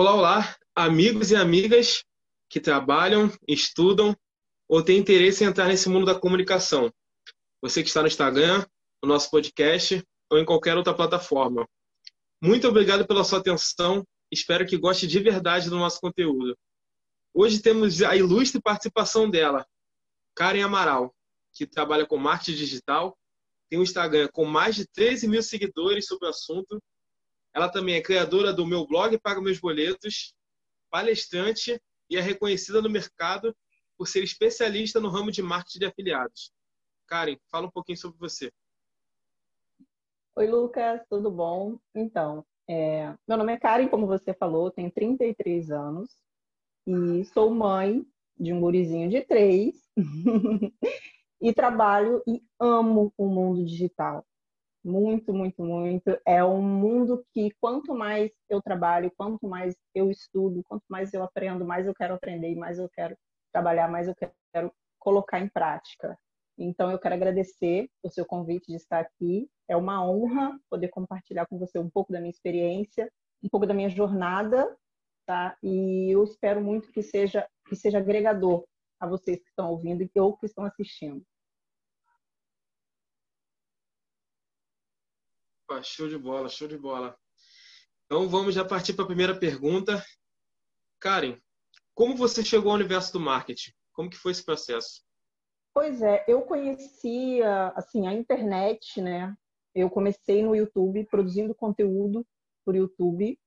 Olá, 0.00 0.14
olá, 0.14 0.56
amigos 0.74 1.30
e 1.30 1.36
amigas 1.36 2.06
que 2.48 2.58
trabalham, 2.58 3.30
estudam 3.46 4.16
ou 4.66 4.82
têm 4.82 4.98
interesse 4.98 5.44
em 5.44 5.46
entrar 5.46 5.68
nesse 5.68 5.90
mundo 5.90 6.06
da 6.06 6.18
comunicação. 6.18 6.90
Você 7.60 7.82
que 7.82 7.88
está 7.88 8.00
no 8.00 8.08
Instagram, 8.08 8.64
no 9.02 9.08
nosso 9.10 9.30
podcast 9.30 10.02
ou 10.30 10.38
em 10.38 10.44
qualquer 10.46 10.74
outra 10.74 10.94
plataforma. 10.94 11.68
Muito 12.40 12.66
obrigado 12.66 13.06
pela 13.06 13.22
sua 13.24 13.40
atenção. 13.40 14.02
Espero 14.32 14.66
que 14.66 14.78
goste 14.78 15.06
de 15.06 15.18
verdade 15.18 15.68
do 15.68 15.76
nosso 15.76 16.00
conteúdo. 16.00 16.56
Hoje 17.34 17.60
temos 17.60 18.00
a 18.00 18.16
ilustre 18.16 18.58
participação 18.58 19.28
dela, 19.28 19.66
Karen 20.34 20.62
Amaral, 20.62 21.14
que 21.52 21.66
trabalha 21.66 22.06
com 22.06 22.16
marketing 22.16 22.56
digital, 22.56 23.18
tem 23.68 23.78
um 23.78 23.82
Instagram 23.82 24.30
com 24.32 24.46
mais 24.46 24.76
de 24.76 24.86
13 24.86 25.28
mil 25.28 25.42
seguidores 25.42 26.06
sobre 26.06 26.26
o 26.26 26.30
assunto. 26.30 26.82
Ela 27.54 27.68
também 27.68 27.96
é 27.96 28.02
criadora 28.02 28.52
do 28.52 28.66
meu 28.66 28.86
blog 28.86 29.18
Paga 29.18 29.40
Meus 29.40 29.58
Boletos, 29.58 30.34
palestrante 30.90 31.80
e 32.08 32.16
é 32.16 32.20
reconhecida 32.20 32.80
no 32.80 32.90
mercado 32.90 33.54
por 33.96 34.06
ser 34.06 34.22
especialista 34.22 35.00
no 35.00 35.08
ramo 35.08 35.30
de 35.30 35.42
marketing 35.42 35.80
de 35.80 35.86
afiliados. 35.86 36.52
Karen, 37.06 37.36
fala 37.50 37.66
um 37.66 37.70
pouquinho 37.70 37.98
sobre 37.98 38.18
você. 38.18 38.52
Oi, 40.36 40.46
Lucas, 40.46 41.02
tudo 41.08 41.30
bom? 41.30 41.78
Então, 41.94 42.44
é... 42.68 43.14
meu 43.26 43.36
nome 43.36 43.52
é 43.52 43.58
Karen, 43.58 43.88
como 43.88 44.06
você 44.06 44.32
falou, 44.32 44.70
tenho 44.70 44.90
33 44.90 45.70
anos 45.70 46.08
e 46.86 47.24
sou 47.26 47.50
mãe 47.50 48.06
de 48.38 48.52
um 48.52 48.60
gurizinho 48.60 49.10
de 49.10 49.20
três 49.22 49.76
e 51.40 51.52
trabalho 51.52 52.22
e 52.26 52.42
amo 52.58 53.12
o 53.18 53.26
mundo 53.26 53.64
digital. 53.64 54.24
Muito, 54.82 55.32
muito, 55.34 55.62
muito. 55.62 56.18
É 56.26 56.42
um 56.42 56.62
mundo 56.62 57.24
que 57.34 57.50
quanto 57.60 57.94
mais 57.94 58.30
eu 58.48 58.62
trabalho, 58.62 59.12
quanto 59.16 59.46
mais 59.46 59.76
eu 59.94 60.10
estudo, 60.10 60.62
quanto 60.64 60.84
mais 60.88 61.12
eu 61.12 61.22
aprendo, 61.22 61.66
mais 61.66 61.86
eu 61.86 61.94
quero 61.94 62.14
aprender, 62.14 62.54
mais 62.56 62.78
eu 62.78 62.88
quero 62.88 63.14
trabalhar, 63.52 63.88
mais 63.88 64.08
eu 64.08 64.14
quero 64.14 64.72
colocar 64.98 65.38
em 65.38 65.48
prática. 65.48 66.18
Então, 66.58 66.90
eu 66.90 66.98
quero 66.98 67.14
agradecer 67.14 67.90
o 68.02 68.08
seu 68.10 68.24
convite 68.24 68.66
de 68.68 68.76
estar 68.76 69.00
aqui. 69.00 69.48
É 69.68 69.76
uma 69.76 70.04
honra 70.06 70.58
poder 70.70 70.88
compartilhar 70.88 71.46
com 71.46 71.58
você 71.58 71.78
um 71.78 71.90
pouco 71.90 72.12
da 72.12 72.20
minha 72.20 72.30
experiência, 72.30 73.10
um 73.42 73.48
pouco 73.48 73.66
da 73.66 73.74
minha 73.74 73.88
jornada, 73.90 74.76
tá? 75.26 75.56
E 75.62 76.10
eu 76.10 76.24
espero 76.24 76.60
muito 76.60 76.90
que 76.92 77.02
seja 77.02 77.46
que 77.68 77.76
seja 77.76 77.98
agregador 77.98 78.64
a 78.98 79.06
vocês 79.06 79.38
que 79.38 79.48
estão 79.48 79.70
ouvindo 79.70 80.08
ou 80.16 80.36
que 80.36 80.46
estão 80.46 80.64
assistindo. 80.64 81.24
Show 85.82 86.08
de 86.08 86.18
bola, 86.18 86.48
show 86.48 86.66
de 86.66 86.76
bola. 86.76 87.16
Então 88.06 88.28
vamos 88.28 88.54
já 88.54 88.64
partir 88.64 88.94
para 88.94 89.04
a 89.04 89.08
primeira 89.08 89.38
pergunta. 89.38 90.04
Karen, 90.98 91.38
como 91.94 92.16
você 92.16 92.44
chegou 92.44 92.70
ao 92.70 92.76
universo 92.76 93.12
do 93.12 93.20
marketing? 93.20 93.72
Como 93.92 94.10
que 94.10 94.16
foi 94.16 94.32
esse 94.32 94.44
processo? 94.44 95.02
Pois 95.72 96.02
é, 96.02 96.24
eu 96.26 96.42
conhecia 96.42 97.68
assim 97.76 98.08
a 98.08 98.12
internet, 98.12 99.00
né? 99.00 99.34
Eu 99.74 99.88
comecei 99.88 100.42
no 100.42 100.56
YouTube 100.56 101.06
produzindo 101.06 101.54
conteúdo 101.54 102.26
por 102.64 102.74
YouTube 102.74 103.38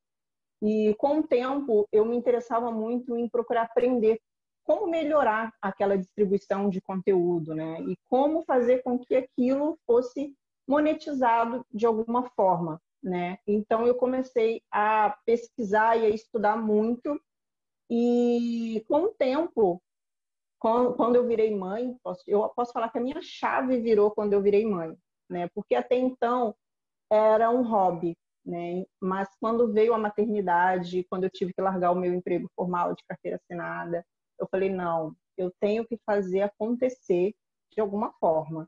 e 0.61 0.95
com 0.97 1.19
o 1.19 1.27
tempo 1.27 1.85
eu 1.91 2.05
me 2.05 2.15
interessava 2.15 2.71
muito 2.71 3.17
em 3.17 3.27
procurar 3.27 3.63
aprender 3.63 4.21
como 4.63 4.87
melhorar 4.87 5.53
aquela 5.61 5.97
distribuição 5.97 6.69
de 6.69 6.79
conteúdo, 6.79 7.53
né? 7.53 7.81
E 7.81 7.97
como 8.05 8.45
fazer 8.45 8.81
com 8.81 8.97
que 8.97 9.13
aquilo 9.13 9.77
fosse 9.85 10.33
monetizado 10.67 11.65
de 11.71 11.85
alguma 11.85 12.29
forma, 12.31 12.81
né? 13.01 13.37
Então 13.45 13.85
eu 13.85 13.95
comecei 13.95 14.61
a 14.71 15.17
pesquisar 15.25 15.97
e 15.97 16.05
a 16.05 16.09
estudar 16.09 16.57
muito 16.57 17.19
e 17.89 18.83
com 18.87 19.03
o 19.03 19.13
tempo, 19.13 19.81
quando 20.59 21.15
eu 21.15 21.27
virei 21.27 21.53
mãe, 21.53 21.95
eu 22.25 22.49
posso 22.49 22.71
falar 22.71 22.89
que 22.89 22.97
a 22.97 23.01
minha 23.01 23.21
chave 23.21 23.81
virou 23.81 24.11
quando 24.11 24.33
eu 24.33 24.41
virei 24.41 24.65
mãe, 24.65 24.97
né? 25.29 25.49
Porque 25.53 25.75
até 25.75 25.97
então 25.97 26.55
era 27.11 27.51
um 27.51 27.63
hobby, 27.63 28.17
né? 28.45 28.85
Mas 29.01 29.27
quando 29.39 29.71
veio 29.73 29.93
a 29.93 29.97
maternidade, 29.97 31.05
quando 31.09 31.25
eu 31.25 31.29
tive 31.29 31.53
que 31.53 31.61
largar 31.61 31.91
o 31.91 31.95
meu 31.95 32.13
emprego 32.13 32.49
formal 32.55 32.95
de 32.95 33.03
carteira 33.07 33.37
assinada, 33.37 34.05
eu 34.39 34.47
falei 34.49 34.69
não, 34.69 35.13
eu 35.37 35.51
tenho 35.59 35.85
que 35.85 35.99
fazer 36.05 36.41
acontecer 36.41 37.33
de 37.71 37.81
alguma 37.81 38.13
forma 38.13 38.67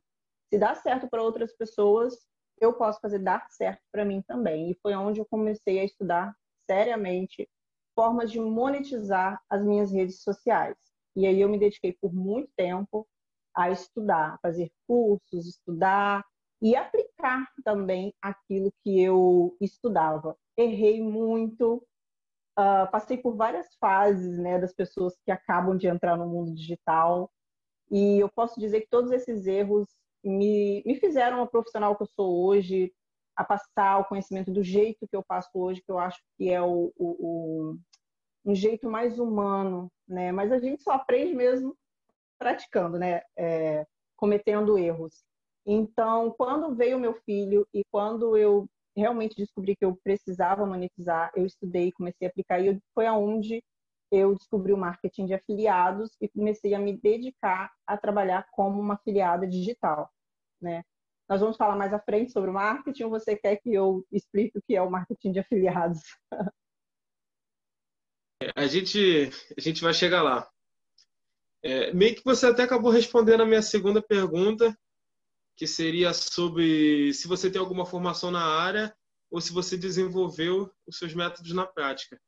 se 0.56 0.60
dá 0.60 0.74
certo 0.74 1.10
para 1.10 1.22
outras 1.22 1.54
pessoas, 1.54 2.16
eu 2.62 2.72
posso 2.72 3.02
fazer 3.02 3.20
dar 3.20 3.46
certo 3.50 3.82
para 3.92 4.06
mim 4.06 4.22
também. 4.22 4.72
E 4.72 4.80
foi 4.82 4.96
onde 4.96 5.20
eu 5.20 5.26
comecei 5.26 5.80
a 5.80 5.84
estudar 5.84 6.34
seriamente 6.66 7.50
formas 7.94 8.32
de 8.32 8.40
monetizar 8.40 9.38
as 9.50 9.62
minhas 9.62 9.92
redes 9.92 10.24
sociais. 10.24 10.78
E 11.14 11.28
aí 11.28 11.42
eu 11.42 11.50
me 11.50 11.60
dediquei 11.60 11.92
por 12.00 12.14
muito 12.14 12.50
tempo 12.56 13.06
a 13.54 13.70
estudar, 13.70 14.40
fazer 14.42 14.72
cursos, 14.88 15.46
estudar 15.46 16.24
e 16.62 16.74
aplicar 16.74 17.46
também 17.66 18.14
aquilo 18.22 18.72
que 18.82 19.02
eu 19.02 19.58
estudava. 19.60 20.38
Errei 20.58 21.04
muito, 21.04 21.86
uh, 22.58 22.90
passei 22.94 23.18
por 23.18 23.36
várias 23.36 23.76
fases 23.76 24.40
né, 24.40 24.58
das 24.58 24.74
pessoas 24.74 25.18
que 25.26 25.32
acabam 25.32 25.76
de 25.76 25.88
entrar 25.88 26.16
no 26.16 26.28
mundo 26.30 26.54
digital. 26.54 27.30
E 27.92 28.20
eu 28.20 28.30
posso 28.30 28.58
dizer 28.58 28.82
que 28.82 28.90
todos 28.90 29.12
esses 29.12 29.48
erros 29.48 29.86
me, 30.30 30.84
me 30.86 30.96
fizeram 31.00 31.42
a 31.42 31.48
profissional 31.48 31.96
que 31.96 32.04
eu 32.04 32.10
sou 32.16 32.46
hoje, 32.46 32.92
a 33.36 33.44
passar 33.44 34.00
o 34.00 34.06
conhecimento 34.06 34.52
do 34.52 34.64
jeito 34.64 35.08
que 35.08 35.16
eu 35.16 35.24
passo 35.24 35.50
hoje, 35.54 35.82
que 35.82 35.92
eu 35.92 36.00
acho 36.00 36.20
que 36.38 36.50
é 36.50 36.62
o, 36.62 36.92
o, 36.96 36.96
o, 36.98 37.78
um 38.46 38.56
jeito 38.56 38.90
mais 38.90 39.20
humano, 39.20 39.92
né? 40.08 40.32
Mas 40.32 40.52
a 40.52 40.60
gente 40.60 40.82
só 40.82 40.92
aprende 40.92 41.34
mesmo 41.34 41.76
praticando, 42.40 42.98
né? 42.98 43.22
É, 43.38 43.86
cometendo 44.16 44.78
erros. 44.78 45.24
Então, 45.66 46.34
quando 46.38 46.76
veio 46.76 47.00
meu 47.00 47.14
filho 47.26 47.68
e 47.74 47.84
quando 47.92 48.38
eu 48.38 48.68
realmente 48.96 49.36
descobri 49.36 49.76
que 49.76 49.84
eu 49.84 49.98
precisava 50.04 50.66
monetizar, 50.66 51.32
eu 51.36 51.46
estudei, 51.46 51.92
comecei 51.92 52.28
a 52.28 52.30
aplicar 52.30 52.62
e 52.62 52.80
foi 52.94 53.06
aonde 53.06 53.62
eu 54.12 54.34
descobri 54.36 54.72
o 54.72 54.78
marketing 54.78 55.26
de 55.26 55.34
afiliados 55.34 56.16
e 56.22 56.30
comecei 56.30 56.74
a 56.74 56.80
me 56.80 56.96
dedicar 56.96 57.74
a 57.86 57.98
trabalhar 57.98 58.48
como 58.52 58.80
uma 58.80 58.94
afiliada 58.94 59.46
digital 59.46 60.10
né? 60.66 60.84
Nós 61.30 61.40
vamos 61.40 61.56
falar 61.56 61.76
mais 61.76 61.94
à 61.94 62.00
frente 62.00 62.32
sobre 62.32 62.50
o 62.50 62.54
marketing 62.54 63.04
ou 63.04 63.10
você 63.10 63.36
quer 63.36 63.56
que 63.58 63.74
eu 63.74 64.06
explique 64.12 64.58
o 64.58 64.62
que 64.62 64.76
é 64.76 64.82
o 64.82 64.92
marketing 64.92 65.32
de 65.32 65.40
afiliados? 65.40 66.02
A 68.54 68.68
gente, 68.68 69.32
a 69.58 69.62
gente 69.62 69.82
vai 69.82 69.94
chegar 69.94 70.22
lá. 70.22 70.48
É, 71.64 71.92
meio 71.94 72.14
que 72.14 72.24
você 72.24 72.46
até 72.48 72.64
acabou 72.64 72.92
respondendo 72.92 73.42
a 73.42 73.46
minha 73.46 73.62
segunda 73.62 74.02
pergunta, 74.02 74.78
que 75.56 75.66
seria 75.66 76.14
sobre 76.14 77.14
se 77.14 77.28
você 77.30 77.50
tem 77.50 77.60
alguma 77.60 77.86
formação 77.86 78.30
na 78.30 78.44
área 78.44 78.96
ou 79.32 79.40
se 79.40 79.54
você 79.54 79.78
desenvolveu 79.78 80.70
os 80.86 80.98
seus 80.98 81.14
métodos 81.16 81.54
na 81.54 81.66
prática. 81.66 82.20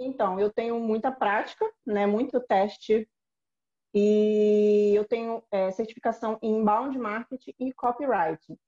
Então, 0.00 0.40
eu 0.40 0.50
tenho 0.50 0.80
muita 0.80 1.12
prática, 1.12 1.70
né, 1.86 2.06
muito 2.06 2.40
teste 2.40 3.06
e 3.94 4.92
eu 4.94 5.04
tenho 5.04 5.42
é, 5.50 5.70
certificação 5.72 6.38
em 6.42 6.58
inbound 6.58 6.96
marketing 6.98 7.54
e 7.58 7.72
copywriting, 7.72 8.58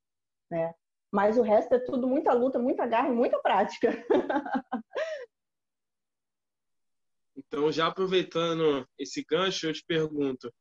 né? 0.49 0.73
Mas 1.11 1.37
o 1.37 1.41
resto 1.41 1.73
é 1.73 1.79
tudo 1.79 2.07
muita 2.07 2.33
luta, 2.33 2.57
muita 2.57 2.87
garra 2.87 3.09
e 3.09 3.13
muita 3.13 3.39
prática. 3.39 3.89
então, 7.37 7.71
já 7.71 7.87
aproveitando 7.87 8.87
esse 8.97 9.23
gancho, 9.23 9.67
eu 9.67 9.73
te 9.73 9.83
pergunto, 9.85 10.51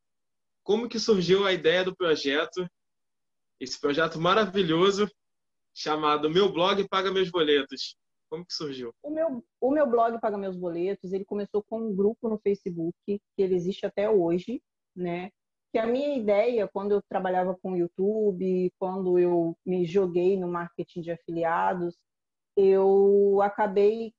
como 0.62 0.88
que 0.88 0.98
surgiu 0.98 1.46
a 1.46 1.52
ideia 1.52 1.82
do 1.82 1.96
projeto, 1.96 2.68
esse 3.58 3.80
projeto 3.80 4.20
maravilhoso 4.20 5.10
chamado 5.74 6.28
Meu 6.28 6.53
Blog 6.53 6.86
Paga 6.88 7.10
Meus 7.10 7.30
Boletos? 7.30 7.97
Como 8.32 8.46
que 8.46 8.54
surgiu? 8.54 8.94
O 9.02 9.10
meu, 9.10 9.44
o 9.60 9.70
meu 9.70 9.86
blog 9.86 10.18
Paga 10.18 10.38
Meus 10.38 10.56
Boletos, 10.56 11.12
ele 11.12 11.22
começou 11.22 11.62
com 11.62 11.78
um 11.78 11.94
grupo 11.94 12.30
no 12.30 12.38
Facebook, 12.38 12.96
que 13.06 13.20
ele 13.36 13.54
existe 13.54 13.84
até 13.84 14.08
hoje, 14.08 14.62
né? 14.96 15.30
Que 15.70 15.78
a 15.78 15.86
minha 15.86 16.16
ideia, 16.16 16.66
quando 16.66 16.92
eu 16.92 17.02
trabalhava 17.10 17.54
com 17.60 17.72
o 17.72 17.76
YouTube, 17.76 18.72
quando 18.78 19.18
eu 19.18 19.54
me 19.66 19.84
joguei 19.84 20.38
no 20.38 20.48
marketing 20.48 21.02
de 21.02 21.10
afiliados, 21.10 21.94
eu 22.56 23.38
acabei 23.42 24.14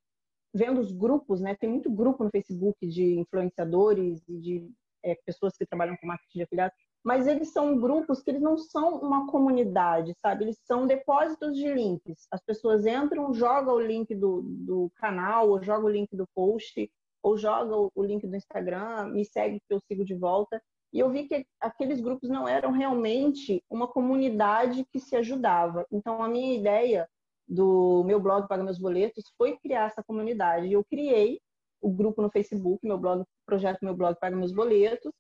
vendo 0.54 0.80
os 0.80 0.92
grupos, 0.92 1.42
né? 1.42 1.56
Tem 1.56 1.68
muito 1.68 1.90
grupo 1.90 2.24
no 2.24 2.30
Facebook 2.30 2.86
de 2.86 3.18
influenciadores 3.18 4.22
e 4.30 4.38
de 4.40 4.72
é, 5.04 5.16
pessoas 5.26 5.58
que 5.58 5.66
trabalham 5.66 5.98
com 5.98 6.06
marketing 6.06 6.38
de 6.38 6.44
afiliados 6.44 6.78
mas 7.04 7.28
eles 7.28 7.50
são 7.50 7.78
grupos 7.78 8.22
que 8.22 8.32
eles 8.32 8.42
não 8.42 8.58
são 8.58 9.00
uma 9.00 9.28
comunidade, 9.28 10.16
sabe? 10.22 10.46
Eles 10.46 10.58
são 10.64 10.88
depósitos 10.88 11.56
de 11.58 11.68
links. 11.68 12.28
As 12.32 12.42
pessoas 12.42 12.86
entram, 12.86 13.34
jogam 13.34 13.76
o 13.76 13.82
link 13.82 14.16
do, 14.16 14.42
do 14.42 14.92
canal, 14.96 15.50
ou 15.50 15.62
jogam 15.62 15.86
o 15.86 15.92
link 15.92 16.16
do 16.16 16.26
post, 16.34 16.90
ou 17.22 17.38
jogam 17.38 17.92
o 17.94 18.04
link 18.04 18.26
do 18.26 18.36
Instagram, 18.36 19.08
me 19.08 19.26
segue 19.26 19.60
que 19.68 19.74
eu 19.74 19.80
sigo 19.82 20.06
de 20.06 20.16
volta. 20.16 20.62
E 20.94 21.00
eu 21.00 21.10
vi 21.10 21.28
que 21.28 21.46
aqueles 21.60 22.00
grupos 22.00 22.30
não 22.30 22.48
eram 22.48 22.72
realmente 22.72 23.62
uma 23.70 23.88
comunidade 23.88 24.86
que 24.92 25.00
se 25.00 25.16
ajudava. 25.16 25.86
Então, 25.92 26.22
a 26.22 26.28
minha 26.28 26.56
ideia 26.56 27.10
do 27.48 28.04
meu 28.06 28.20
blog 28.20 28.48
Paga 28.48 28.64
Meus 28.64 28.80
Boletos 28.80 29.34
foi 29.38 29.58
criar 29.58 29.88
essa 29.88 30.04
comunidade. 30.04 30.72
Eu 30.72 30.84
criei 30.86 31.42
o 31.82 31.90
grupo 31.90 32.22
no 32.22 32.30
Facebook, 32.30 32.86
meu 32.86 32.98
blog, 32.98 33.24
projeto 33.46 33.84
Meu 33.84 33.94
Blog 33.94 34.18
Paga 34.18 34.36
Meus 34.36 34.54
Boletos, 34.54 35.12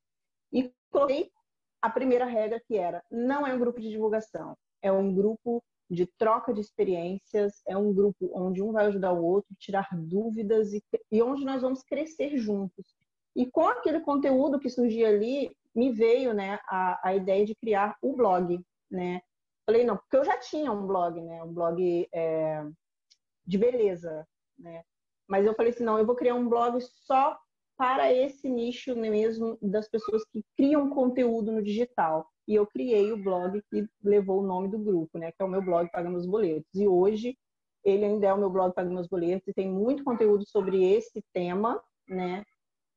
e 0.51 0.71
coloquei 0.89 1.29
a 1.83 1.89
primeira 1.89 2.25
regra 2.25 2.62
que 2.65 2.77
era: 2.77 3.03
não 3.12 3.45
é 3.45 3.53
um 3.53 3.59
grupo 3.59 3.81
de 3.81 3.89
divulgação, 3.89 4.57
é 4.81 4.89
um 4.89 5.13
grupo 5.13 5.62
de 5.91 6.07
troca 6.18 6.53
de 6.53 6.62
experiências, 6.62 7.62
é 7.68 7.75
um 7.75 7.94
grupo 7.94 8.31
onde 8.33 8.63
um 8.63 8.71
vai 8.71 8.85
ajudar 8.85 9.12
o 9.12 9.24
outro, 9.24 9.53
tirar 9.59 9.89
dúvidas 9.91 10.71
e, 10.74 10.81
e 11.12 11.21
onde 11.21 11.44
nós 11.44 11.62
vamos 11.62 11.83
crescer 11.83 12.38
juntos. 12.38 12.95
E 13.35 13.45
com 13.45 13.68
aquele 13.68 14.00
conteúdo 14.00 14.59
que 14.59 14.69
surgia 14.69 15.09
ali, 15.09 15.51
me 15.75 15.91
veio 15.91 16.33
né, 16.33 16.57
a, 16.68 17.09
a 17.09 17.15
ideia 17.15 17.45
de 17.45 17.53
criar 17.53 17.97
o 18.01 18.15
blog. 18.15 18.63
Né? 18.89 19.21
Falei, 19.65 19.83
não, 19.83 19.97
porque 19.97 20.18
eu 20.18 20.24
já 20.24 20.38
tinha 20.38 20.71
um 20.71 20.88
blog, 20.88 21.19
né? 21.19 21.44
um 21.44 21.51
blog 21.51 22.07
é, 22.13 22.63
de 23.45 23.57
beleza. 23.57 24.25
Né? 24.57 24.83
Mas 25.27 25.45
eu 25.45 25.53
falei 25.53 25.74
assim, 25.74 25.83
não, 25.83 25.97
eu 25.97 26.06
vou 26.06 26.15
criar 26.15 26.36
um 26.36 26.47
blog 26.47 26.79
só 26.81 27.38
para 27.83 28.13
esse 28.13 28.50
nicho 28.50 28.95
mesmo 28.95 29.57
das 29.62 29.89
pessoas 29.89 30.24
que 30.31 30.41
criam 30.56 30.89
conteúdo 30.89 31.51
no 31.51 31.62
digital. 31.62 32.25
E 32.47 32.56
eu 32.56 32.65
criei 32.65 33.12
o 33.12 33.21
blog 33.21 33.62
que 33.69 33.85
levou 34.01 34.39
o 34.39 34.47
nome 34.47 34.69
do 34.69 34.80
grupo, 34.80 35.18
né? 35.18 35.33
Que 35.33 35.41
é 35.41 35.45
o 35.45 35.50
meu 35.50 35.62
blog 35.62 35.91
Paga 35.91 36.09
Meus 36.09 36.25
Boletos. 36.25 36.74
E 36.74 36.88
hoje 36.88 37.38
ele 37.83 38.06
ainda 38.06 38.27
é 38.27 38.33
o 38.33 38.38
meu 38.38 38.50
blog 38.50 38.74
Paga 38.74 38.89
Meus 38.89 39.09
Boletos 39.09 39.50
e 39.50 39.53
tem 39.53 39.69
muito 39.69 40.01
conteúdo 40.01 40.47
sobre 40.47 40.81
esse 40.94 41.21
tema, 41.33 41.83
né? 42.07 42.45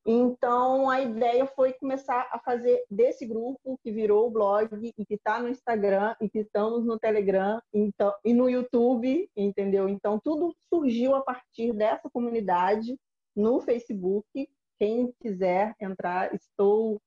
Então, 0.06 0.88
a 0.88 1.00
ideia 1.00 1.46
foi 1.46 1.72
começar 1.72 2.28
a 2.30 2.38
fazer 2.38 2.84
desse 2.88 3.26
grupo 3.26 3.76
que 3.82 3.90
virou 3.90 4.28
o 4.28 4.30
blog 4.30 4.68
e 4.96 5.04
que 5.04 5.14
está 5.14 5.42
no 5.42 5.48
Instagram 5.48 6.14
e 6.20 6.28
que 6.28 6.38
estamos 6.38 6.84
no 6.84 6.96
Telegram 6.96 7.60
então, 7.74 8.14
e 8.24 8.32
no 8.32 8.48
YouTube, 8.48 9.28
entendeu? 9.36 9.88
Então, 9.88 10.20
tudo 10.22 10.54
surgiu 10.72 11.16
a 11.16 11.22
partir 11.22 11.72
dessa 11.72 12.08
comunidade 12.08 12.96
no 13.34 13.60
Facebook. 13.60 14.48
Quem 14.78 15.12
quiser 15.20 15.74
entrar, 15.80 16.34
estou 16.34 17.00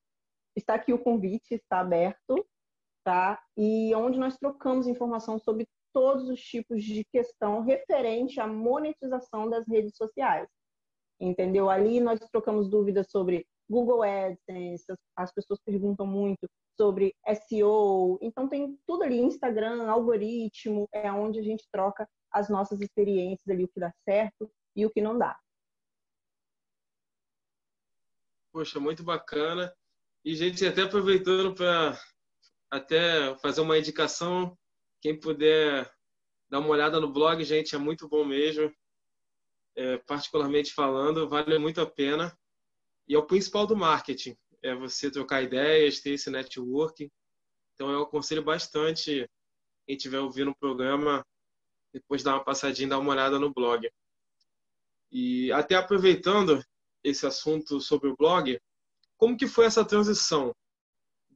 está 0.56 0.74
aqui 0.76 0.92
o 0.92 1.02
convite, 1.02 1.54
está 1.54 1.80
aberto, 1.80 2.46
tá? 3.04 3.42
E 3.56 3.94
onde 3.96 4.20
nós 4.20 4.38
trocamos 4.38 4.88
informação 4.88 5.40
sobre 5.40 5.68
todos 5.94 6.30
os 6.30 6.42
tipos 6.42 6.84
de 6.84 7.06
questão 7.06 7.62
referente 7.62 8.40
à 8.40 8.48
monetização 8.48 9.50
das 9.50 9.68
redes 9.68 9.96
sociais 9.96 10.50
entendeu? 11.20 11.70
Ali 11.70 12.00
nós 12.00 12.20
trocamos 12.32 12.70
dúvidas 12.70 13.10
sobre 13.10 13.46
Google 13.70 14.04
AdSense, 14.04 14.86
as 15.16 15.32
pessoas 15.34 15.60
perguntam 15.64 16.08
muito 16.08 16.48
sobre 16.80 17.14
SEO, 17.28 18.18
então 18.22 18.48
tem 18.48 18.78
tudo 18.88 19.04
ali, 19.04 19.20
Instagram, 19.20 19.90
algoritmo, 19.90 20.88
é 20.94 21.12
onde 21.12 21.40
a 21.40 21.44
gente 21.44 21.68
troca 21.72 22.08
as 22.32 22.50
nossas 22.50 22.80
experiências 22.80 23.48
ali, 23.48 23.66
o 23.66 23.68
que 23.68 23.80
dá 23.80 23.92
certo 24.08 24.50
e 24.76 24.86
o 24.86 24.90
que 24.90 25.02
não 25.02 25.18
dá. 25.18 25.38
Poxa, 28.52 28.80
muito 28.80 29.04
bacana. 29.04 29.74
E, 30.24 30.36
gente, 30.36 30.66
até 30.66 30.84
aproveitando 30.84 31.54
para 31.54 32.00
até 32.70 33.36
fazer 33.38 33.62
uma 33.62 33.78
indicação, 33.78 34.58
quem 35.02 35.20
puder 35.20 35.92
dar 36.50 36.60
uma 36.60 36.70
olhada 36.70 37.00
no 37.00 37.12
blog, 37.12 37.44
gente, 37.44 37.76
é 37.76 37.78
muito 37.78 38.08
bom 38.08 38.26
mesmo 38.26 38.74
é, 39.80 39.98
particularmente 40.00 40.74
falando, 40.74 41.30
vale 41.30 41.58
muito 41.58 41.80
a 41.80 41.86
pena. 41.86 42.38
E 43.08 43.16
é 43.16 43.18
o 43.18 43.26
principal 43.26 43.66
do 43.66 43.78
marketing, 43.78 44.38
é 44.62 44.76
você 44.76 45.10
trocar 45.10 45.42
ideias, 45.42 46.02
ter 46.02 46.12
esse 46.12 46.30
networking. 46.30 47.10
Então 47.74 47.90
eu 47.90 48.04
aconselho 48.04 48.44
bastante 48.44 49.28
quem 49.88 49.96
estiver 49.96 50.20
ouvindo 50.20 50.52
o 50.52 50.56
programa, 50.56 51.26
depois 51.94 52.22
dar 52.22 52.34
uma 52.34 52.44
passadinha, 52.44 52.90
dar 52.90 53.00
uma 53.00 53.12
olhada 53.12 53.40
no 53.40 53.54
blog. 53.54 53.90
E 55.12 55.50
até 55.54 55.76
aproveitando 55.76 56.62
esse 57.04 57.26
assunto 57.26 57.80
sobre 57.80 58.10
o 58.10 58.16
blog, 58.16 58.60
como 59.18 59.38
que 59.38 59.48
foi 59.48 59.66
essa 59.66 59.86
transição 59.86 60.56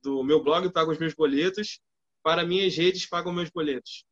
do 0.02 0.24
meu 0.24 0.44
blog 0.44 0.72
Pago 0.72 0.92
os 0.92 1.00
Meus 1.00 1.14
Boletos 1.14 1.80
para 2.22 2.46
minhas 2.46 2.76
redes 2.76 3.08
Pagam 3.08 3.34
Meus 3.34 3.50
Boletos? 3.50 4.06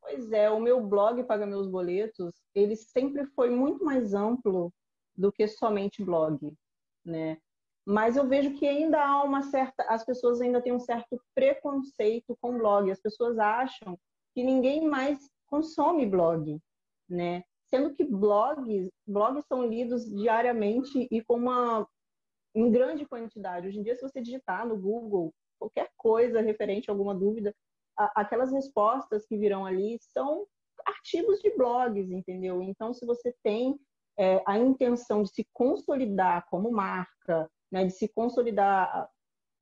Pois 0.00 0.32
é, 0.32 0.50
o 0.50 0.60
meu 0.60 0.80
blog 0.80 1.22
Paga 1.24 1.46
Meus 1.46 1.66
Boletos, 1.66 2.34
ele 2.54 2.76
sempre 2.76 3.26
foi 3.26 3.50
muito 3.50 3.84
mais 3.84 4.14
amplo 4.14 4.72
do 5.16 5.30
que 5.30 5.46
somente 5.46 6.02
blog, 6.02 6.54
né? 7.04 7.38
Mas 7.84 8.16
eu 8.16 8.26
vejo 8.28 8.54
que 8.54 8.66
ainda 8.66 9.02
há 9.02 9.22
uma 9.22 9.42
certa, 9.42 9.82
as 9.84 10.04
pessoas 10.04 10.40
ainda 10.40 10.60
têm 10.60 10.72
um 10.72 10.80
certo 10.80 11.20
preconceito 11.34 12.36
com 12.40 12.58
blog. 12.58 12.90
As 12.90 13.00
pessoas 13.00 13.38
acham 13.38 13.98
que 14.34 14.44
ninguém 14.44 14.86
mais 14.86 15.28
consome 15.46 16.06
blog, 16.06 16.58
né? 17.08 17.42
Sendo 17.72 17.94
que 17.94 18.04
blogs, 18.04 18.90
blogs 19.06 19.44
são 19.46 19.66
lidos 19.66 20.04
diariamente 20.04 21.06
e 21.10 21.22
com 21.22 21.34
uma 21.34 21.88
em 22.54 22.70
grande 22.70 23.06
quantidade. 23.06 23.68
Hoje 23.68 23.78
em 23.78 23.82
dia, 23.82 23.94
se 23.94 24.02
você 24.02 24.20
digitar 24.20 24.66
no 24.66 24.76
Google 24.76 25.32
qualquer 25.58 25.88
coisa 25.96 26.40
referente 26.40 26.90
a 26.90 26.92
alguma 26.92 27.14
dúvida, 27.14 27.54
aquelas 27.96 28.50
respostas 28.50 29.26
que 29.26 29.36
virão 29.36 29.64
ali 29.64 29.98
são 30.00 30.46
artigos 30.86 31.40
de 31.40 31.54
blogs, 31.56 32.10
entendeu? 32.10 32.62
Então, 32.62 32.92
se 32.92 33.04
você 33.04 33.34
tem 33.42 33.78
é, 34.18 34.42
a 34.46 34.58
intenção 34.58 35.22
de 35.22 35.30
se 35.30 35.46
consolidar 35.52 36.46
como 36.50 36.70
marca, 36.70 37.48
né, 37.70 37.84
de 37.84 37.92
se 37.92 38.08
consolidar 38.08 39.08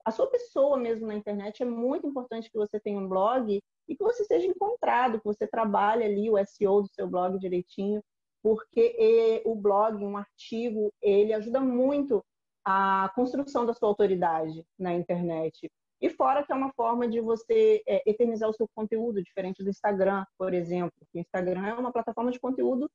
a 0.04 0.10
sua 0.10 0.28
pessoa 0.28 0.78
mesmo 0.78 1.06
na 1.06 1.14
internet, 1.14 1.62
é 1.62 1.66
muito 1.66 2.06
importante 2.06 2.50
que 2.50 2.56
você 2.56 2.80
tenha 2.80 2.98
um 2.98 3.08
blog 3.08 3.60
e 3.88 3.96
que 3.96 4.04
você 4.04 4.24
seja 4.24 4.46
encontrado, 4.46 5.18
que 5.18 5.24
você 5.24 5.46
trabalhe 5.46 6.04
ali 6.04 6.30
o 6.30 6.36
SEO 6.44 6.82
do 6.82 6.88
seu 6.88 7.08
blog 7.08 7.38
direitinho, 7.38 8.02
porque 8.42 9.42
o 9.44 9.54
blog, 9.54 10.04
um 10.04 10.16
artigo, 10.16 10.92
ele 11.02 11.32
ajuda 11.32 11.60
muito 11.60 12.24
a 12.64 13.10
construção 13.14 13.64
da 13.64 13.72
sua 13.72 13.88
autoridade 13.88 14.64
na 14.78 14.94
internet. 14.94 15.70
E 16.00 16.08
fora 16.10 16.44
que 16.44 16.52
é 16.52 16.54
uma 16.54 16.72
forma 16.74 17.08
de 17.08 17.20
você 17.20 17.82
é, 17.86 18.08
eternizar 18.08 18.48
o 18.48 18.52
seu 18.52 18.68
conteúdo, 18.74 19.22
diferente 19.22 19.64
do 19.64 19.70
Instagram, 19.70 20.24
por 20.36 20.54
exemplo. 20.54 20.92
O 21.12 21.18
Instagram 21.18 21.66
é 21.66 21.74
uma 21.74 21.92
plataforma 21.92 22.30
de 22.30 22.38
conteúdo 22.38 22.88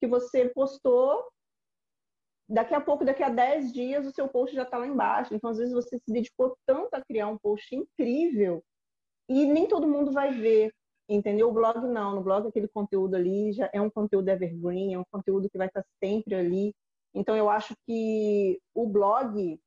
que 0.00 0.06
você 0.06 0.48
postou, 0.48 1.24
daqui 2.48 2.74
a 2.74 2.80
pouco, 2.80 3.04
daqui 3.04 3.22
a 3.22 3.28
10 3.28 3.72
dias, 3.72 4.06
o 4.06 4.12
seu 4.12 4.26
post 4.28 4.56
já 4.56 4.62
está 4.62 4.78
lá 4.78 4.86
embaixo. 4.86 5.34
Então, 5.34 5.50
às 5.50 5.58
vezes, 5.58 5.72
você 5.72 5.98
se 5.98 6.12
dedicou 6.12 6.56
tanto 6.66 6.94
a 6.94 7.04
criar 7.04 7.28
um 7.28 7.38
post 7.38 7.76
incrível 7.76 8.64
e 9.28 9.46
nem 9.46 9.68
todo 9.68 9.88
mundo 9.88 10.12
vai 10.12 10.32
ver, 10.32 10.72
entendeu? 11.08 11.48
O 11.48 11.52
blog 11.52 11.86
não. 11.86 12.14
No 12.14 12.22
blog, 12.22 12.48
aquele 12.48 12.68
conteúdo 12.68 13.14
ali 13.14 13.52
já 13.52 13.68
é 13.72 13.80
um 13.80 13.90
conteúdo 13.90 14.28
evergreen, 14.28 14.94
é 14.94 14.98
um 14.98 15.04
conteúdo 15.10 15.48
que 15.50 15.58
vai 15.58 15.66
estar 15.68 15.84
sempre 16.02 16.34
ali. 16.34 16.74
Então, 17.14 17.36
eu 17.36 17.48
acho 17.50 17.74
que 17.86 18.60
o 18.74 18.86
blog 18.86 19.60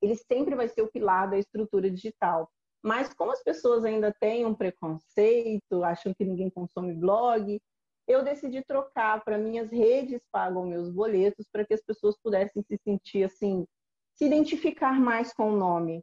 ele 0.00 0.14
sempre 0.14 0.54
vai 0.54 0.68
ser 0.68 0.82
o 0.82 0.90
pilar 0.90 1.30
da 1.30 1.38
estrutura 1.38 1.90
digital. 1.90 2.50
Mas 2.82 3.12
como 3.12 3.32
as 3.32 3.42
pessoas 3.42 3.84
ainda 3.84 4.14
têm 4.20 4.46
um 4.46 4.54
preconceito, 4.54 5.82
acham 5.82 6.14
que 6.14 6.24
ninguém 6.24 6.48
consome 6.48 6.94
blog, 6.94 7.60
eu 8.06 8.22
decidi 8.22 8.64
trocar 8.64 9.22
para 9.24 9.36
minhas 9.36 9.70
redes 9.70 10.22
pagam 10.32 10.66
meus 10.66 10.88
boletos 10.90 11.46
para 11.52 11.64
que 11.64 11.74
as 11.74 11.82
pessoas 11.82 12.16
pudessem 12.22 12.62
se 12.62 12.78
sentir 12.78 13.24
assim, 13.24 13.66
se 14.14 14.24
identificar 14.24 14.98
mais 14.98 15.32
com 15.32 15.52
o 15.52 15.56
nome, 15.56 16.02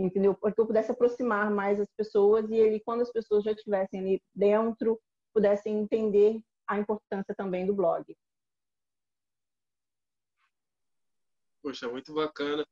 entendeu? 0.00 0.34
Para 0.34 0.52
que 0.52 0.60
eu 0.60 0.66
pudesse 0.66 0.92
aproximar 0.92 1.50
mais 1.50 1.80
as 1.80 1.88
pessoas 1.96 2.48
e 2.50 2.54
ele, 2.54 2.80
quando 2.80 3.00
as 3.00 3.10
pessoas 3.10 3.44
já 3.44 3.52
estivessem 3.52 4.00
ali 4.00 4.22
dentro, 4.34 5.00
pudessem 5.32 5.78
entender 5.78 6.40
a 6.66 6.78
importância 6.78 7.34
também 7.34 7.66
do 7.66 7.74
blog. 7.74 8.04
Poxa, 11.62 11.88
muito 11.88 12.12
bacana. 12.12 12.66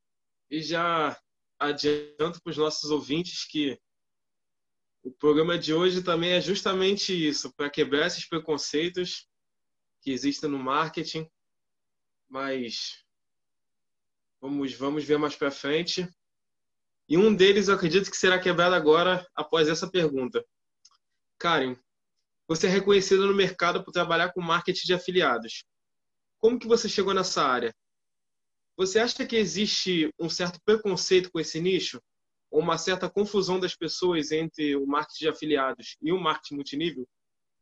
E 0.50 0.60
já 0.62 1.18
adianto 1.58 2.42
para 2.42 2.50
os 2.50 2.56
nossos 2.56 2.90
ouvintes 2.90 3.46
que 3.46 3.78
o 5.02 5.10
programa 5.10 5.58
de 5.58 5.74
hoje 5.74 6.02
também 6.02 6.32
é 6.32 6.40
justamente 6.40 7.12
isso, 7.12 7.52
para 7.54 7.70
quebrar 7.70 8.06
esses 8.06 8.28
preconceitos 8.28 9.28
que 10.00 10.10
existem 10.10 10.48
no 10.48 10.58
marketing. 10.58 11.28
Mas 12.28 13.04
vamos, 14.40 14.74
vamos 14.74 15.04
ver 15.04 15.18
mais 15.18 15.36
para 15.36 15.50
frente. 15.50 16.08
E 17.08 17.18
um 17.18 17.34
deles 17.34 17.68
eu 17.68 17.74
acredito 17.74 18.10
que 18.10 18.16
será 18.16 18.38
quebrado 18.38 18.74
agora 18.74 19.26
após 19.34 19.68
essa 19.68 19.90
pergunta. 19.90 20.44
Karen, 21.38 21.76
você 22.48 22.66
é 22.66 22.70
reconhecida 22.70 23.26
no 23.26 23.34
mercado 23.34 23.84
por 23.84 23.92
trabalhar 23.92 24.32
com 24.32 24.40
marketing 24.40 24.86
de 24.86 24.94
afiliados. 24.94 25.64
Como 26.38 26.58
que 26.58 26.66
você 26.66 26.88
chegou 26.88 27.14
nessa 27.14 27.42
área? 27.42 27.74
Você 28.76 28.98
acha 28.98 29.26
que 29.26 29.36
existe 29.36 30.12
um 30.18 30.28
certo 30.28 30.60
preconceito 30.64 31.30
com 31.30 31.38
esse 31.38 31.60
nicho? 31.60 32.02
Ou 32.50 32.60
uma 32.60 32.78
certa 32.78 33.08
confusão 33.08 33.58
das 33.58 33.74
pessoas 33.74 34.30
entre 34.30 34.76
o 34.76 34.86
marketing 34.86 35.24
de 35.24 35.28
afiliados 35.28 35.96
e 36.02 36.12
o 36.12 36.20
marketing 36.20 36.54
multinível? 36.56 37.08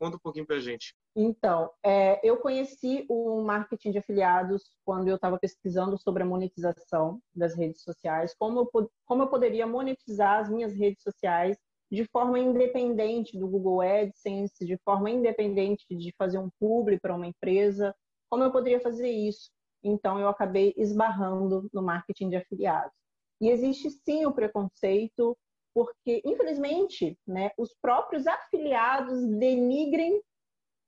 Conta 0.03 0.17
um 0.17 0.19
pouquinho 0.19 0.45
para 0.45 0.57
a 0.57 0.59
gente. 0.59 0.95
Então, 1.15 1.71
é, 1.83 2.19
eu 2.27 2.37
conheci 2.37 3.05
o 3.09 3.41
marketing 3.41 3.91
de 3.91 3.97
afiliados 3.99 4.63
quando 4.83 5.07
eu 5.07 5.15
estava 5.15 5.37
pesquisando 5.39 5.97
sobre 5.97 6.23
a 6.23 6.25
monetização 6.25 7.21
das 7.33 7.55
redes 7.55 7.81
sociais, 7.83 8.35
como 8.37 8.59
eu, 8.59 8.89
como 9.05 9.23
eu 9.23 9.27
poderia 9.27 9.65
monetizar 9.65 10.39
as 10.39 10.49
minhas 10.49 10.73
redes 10.73 11.01
sociais 11.03 11.57
de 11.91 12.05
forma 12.05 12.39
independente 12.39 13.37
do 13.37 13.47
Google 13.47 13.81
AdSense, 13.81 14.65
de 14.65 14.77
forma 14.83 15.09
independente 15.09 15.85
de 15.89 16.13
fazer 16.17 16.39
um 16.39 16.49
publi 16.59 16.99
para 16.99 17.15
uma 17.15 17.27
empresa, 17.27 17.95
como 18.29 18.43
eu 18.43 18.51
poderia 18.51 18.79
fazer 18.79 19.09
isso 19.09 19.51
então 19.83 20.17
eu 20.19 20.29
acabei 20.29 20.73
esbarrando 20.77 21.69
no 21.73 21.81
marketing 21.81 22.29
de 22.29 22.35
afiliados. 22.37 22.93
E 23.41 23.49
existe 23.49 23.89
sim 23.89 24.25
o 24.25 24.31
preconceito, 24.31 25.37
porque, 25.73 26.21
infelizmente, 26.23 27.17
né, 27.27 27.51
os 27.57 27.73
próprios 27.81 28.27
afiliados 28.27 29.25
denigrem 29.25 30.21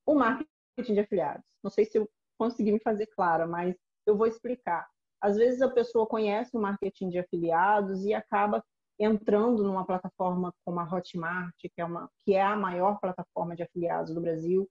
o 0.06 0.16
marketing 0.16 0.94
de 0.94 1.00
afiliados. 1.00 1.44
Não 1.64 1.72
sei 1.72 1.86
se 1.86 1.98
eu 1.98 2.10
consegui 2.38 2.72
me 2.72 2.80
fazer 2.80 3.08
clara, 3.08 3.48
mas 3.48 3.76
eu 4.06 4.16
vou 4.16 4.28
explicar. 4.28 4.88
Às 5.22 5.38
vezes 5.38 5.62
a 5.62 5.72
pessoa 5.72 6.06
conhece 6.06 6.56
o 6.56 6.62
marketing 6.62 7.10
de 7.10 7.20
afiliados 7.20 8.06
e 8.06 8.14
acaba 8.14 8.64
entrando 9.00 9.64
numa 9.64 9.86
plataforma 9.86 10.54
como 10.64 10.80
a 10.80 10.84
Hotmart, 10.84 11.56
que 11.60 11.82
é, 11.82 11.86
uma, 11.86 12.10
que 12.24 12.34
é 12.34 12.42
a 12.42 12.56
maior 12.56 13.00
plataforma 13.00 13.56
de 13.56 13.64
afiliados 13.64 14.14
do 14.14 14.22
Brasil, 14.22 14.70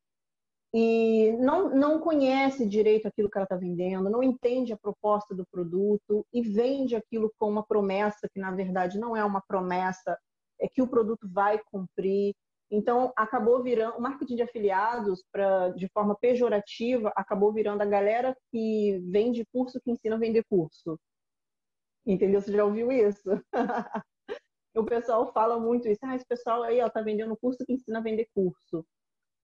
e 0.76 1.30
não, 1.38 1.70
não 1.70 2.00
conhece 2.00 2.66
direito 2.66 3.06
aquilo 3.06 3.30
que 3.30 3.38
ela 3.38 3.44
está 3.44 3.54
vendendo, 3.54 4.10
não 4.10 4.24
entende 4.24 4.72
a 4.72 4.76
proposta 4.76 5.32
do 5.32 5.46
produto 5.46 6.26
e 6.32 6.42
vende 6.42 6.96
aquilo 6.96 7.32
com 7.38 7.48
uma 7.48 7.64
promessa 7.64 8.28
que, 8.28 8.40
na 8.40 8.50
verdade, 8.50 8.98
não 8.98 9.16
é 9.16 9.24
uma 9.24 9.40
promessa, 9.40 10.18
é 10.60 10.66
que 10.66 10.82
o 10.82 10.88
produto 10.88 11.28
vai 11.30 11.60
cumprir. 11.70 12.34
Então, 12.68 13.12
acabou 13.16 13.62
virando, 13.62 13.98
o 13.98 14.02
marketing 14.02 14.34
de 14.34 14.42
afiliados, 14.42 15.22
pra, 15.30 15.68
de 15.68 15.86
forma 15.90 16.16
pejorativa, 16.16 17.12
acabou 17.14 17.52
virando 17.52 17.82
a 17.82 17.86
galera 17.86 18.36
que 18.50 18.98
vende 19.12 19.46
curso 19.52 19.80
que 19.80 19.92
ensina 19.92 20.16
a 20.16 20.18
vender 20.18 20.42
curso. 20.50 20.98
Entendeu? 22.04 22.40
Você 22.40 22.50
já 22.50 22.64
ouviu 22.64 22.90
isso? 22.90 23.30
o 24.76 24.84
pessoal 24.84 25.32
fala 25.32 25.60
muito 25.60 25.86
isso. 25.86 26.00
Ah, 26.02 26.16
esse 26.16 26.26
pessoal 26.26 26.64
aí 26.64 26.80
ó, 26.80 26.88
tá 26.90 27.00
vendendo 27.00 27.36
curso 27.36 27.64
que 27.64 27.72
ensina 27.74 28.00
a 28.00 28.02
vender 28.02 28.26
curso. 28.34 28.84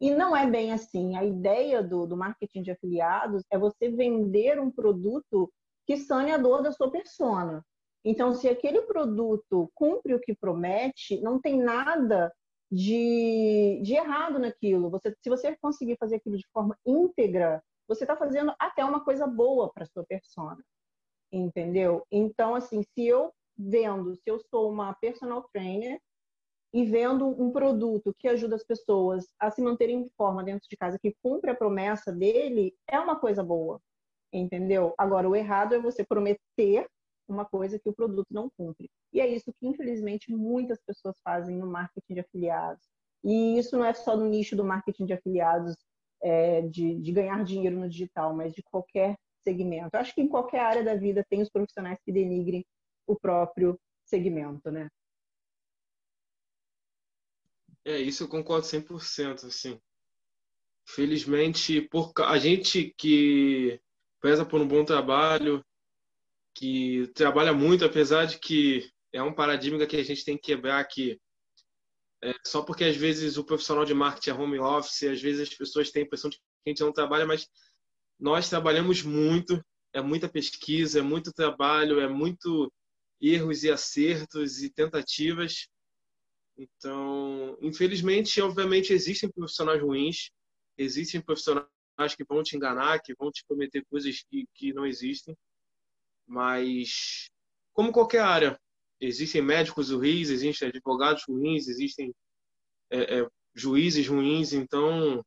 E 0.00 0.10
não 0.10 0.34
é 0.34 0.48
bem 0.48 0.72
assim. 0.72 1.16
A 1.16 1.24
ideia 1.24 1.82
do, 1.82 2.06
do 2.06 2.16
marketing 2.16 2.62
de 2.62 2.70
afiliados 2.70 3.42
é 3.50 3.58
você 3.58 3.90
vender 3.90 4.58
um 4.58 4.70
produto 4.70 5.52
que 5.86 5.96
sane 5.96 6.32
a 6.32 6.38
dor 6.38 6.62
da 6.62 6.72
sua 6.72 6.90
persona. 6.90 7.64
Então, 8.04 8.32
se 8.32 8.48
aquele 8.48 8.82
produto 8.82 9.70
cumpre 9.74 10.14
o 10.14 10.20
que 10.20 10.34
promete, 10.34 11.20
não 11.20 11.38
tem 11.38 11.58
nada 11.58 12.32
de, 12.70 13.80
de 13.82 13.94
errado 13.94 14.38
naquilo. 14.38 14.88
Você, 14.90 15.14
se 15.20 15.28
você 15.28 15.56
conseguir 15.60 15.96
fazer 15.98 16.16
aquilo 16.16 16.38
de 16.38 16.46
forma 16.52 16.78
íntegra, 16.86 17.62
você 17.86 18.04
está 18.04 18.16
fazendo 18.16 18.54
até 18.58 18.84
uma 18.84 19.04
coisa 19.04 19.26
boa 19.26 19.70
para 19.72 19.84
sua 19.86 20.04
persona. 20.04 20.64
Entendeu? 21.30 22.06
Então, 22.10 22.54
assim, 22.54 22.82
se 22.82 23.06
eu 23.06 23.32
vendo, 23.56 24.14
se 24.14 24.22
eu 24.26 24.38
sou 24.38 24.70
uma 24.70 24.94
personal 24.94 25.46
trainer 25.52 26.00
e 26.72 26.84
vendo 26.84 27.26
um 27.26 27.50
produto 27.50 28.14
que 28.18 28.28
ajuda 28.28 28.54
as 28.54 28.64
pessoas 28.64 29.28
a 29.38 29.50
se 29.50 29.60
manterem 29.60 30.02
em 30.02 30.10
forma 30.16 30.44
dentro 30.44 30.68
de 30.68 30.76
casa, 30.76 30.98
que 30.98 31.14
cumpre 31.22 31.50
a 31.50 31.54
promessa 31.54 32.12
dele, 32.12 32.74
é 32.88 32.98
uma 32.98 33.18
coisa 33.18 33.42
boa, 33.42 33.80
entendeu? 34.32 34.94
Agora, 34.96 35.28
o 35.28 35.34
errado 35.34 35.74
é 35.74 35.80
você 35.80 36.04
prometer 36.04 36.86
uma 37.28 37.44
coisa 37.44 37.78
que 37.78 37.88
o 37.88 37.94
produto 37.94 38.28
não 38.30 38.50
cumpre. 38.56 38.88
E 39.12 39.20
é 39.20 39.26
isso 39.26 39.52
que, 39.58 39.66
infelizmente, 39.66 40.32
muitas 40.32 40.78
pessoas 40.86 41.16
fazem 41.24 41.56
no 41.56 41.66
marketing 41.66 42.14
de 42.14 42.20
afiliados. 42.20 42.84
E 43.24 43.58
isso 43.58 43.76
não 43.76 43.84
é 43.84 43.92
só 43.92 44.16
no 44.16 44.26
nicho 44.26 44.56
do 44.56 44.64
marketing 44.64 45.06
de 45.06 45.12
afiliados, 45.12 45.76
é, 46.22 46.62
de, 46.62 47.00
de 47.00 47.12
ganhar 47.12 47.44
dinheiro 47.44 47.76
no 47.78 47.88
digital, 47.88 48.34
mas 48.34 48.52
de 48.52 48.62
qualquer 48.62 49.16
segmento. 49.42 49.90
Eu 49.92 50.00
acho 50.00 50.14
que 50.14 50.20
em 50.20 50.28
qualquer 50.28 50.60
área 50.60 50.84
da 50.84 50.94
vida 50.94 51.24
tem 51.28 51.42
os 51.42 51.50
profissionais 51.50 51.98
que 52.04 52.12
denigrem 52.12 52.64
o 53.06 53.16
próprio 53.16 53.78
segmento, 54.04 54.70
né? 54.70 54.88
É, 57.84 57.98
isso 57.98 58.24
eu 58.24 58.28
concordo 58.28 58.66
100%, 58.66 59.46
assim. 59.46 59.80
Felizmente, 60.84 61.80
por 61.82 62.12
a 62.18 62.38
gente 62.38 62.94
que 62.96 63.80
pesa 64.20 64.44
por 64.44 64.60
um 64.60 64.68
bom 64.68 64.84
trabalho, 64.84 65.64
que 66.54 67.10
trabalha 67.14 67.52
muito, 67.52 67.84
apesar 67.84 68.26
de 68.26 68.38
que 68.38 68.90
é 69.12 69.22
um 69.22 69.32
paradigma 69.32 69.86
que 69.86 69.96
a 69.96 70.02
gente 70.02 70.24
tem 70.24 70.36
que 70.36 70.42
quebrar 70.42 70.84
que 70.84 71.20
é, 72.22 72.34
só 72.44 72.62
porque 72.62 72.84
às 72.84 72.96
vezes 72.96 73.38
o 73.38 73.44
profissional 73.44 73.84
de 73.84 73.94
marketing 73.94 74.30
é 74.30 74.34
home 74.34 74.58
office, 74.58 75.04
às 75.04 75.20
vezes 75.22 75.48
as 75.48 75.54
pessoas 75.54 75.90
têm 75.90 76.02
a 76.02 76.06
impressão 76.06 76.28
de 76.28 76.36
que 76.36 76.42
a 76.66 76.70
gente 76.70 76.82
não 76.82 76.92
trabalha, 76.92 77.24
mas 77.24 77.48
nós 78.18 78.48
trabalhamos 78.48 79.02
muito, 79.02 79.64
é 79.94 80.02
muita 80.02 80.28
pesquisa, 80.28 80.98
é 80.98 81.02
muito 81.02 81.32
trabalho, 81.32 81.98
é 81.98 82.06
muito 82.08 82.70
erros 83.20 83.64
e 83.64 83.70
acertos 83.70 84.62
e 84.62 84.68
tentativas. 84.70 85.68
Então, 86.60 87.56
infelizmente, 87.62 88.38
obviamente, 88.42 88.92
existem 88.92 89.30
profissionais 89.30 89.80
ruins, 89.80 90.30
existem 90.76 91.18
profissionais 91.18 91.66
que 92.14 92.24
vão 92.28 92.42
te 92.42 92.54
enganar, 92.54 93.00
que 93.00 93.14
vão 93.14 93.32
te 93.32 93.42
prometer 93.48 93.82
coisas 93.86 94.22
que, 94.28 94.44
que 94.54 94.70
não 94.74 94.84
existem, 94.84 95.34
mas, 96.26 97.30
como 97.72 97.90
qualquer 97.90 98.20
área, 98.20 98.60
existem 99.00 99.40
médicos 99.40 99.90
ruins, 99.90 100.28
existem 100.28 100.68
advogados 100.68 101.24
ruins, 101.26 101.66
existem 101.66 102.14
é, 102.90 103.20
é, 103.20 103.28
juízes 103.54 104.06
ruins, 104.06 104.52
então 104.52 105.24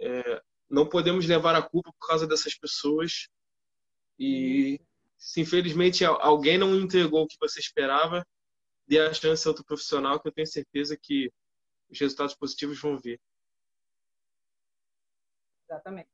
é, 0.00 0.42
não 0.68 0.88
podemos 0.88 1.26
levar 1.26 1.54
a 1.54 1.62
culpa 1.62 1.92
por 1.92 2.08
causa 2.08 2.26
dessas 2.26 2.58
pessoas. 2.58 3.28
E 4.18 4.80
se 5.16 5.42
infelizmente 5.42 6.04
alguém 6.04 6.58
não 6.58 6.74
entregou 6.74 7.22
o 7.22 7.28
que 7.28 7.36
você 7.40 7.60
esperava, 7.60 8.26
dê 8.86 9.00
a 9.00 9.12
chance 9.12 9.46
a 9.46 9.50
outro 9.50 9.64
profissional 9.64 10.20
que 10.20 10.28
eu 10.28 10.32
tenho 10.32 10.46
certeza 10.46 10.96
que 10.96 11.32
os 11.90 11.98
resultados 11.98 12.34
positivos 12.34 12.80
vão 12.80 12.98
vir. 12.98 13.20
Exatamente. 15.68 16.10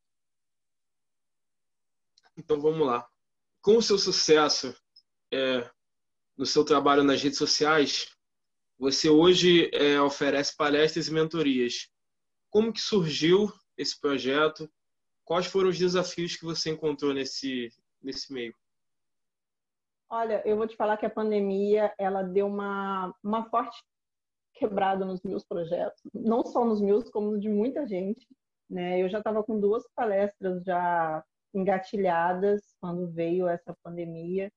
Então 2.37 2.61
vamos 2.61 2.87
lá. 2.87 3.09
Com 3.61 3.77
o 3.77 3.83
seu 3.83 3.99
sucesso 3.99 4.75
é, 5.31 5.71
no 6.37 6.47
seu 6.47 6.65
trabalho 6.65 7.05
nas 7.05 7.23
redes 7.23 7.39
sociais, 7.39 8.17
você 8.79 9.09
hoje 9.09 9.71
é, 9.73 10.01
oferece 10.01 10.57
palestras 10.57 11.09
e 11.09 11.13
mentorias. 11.13 11.91
Como 12.51 12.73
que 12.73 12.81
surgiu 12.81 13.53
esse 13.77 13.99
projeto? 13.99 14.71
Quais 15.25 15.47
foram 15.47 15.69
os 15.69 15.79
desafios 15.79 16.37
que 16.37 16.45
você 16.45 16.71
encontrou 16.71 17.15
nesse, 17.15 17.73
nesse 18.03 18.33
meio? 18.33 18.55
Olha, 20.15 20.43
eu 20.45 20.59
vou 20.59 20.67
te 20.67 20.77
falar 20.77 20.99
que 20.99 21.07
a 21.07 21.11
pandemia 21.11 21.91
ela 21.97 22.23
deu 22.23 22.47
uma, 22.47 23.15
uma 23.25 23.49
forte 23.49 23.83
quebrada 24.53 25.07
nos 25.07 25.23
meus 25.23 25.43
projetos, 25.43 26.03
não 26.13 26.45
só 26.45 26.67
nos 26.67 26.83
meus, 26.83 27.09
como 27.09 27.41
de 27.41 27.49
muita 27.49 27.87
gente. 27.87 28.29
Né? 28.69 29.01
Eu 29.03 29.09
já 29.09 29.21
estava 29.21 29.43
com 29.43 29.59
duas 29.59 29.89
palestras 29.97 30.63
já 30.65 31.25
engatilhadas 31.55 32.61
quando 32.79 33.11
veio 33.11 33.49
essa 33.49 33.75
pandemia 33.83 34.53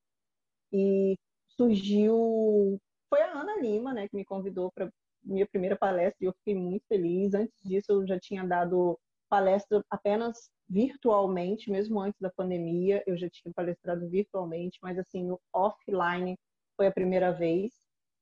e 0.74 1.18
surgiu 1.48 2.78
foi 3.10 3.22
a 3.22 3.32
Ana 3.32 3.58
Lima, 3.62 3.94
né, 3.94 4.10
que 4.10 4.16
me 4.18 4.26
convidou 4.26 4.70
para 4.74 4.92
minha 5.24 5.48
primeira 5.48 5.78
palestra 5.78 6.18
e 6.22 6.26
eu 6.26 6.34
fiquei 6.34 6.54
muito 6.54 6.86
feliz. 6.86 7.34
Antes 7.34 7.58
disso, 7.64 7.94
eu 7.94 8.06
já 8.06 8.20
tinha 8.20 8.44
dado 8.46 9.00
palestra 9.30 9.82
apenas 9.90 10.50
virtualmente, 10.70 11.70
mesmo 11.70 12.00
antes 12.00 12.20
da 12.20 12.30
pandemia, 12.30 13.04
eu 13.06 13.18
já 13.18 13.30
tinha 13.30 13.54
palestrado 13.54 14.08
virtualmente, 14.10 14.80
mas 14.82 14.98
assim, 14.98 15.24
no 15.24 15.40
offline 15.54 16.38
foi 16.76 16.88
a 16.88 16.92
primeira 16.92 17.32
vez 17.32 17.74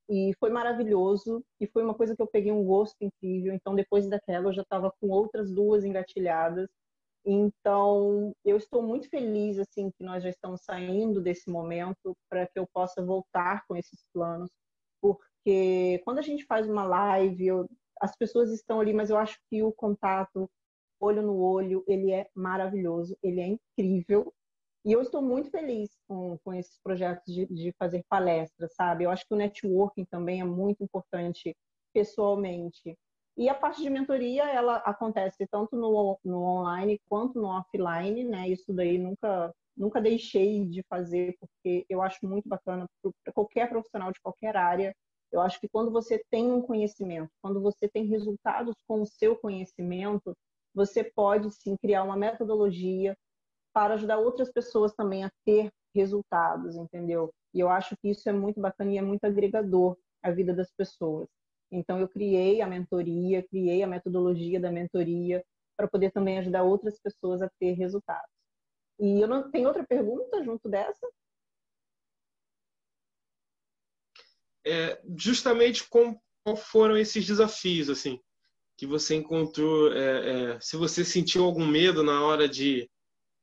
e 0.09 0.33
foi 0.39 0.49
maravilhoso 0.49 1.43
e 1.59 1.67
foi 1.67 1.83
uma 1.83 1.93
coisa 1.93 2.15
que 2.15 2.21
eu 2.21 2.27
peguei 2.27 2.51
um 2.51 2.63
gosto 2.63 2.97
incrível. 3.01 3.53
Então, 3.53 3.75
depois 3.75 4.07
daquela, 4.07 4.49
eu 4.49 4.53
já 4.53 4.61
estava 4.61 4.91
com 4.99 5.09
outras 5.09 5.51
duas 5.51 5.85
engatilhadas. 5.85 6.69
Então, 7.25 8.33
eu 8.43 8.57
estou 8.57 8.83
muito 8.83 9.09
feliz 9.09 9.57
assim 9.57 9.89
que 9.91 10.03
nós 10.03 10.21
já 10.23 10.29
estamos 10.29 10.61
saindo 10.63 11.21
desse 11.21 11.49
momento 11.49 12.15
para 12.29 12.45
que 12.45 12.59
eu 12.59 12.67
possa 12.73 13.01
voltar 13.03 13.65
com 13.65 13.77
esses 13.77 14.03
planos, 14.13 14.51
porque 15.01 16.01
quando 16.03 16.19
a 16.19 16.21
gente 16.21 16.45
faz 16.45 16.67
uma 16.69 16.83
live, 16.83 17.47
eu, 17.47 17.69
as 18.01 18.13
pessoas 18.17 18.51
estão 18.51 18.81
ali, 18.81 18.93
mas 18.93 19.09
eu 19.09 19.17
acho 19.17 19.39
que 19.49 19.63
o 19.63 19.71
contato 19.71 20.49
olho 21.03 21.21
no 21.21 21.37
olho, 21.37 21.83
ele 21.87 22.11
é 22.11 22.27
maravilhoso, 22.33 23.17
ele 23.21 23.41
é 23.41 23.47
incrível. 23.47 24.33
E 24.85 24.91
eu 24.91 25.01
estou 25.01 25.21
muito 25.21 25.49
feliz 25.49 25.97
com, 26.07 26.37
com 26.43 26.53
esses 26.53 26.77
projetos 26.83 27.33
de, 27.33 27.45
de 27.45 27.71
fazer 27.79 28.03
palestras, 28.09 28.73
sabe? 28.75 29.05
Eu 29.05 29.11
acho 29.11 29.25
que 29.27 29.33
o 29.33 29.37
networking 29.37 30.05
também 30.05 30.41
é 30.41 30.43
muito 30.43 30.83
importante 30.83 31.55
pessoalmente. 31.93 32.97
E 33.37 33.49
a 33.49 33.55
parte 33.55 33.81
de 33.81 33.89
mentoria, 33.89 34.43
ela 34.43 34.77
acontece 34.77 35.47
tanto 35.47 35.75
no, 35.75 36.19
no 36.23 36.43
online 36.43 37.01
quanto 37.09 37.39
no 37.39 37.47
offline, 37.47 38.25
né? 38.25 38.49
Isso 38.49 38.73
daí 38.73 38.97
nunca, 38.97 39.53
nunca 39.75 40.01
deixei 40.01 40.65
de 40.65 40.83
fazer, 40.89 41.35
porque 41.39 41.85
eu 41.89 42.01
acho 42.01 42.19
muito 42.27 42.47
bacana 42.47 42.85
para 43.23 43.33
qualquer 43.33 43.69
profissional 43.69 44.11
de 44.11 44.19
qualquer 44.21 44.55
área. 44.55 44.93
Eu 45.31 45.41
acho 45.41 45.59
que 45.59 45.67
quando 45.67 45.91
você 45.91 46.21
tem 46.29 46.51
um 46.51 46.61
conhecimento, 46.61 47.31
quando 47.41 47.59
você 47.59 47.89
tem 47.89 48.05
resultados 48.05 48.75
com 48.87 49.01
o 49.01 49.05
seu 49.05 49.35
conhecimento, 49.35 50.35
você 50.73 51.03
pode 51.03 51.51
sim 51.51 51.77
criar 51.77 52.03
uma 52.03 52.17
metodologia 52.17 53.15
para 53.73 53.95
ajudar 53.95 54.17
outras 54.17 54.51
pessoas 54.51 54.93
também 54.93 55.23
a 55.23 55.31
ter 55.45 55.71
resultados, 55.95 56.75
entendeu? 56.75 57.33
E 57.53 57.59
eu 57.59 57.69
acho 57.69 57.95
que 57.97 58.09
isso 58.09 58.27
é 58.27 58.31
muito 58.31 58.59
bacana 58.59 58.91
e 58.91 58.97
é 58.97 59.01
muito 59.01 59.23
agregador 59.25 59.97
à 60.21 60.31
vida 60.31 60.53
das 60.53 60.71
pessoas. 60.71 61.27
Então 61.71 61.99
eu 61.99 62.07
criei 62.07 62.61
a 62.61 62.67
mentoria, 62.67 63.47
criei 63.47 63.83
a 63.83 63.87
metodologia 63.87 64.59
da 64.59 64.71
mentoria 64.71 65.43
para 65.75 65.87
poder 65.87 66.11
também 66.11 66.37
ajudar 66.39 66.63
outras 66.63 66.99
pessoas 66.99 67.41
a 67.41 67.49
ter 67.59 67.73
resultados. 67.73 68.29
E 68.99 69.21
eu 69.21 69.27
não 69.27 69.49
tem 69.49 69.65
outra 69.65 69.83
pergunta 69.83 70.43
junto 70.43 70.69
dessa? 70.69 71.07
É, 74.65 75.01
justamente 75.17 75.87
como 75.89 76.21
foram 76.55 76.97
esses 76.97 77.25
desafios 77.25 77.89
assim 77.89 78.19
que 78.77 78.87
você 78.87 79.15
encontrou? 79.15 79.91
É, 79.93 80.53
é, 80.53 80.59
se 80.59 80.75
você 80.75 81.03
sentiu 81.03 81.43
algum 81.43 81.65
medo 81.65 82.03
na 82.03 82.23
hora 82.25 82.47
de 82.47 82.89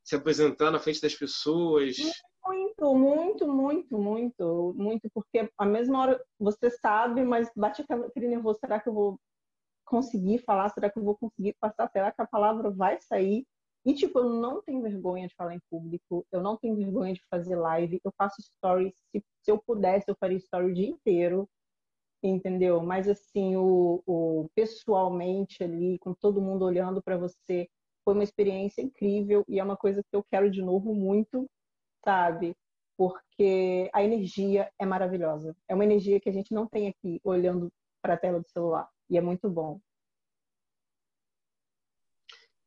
se 0.04 0.16
apresentar 0.16 0.70
na 0.70 0.78
frente 0.78 1.00
das 1.00 1.14
pessoas? 1.14 1.96
Muito, 2.44 2.94
muito, 2.94 3.46
muito, 3.46 3.98
muito, 3.98 4.74
muito, 4.76 5.10
porque 5.14 5.48
a 5.56 5.64
mesma 5.64 6.00
hora 6.00 6.24
você 6.38 6.70
sabe, 6.70 7.22
mas 7.22 7.50
bate 7.54 7.84
aquele 7.88 8.28
nervoso, 8.28 8.58
será 8.58 8.80
que 8.80 8.88
eu 8.88 8.94
vou 8.94 9.20
conseguir 9.84 10.38
falar? 10.38 10.68
Será 10.70 10.90
que 10.90 10.98
eu 10.98 11.04
vou 11.04 11.16
conseguir 11.16 11.54
passar? 11.60 11.88
Será 11.90 12.10
que 12.10 12.22
a 12.22 12.26
palavra 12.26 12.70
vai 12.70 12.98
sair? 13.00 13.44
E, 13.84 13.94
tipo, 13.94 14.18
eu 14.18 14.28
não 14.28 14.62
tenho 14.62 14.82
vergonha 14.82 15.26
de 15.26 15.34
falar 15.34 15.54
em 15.54 15.60
público, 15.70 16.26
eu 16.30 16.42
não 16.42 16.56
tenho 16.56 16.76
vergonha 16.76 17.14
de 17.14 17.22
fazer 17.30 17.56
live, 17.56 18.00
eu 18.04 18.12
faço 18.16 18.42
stories, 18.42 18.94
se, 19.10 19.24
se 19.42 19.50
eu 19.50 19.58
pudesse, 19.58 20.10
eu 20.10 20.16
faria 20.18 20.36
story 20.36 20.70
o 20.70 20.74
dia 20.74 20.88
inteiro, 20.88 21.48
entendeu? 22.28 22.82
Mas, 22.82 23.08
assim, 23.08 23.56
o, 23.56 24.02
o 24.06 24.50
pessoalmente 24.54 25.62
ali, 25.62 25.98
com 25.98 26.14
todo 26.14 26.40
mundo 26.40 26.64
olhando 26.64 27.02
para 27.02 27.16
você, 27.16 27.68
foi 28.04 28.14
uma 28.14 28.24
experiência 28.24 28.82
incrível 28.82 29.44
e 29.48 29.60
é 29.60 29.64
uma 29.64 29.76
coisa 29.76 30.02
que 30.02 30.16
eu 30.16 30.24
quero 30.30 30.50
de 30.50 30.62
novo 30.62 30.94
muito, 30.94 31.48
sabe? 32.04 32.56
Porque 32.96 33.90
a 33.92 34.02
energia 34.02 34.70
é 34.78 34.84
maravilhosa. 34.84 35.56
É 35.68 35.74
uma 35.74 35.84
energia 35.84 36.20
que 36.20 36.28
a 36.28 36.32
gente 36.32 36.52
não 36.52 36.66
tem 36.66 36.88
aqui 36.88 37.20
olhando 37.24 37.72
para 38.02 38.14
a 38.14 38.16
tela 38.16 38.40
do 38.40 38.48
celular 38.48 38.88
e 39.08 39.16
é 39.16 39.20
muito 39.20 39.48
bom. 39.48 39.80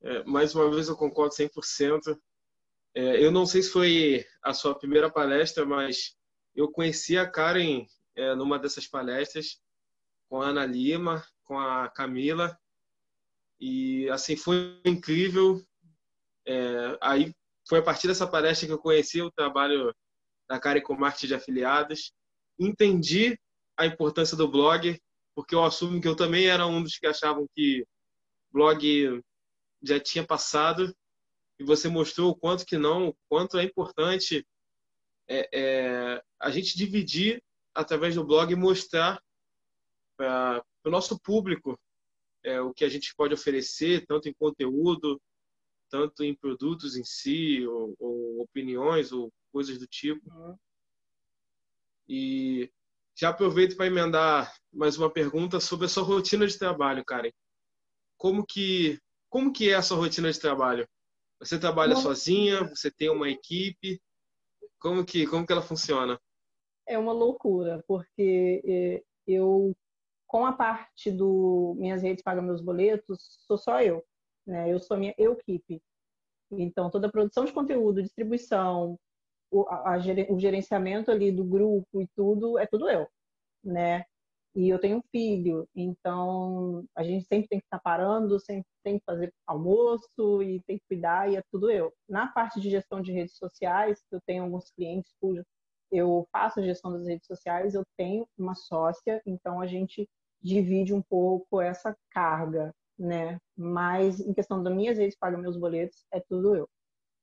É, 0.01 0.23
mais 0.25 0.53
uma 0.53 0.69
vez 0.69 0.89
eu 0.89 0.97
concordo 0.97 1.33
100%. 1.33 2.19
É, 2.95 3.23
eu 3.23 3.31
não 3.31 3.45
sei 3.45 3.63
se 3.63 3.69
foi 3.71 4.25
a 4.41 4.53
sua 4.53 4.77
primeira 4.77 5.09
palestra, 5.09 5.65
mas 5.65 6.15
eu 6.53 6.71
conheci 6.71 7.17
a 7.17 7.29
Karen 7.29 7.85
é, 8.15 8.35
numa 8.35 8.59
dessas 8.59 8.87
palestras 8.87 9.61
com 10.29 10.41
a 10.41 10.47
Ana 10.47 10.65
Lima, 10.65 11.23
com 11.43 11.59
a 11.59 11.89
Camila, 11.89 12.57
e 13.59 14.09
assim 14.09 14.35
foi 14.35 14.81
incrível. 14.85 15.63
É, 16.45 16.97
aí 17.01 17.33
foi 17.67 17.79
a 17.79 17.83
partir 17.83 18.07
dessa 18.07 18.27
palestra 18.27 18.67
que 18.67 18.73
eu 18.73 18.79
conheci 18.79 19.21
o 19.21 19.31
trabalho 19.31 19.93
da 20.49 20.59
Karen 20.59 20.81
com 20.81 20.95
marketing 20.95 21.27
de 21.27 21.35
afiliados, 21.35 22.13
entendi 22.59 23.37
a 23.77 23.85
importância 23.85 24.35
do 24.35 24.47
blog, 24.47 24.99
porque 25.35 25.55
eu 25.55 25.63
assumo 25.63 26.01
que 26.01 26.07
eu 26.07 26.15
também 26.15 26.47
era 26.47 26.65
um 26.65 26.83
dos 26.83 26.97
que 26.97 27.07
achavam 27.07 27.47
que 27.55 27.85
blog 28.51 29.21
já 29.81 29.99
tinha 29.99 30.25
passado. 30.25 30.95
E 31.59 31.63
você 31.63 31.87
mostrou 31.87 32.31
o 32.31 32.35
quanto 32.35 32.65
que 32.65 32.77
não, 32.77 33.09
o 33.09 33.15
quanto 33.29 33.57
é 33.57 33.63
importante 33.63 34.45
é, 35.27 35.49
é, 35.53 36.23
a 36.39 36.49
gente 36.49 36.77
dividir 36.77 37.41
através 37.73 38.15
do 38.15 38.25
blog 38.25 38.55
mostrar 38.55 39.21
para 40.17 40.63
o 40.85 40.89
nosso 40.89 41.19
público 41.19 41.79
é, 42.43 42.59
o 42.61 42.73
que 42.73 42.83
a 42.85 42.89
gente 42.89 43.13
pode 43.15 43.33
oferecer, 43.33 44.05
tanto 44.05 44.27
em 44.27 44.33
conteúdo, 44.33 45.21
tanto 45.89 46.23
em 46.23 46.35
produtos 46.35 46.95
em 46.95 47.03
si, 47.03 47.65
ou, 47.65 47.95
ou 47.99 48.41
opiniões, 48.41 49.11
ou 49.11 49.31
coisas 49.51 49.77
do 49.77 49.87
tipo. 49.87 50.29
Uhum. 50.29 50.57
E 52.07 52.71
já 53.15 53.29
aproveito 53.29 53.77
para 53.77 53.87
emendar 53.87 54.53
mais 54.71 54.97
uma 54.97 55.09
pergunta 55.09 55.59
sobre 55.59 55.85
a 55.85 55.89
sua 55.89 56.03
rotina 56.03 56.45
de 56.45 56.57
trabalho, 56.57 57.05
Karen. 57.05 57.31
Como 58.17 58.45
que 58.45 58.99
como 59.33 59.51
que 59.51 59.71
é 59.71 59.73
a 59.73 59.81
sua 59.81 59.97
rotina 59.97 60.31
de 60.31 60.39
trabalho? 60.39 60.87
Você 61.39 61.57
trabalha 61.57 61.95
Bom, 61.95 62.01
sozinha? 62.01 62.63
Você 62.65 62.91
tem 62.91 63.09
uma 63.09 63.27
equipe? 63.27 63.99
Como 64.77 65.03
que, 65.03 65.25
como 65.25 65.43
que 65.43 65.51
ela 65.51 65.61
funciona? 65.63 66.21
É 66.87 66.97
uma 66.97 67.13
loucura, 67.13 67.83
porque 67.87 68.61
é, 68.65 69.03
eu, 69.27 69.75
com 70.27 70.45
a 70.45 70.53
parte 70.53 71.11
do 71.11 71.75
Minhas 71.77 72.01
Redes 72.01 72.23
Pagam 72.23 72.43
Meus 72.43 72.61
Boletos, 72.61 73.39
sou 73.47 73.57
só 73.57 73.81
eu. 73.81 74.03
Né? 74.45 74.71
Eu 74.71 74.79
sou 74.79 74.97
minha 74.97 75.13
equipe. 75.17 75.81
Então, 76.51 76.89
toda 76.89 77.07
a 77.07 77.11
produção 77.11 77.45
de 77.45 77.53
conteúdo, 77.53 78.01
distribuição, 78.03 78.99
o, 79.51 79.67
a, 79.69 79.97
o 80.29 80.39
gerenciamento 80.39 81.11
ali 81.11 81.31
do 81.31 81.43
grupo 81.43 82.01
e 82.01 82.07
tudo, 82.15 82.57
é 82.57 82.65
tudo 82.65 82.89
eu, 82.89 83.07
né? 83.63 84.03
E 84.55 84.69
eu 84.69 84.79
tenho 84.79 84.97
um 84.97 85.03
filho, 85.11 85.67
então 85.75 86.85
a 86.95 87.03
gente 87.03 87.25
sempre 87.25 87.47
tem 87.47 87.59
que 87.59 87.65
estar 87.65 87.79
parando, 87.79 88.39
sempre 88.39 88.67
tem 88.83 88.99
que 88.99 89.05
fazer 89.05 89.33
almoço 89.47 90.43
e 90.43 90.61
tem 90.67 90.77
que 90.77 90.85
cuidar, 90.87 91.31
e 91.31 91.37
é 91.37 91.43
tudo 91.51 91.71
eu. 91.71 91.91
Na 92.07 92.27
parte 92.27 92.61
de 92.61 92.69
gestão 92.69 93.01
de 93.01 93.11
redes 93.11 93.35
sociais, 93.35 94.03
eu 94.11 94.19
tenho 94.27 94.43
alguns 94.43 94.69
clientes 94.71 95.11
cujos 95.19 95.45
eu 95.93 96.27
faço 96.31 96.63
gestão 96.63 96.91
das 96.91 97.05
redes 97.05 97.27
sociais, 97.27 97.75
eu 97.75 97.83
tenho 97.95 98.27
uma 98.37 98.55
sócia, 98.55 99.21
então 99.25 99.61
a 99.61 99.67
gente 99.67 100.09
divide 100.41 100.93
um 100.93 101.01
pouco 101.01 101.61
essa 101.61 101.95
carga, 102.09 102.73
né? 102.97 103.39
Mas 103.55 104.19
em 104.19 104.33
questão 104.33 104.61
das 104.61 104.73
minhas 104.73 104.97
redes 104.97 105.17
paga 105.17 105.37
meus 105.37 105.55
boletos, 105.55 106.03
é 106.11 106.19
tudo 106.19 106.55
eu. 106.55 106.67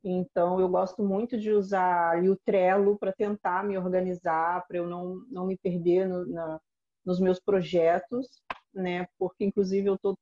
Então 0.05 0.61
eu 0.61 0.69
gosto 0.69 1.03
muito 1.03 1.39
de 1.39 1.51
usar 1.53 2.13
ali 2.13 2.31
o 2.31 2.39
Trello 2.45 2.99
para 2.99 3.13
tentar 3.13 3.65
me 3.65 3.77
organizar, 3.77 4.65
para 4.67 4.79
eu 4.79 4.87
não, 4.87 5.17
não 5.31 5.47
me 5.47 5.59
perder 5.59 6.09
no, 6.09 6.25
na, 6.27 6.61
nos 7.05 7.21
meus 7.21 7.41
projetos, 7.41 8.27
né? 8.73 9.07
Porque 9.19 9.45
inclusive 9.45 9.89
eu 9.89 9.97
estou 9.97 10.17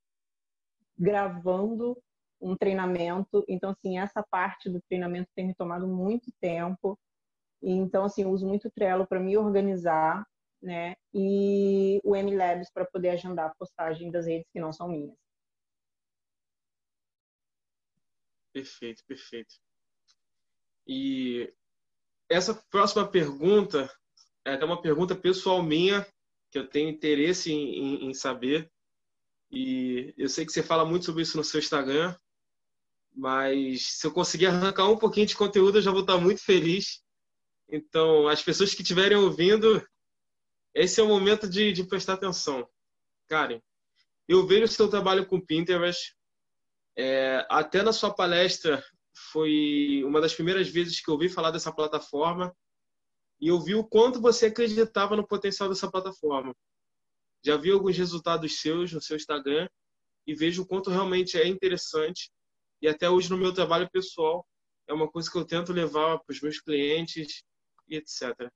gravando 0.99 1.97
um 2.41 2.57
treinamento, 2.57 3.45
então 3.49 3.71
assim 3.71 3.99
essa 3.99 4.23
parte 4.23 4.69
do 4.71 4.81
treinamento 4.89 5.29
tem 5.35 5.47
me 5.47 5.55
tomado 5.55 5.87
muito 5.87 6.31
tempo. 6.41 6.99
Então 7.63 8.05
assim 8.05 8.25
uso 8.25 8.47
muito 8.47 8.71
Trello 8.71 9.07
para 9.07 9.21
me 9.21 9.37
organizar, 9.37 10.27
né? 10.63 10.97
E 11.13 12.01
o 12.05 12.15
MLabs 12.15 12.71
para 12.73 12.85
poder 12.85 13.11
agendar 13.11 13.47
a 13.47 13.55
postagem 13.55 14.11
das 14.11 14.27
redes 14.27 14.49
que 14.53 14.61
não 14.61 14.73
são 14.73 14.89
minhas. 14.89 15.17
Perfeito, 18.53 19.05
perfeito. 19.07 19.55
E 20.87 21.53
essa 22.29 22.55
próxima 22.71 23.07
pergunta 23.07 23.91
é 24.45 24.65
uma 24.65 24.81
pergunta 24.81 25.15
pessoal 25.15 25.63
minha 25.63 26.07
que 26.51 26.59
eu 26.59 26.67
tenho 26.67 26.89
interesse 26.89 27.53
em, 27.53 27.75
em, 27.75 28.11
em 28.11 28.15
saber. 28.15 28.71
E 29.51 30.15
eu 30.17 30.29
sei 30.29 30.45
que 30.45 30.53
você 30.53 30.63
fala 30.63 30.85
muito 30.85 31.05
sobre 31.05 31.23
isso 31.23 31.37
no 31.37 31.45
seu 31.45 31.61
Instagram, 31.61 32.15
mas 33.15 33.99
se 33.99 34.07
eu 34.07 34.13
conseguir 34.13 34.47
arrancar 34.47 34.89
um 34.89 34.99
pouquinho 34.99 35.27
de 35.27 35.37
conteúdo, 35.37 35.79
eu 35.79 35.83
já 35.83 35.91
vou 35.91 36.01
estar 36.01 36.19
muito 36.19 36.43
feliz. 36.43 37.03
Então, 37.69 38.29
as 38.29 38.43
pessoas 38.43 38.75
que 38.75 38.83
estiverem 38.83 39.19
ouvindo, 39.19 39.87
esse 40.75 41.01
é 41.01 41.03
o 41.03 41.09
momento 41.09 41.49
de, 41.49 41.73
de 41.73 41.85
prestar 41.85 42.15
atenção. 42.15 42.69
Karen, 43.27 43.61
eu 44.27 44.47
vejo 44.47 44.65
o 44.65 44.69
seu 44.69 44.89
trabalho 44.89 45.27
com 45.27 45.41
Pinterest. 45.41 46.15
É, 46.97 47.47
até 47.49 47.83
na 47.83 47.93
sua 47.93 48.13
palestra, 48.13 48.83
foi 49.33 50.03
uma 50.05 50.21
das 50.21 50.35
primeiras 50.35 50.69
vezes 50.69 51.01
que 51.01 51.09
eu 51.09 51.15
ouvi 51.15 51.29
falar 51.29 51.51
dessa 51.51 51.73
plataforma 51.73 52.55
e 53.41 53.49
eu 53.49 53.61
vi 53.61 53.75
o 53.75 53.85
quanto 53.85 54.21
você 54.21 54.47
acreditava 54.47 55.15
no 55.15 55.27
potencial 55.27 55.69
dessa 55.69 55.91
plataforma. 55.91 56.55
Já 57.45 57.57
vi 57.57 57.71
alguns 57.71 57.97
resultados 57.97 58.61
seus 58.61 58.93
no 58.93 59.01
seu 59.01 59.17
Instagram 59.17 59.69
e 60.27 60.35
vejo 60.35 60.63
o 60.63 60.67
quanto 60.67 60.91
realmente 60.91 61.39
é 61.39 61.47
interessante. 61.47 62.31
E 62.83 62.89
até 62.89 63.09
hoje, 63.09 63.31
no 63.31 63.39
meu 63.39 63.53
trabalho 63.53 63.89
pessoal, 63.91 64.47
é 64.87 64.93
uma 64.93 65.09
coisa 65.09 65.31
que 65.31 65.39
eu 65.39 65.45
tento 65.45 65.73
levar 65.73 66.19
para 66.19 66.33
os 66.33 66.41
meus 66.41 66.61
clientes 66.61 67.43
e 67.89 67.97
etc. 67.97 68.51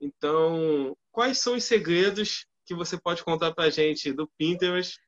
Então, 0.00 0.96
quais 1.10 1.40
são 1.40 1.54
os 1.54 1.64
segredos 1.64 2.46
que 2.64 2.74
você 2.74 3.00
pode 3.00 3.24
contar 3.24 3.54
para 3.54 3.64
a 3.64 3.70
gente 3.70 4.12
do 4.12 4.28
Pinterest 4.36 5.00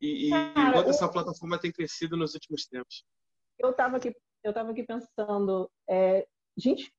e, 0.00 0.28
e 0.28 0.30
Cara, 0.30 0.72
quanto 0.72 0.86
eu... 0.86 0.90
essa 0.90 1.08
plataforma 1.08 1.58
tem 1.58 1.72
crescido 1.72 2.16
nos 2.16 2.34
últimos 2.34 2.66
tempos? 2.66 3.04
Eu 3.58 3.70
estava 3.70 3.96
aqui, 3.96 4.14
eu 4.44 4.52
aqui 4.52 4.84
pensando, 4.84 5.70
é, 5.88 6.26
gente, 6.56 6.92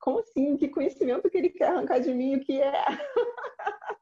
como 0.00 0.20
assim? 0.20 0.56
Que 0.56 0.68
conhecimento 0.68 1.28
que 1.28 1.36
ele 1.36 1.50
quer 1.50 1.68
arrancar 1.68 1.98
de 1.98 2.14
mim? 2.14 2.36
O 2.36 2.40
que 2.40 2.60
é? 2.60 2.72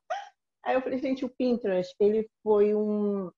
Aí 0.65 0.75
eu 0.75 0.83
falei, 0.83 0.99
gente, 0.99 1.25
o 1.25 1.29
Pinterest, 1.29 1.95
ele 1.99 2.29
foi 2.43 2.75
um, 2.75 3.31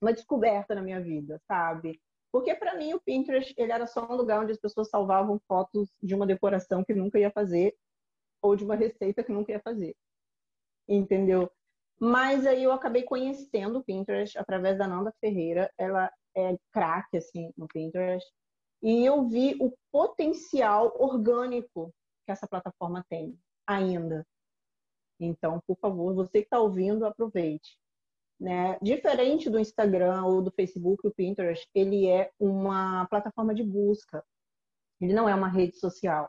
uma 0.00 0.12
descoberta 0.12 0.74
na 0.74 0.82
minha 0.82 1.00
vida, 1.00 1.40
sabe? 1.46 2.00
Porque 2.32 2.54
para 2.54 2.74
mim 2.74 2.94
o 2.94 3.00
Pinterest, 3.00 3.54
ele 3.58 3.70
era 3.70 3.86
só 3.86 4.10
um 4.10 4.16
lugar 4.16 4.40
onde 4.40 4.52
as 4.52 4.58
pessoas 4.58 4.88
salvavam 4.88 5.38
fotos 5.46 5.92
de 6.02 6.14
uma 6.14 6.26
decoração 6.26 6.82
que 6.82 6.94
nunca 6.94 7.18
ia 7.18 7.30
fazer 7.30 7.76
ou 8.40 8.56
de 8.56 8.64
uma 8.64 8.74
receita 8.74 9.22
que 9.22 9.30
nunca 9.30 9.52
ia 9.52 9.60
fazer. 9.60 9.94
Entendeu? 10.88 11.50
Mas 12.00 12.46
aí 12.46 12.64
eu 12.64 12.72
acabei 12.72 13.02
conhecendo 13.02 13.78
o 13.78 13.84
Pinterest 13.84 14.36
através 14.38 14.78
da 14.78 14.88
Nanda 14.88 15.12
Ferreira. 15.20 15.70
Ela 15.78 16.10
é 16.34 16.56
craque 16.72 17.18
assim 17.18 17.52
no 17.56 17.68
Pinterest 17.68 18.26
e 18.82 19.04
eu 19.04 19.28
vi 19.28 19.54
o 19.60 19.72
potencial 19.92 20.92
orgânico 20.98 21.94
que 22.26 22.32
essa 22.32 22.48
plataforma 22.48 23.04
tem 23.08 23.38
ainda. 23.66 24.26
Então, 25.20 25.60
por 25.66 25.76
favor, 25.78 26.14
você 26.14 26.40
que 26.40 26.46
está 26.46 26.58
ouvindo, 26.58 27.06
aproveite. 27.06 27.78
Né? 28.42 28.76
Diferente 28.82 29.48
do 29.48 29.56
Instagram 29.56 30.24
ou 30.24 30.42
do 30.42 30.50
Facebook, 30.50 31.06
o 31.06 31.14
Pinterest, 31.14 31.64
ele 31.72 32.08
é 32.08 32.28
uma 32.40 33.06
plataforma 33.06 33.54
de 33.54 33.62
busca. 33.62 34.24
Ele 35.00 35.14
não 35.14 35.28
é 35.28 35.34
uma 35.34 35.46
rede 35.46 35.78
social. 35.78 36.28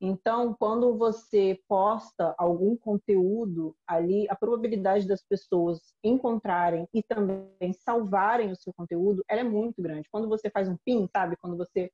Então, 0.00 0.54
quando 0.54 0.96
você 0.96 1.60
posta 1.66 2.36
algum 2.38 2.76
conteúdo 2.76 3.74
ali, 3.84 4.28
a 4.30 4.36
probabilidade 4.36 5.08
das 5.08 5.20
pessoas 5.20 5.92
encontrarem 6.04 6.86
e 6.94 7.02
também 7.02 7.72
salvarem 7.72 8.52
o 8.52 8.56
seu 8.56 8.72
conteúdo, 8.72 9.24
ela 9.28 9.40
é 9.40 9.44
muito 9.44 9.82
grande. 9.82 10.08
Quando 10.12 10.28
você 10.28 10.48
faz 10.48 10.68
um 10.68 10.76
pin, 10.84 11.08
sabe? 11.12 11.36
Quando 11.38 11.56
você 11.56 11.90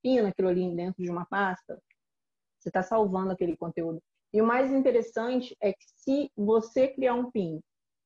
pina 0.00 0.28
aquilo 0.28 0.46
ali 0.46 0.72
dentro 0.76 1.02
de 1.02 1.10
uma 1.10 1.26
pasta, 1.26 1.82
você 2.60 2.68
está 2.68 2.84
salvando 2.84 3.32
aquele 3.32 3.56
conteúdo. 3.56 4.00
E 4.32 4.40
o 4.40 4.46
mais 4.46 4.70
interessante 4.70 5.56
é 5.60 5.72
que 5.72 5.84
se 5.96 6.30
você 6.36 6.86
criar 6.86 7.14
um 7.14 7.28
pin, 7.28 7.60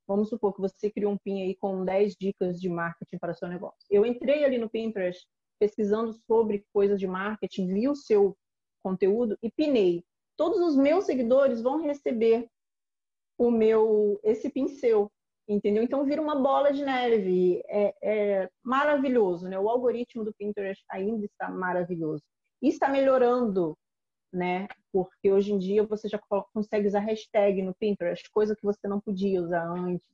vamos 0.07 0.29
supor 0.29 0.55
que 0.55 0.61
você 0.61 0.91
criou 0.91 1.12
um 1.12 1.19
pin 1.19 1.43
aí 1.43 1.57
com 1.57 1.85
10 1.85 2.17
dicas 2.17 2.61
de 2.61 2.69
marketing 2.69 3.19
para 3.19 3.35
seu 3.35 3.49
negócio. 3.49 3.79
Eu 3.91 4.05
entrei 4.05 4.45
ali 4.45 4.59
no 4.59 4.71
Pinterest 4.71 5.27
pesquisando 5.59 6.12
sobre 6.27 6.65
coisas 6.73 6.99
de 6.99 7.07
marketing, 7.07 7.69
vi 7.69 7.88
o 7.88 7.95
seu 7.95 8.37
conteúdo 8.83 9.38
e 9.43 9.51
pinei. 9.51 10.05
Todos 10.37 10.61
os 10.61 10.77
meus 10.77 11.05
seguidores 11.05 11.62
vão 11.62 11.83
receber 11.83 12.49
o 13.38 13.51
meu 13.51 14.21
esse 14.23 14.51
pincel, 14.51 15.11
entendeu? 15.49 15.83
Então 15.83 16.05
vira 16.05 16.21
uma 16.21 16.37
bola 16.37 16.73
de 16.73 16.85
neve, 16.85 17.62
é, 17.69 17.95
é 18.03 18.51
maravilhoso, 18.62 19.49
né? 19.49 19.59
O 19.59 19.69
algoritmo 19.69 20.25
do 20.25 20.35
Pinterest 20.35 20.83
ainda 20.91 21.25
está 21.25 21.49
maravilhoso 21.49 22.23
e 22.61 22.69
está 22.69 22.88
melhorando, 22.88 23.77
né? 24.33 24.67
Porque 24.92 25.33
hoje 25.33 25.52
em 25.52 25.59
dia 25.59 25.85
você 25.85 26.09
já 26.09 26.20
consegue 26.52 26.87
usar 26.87 27.00
hashtag 27.00 27.62
no 27.62 27.74
Pinterest, 27.74 28.31
coisa 28.31 28.55
que 28.55 28.62
você 28.62 28.87
não 28.87 29.00
podia 29.00 29.42
usar 29.42 29.64
antes, 29.64 30.07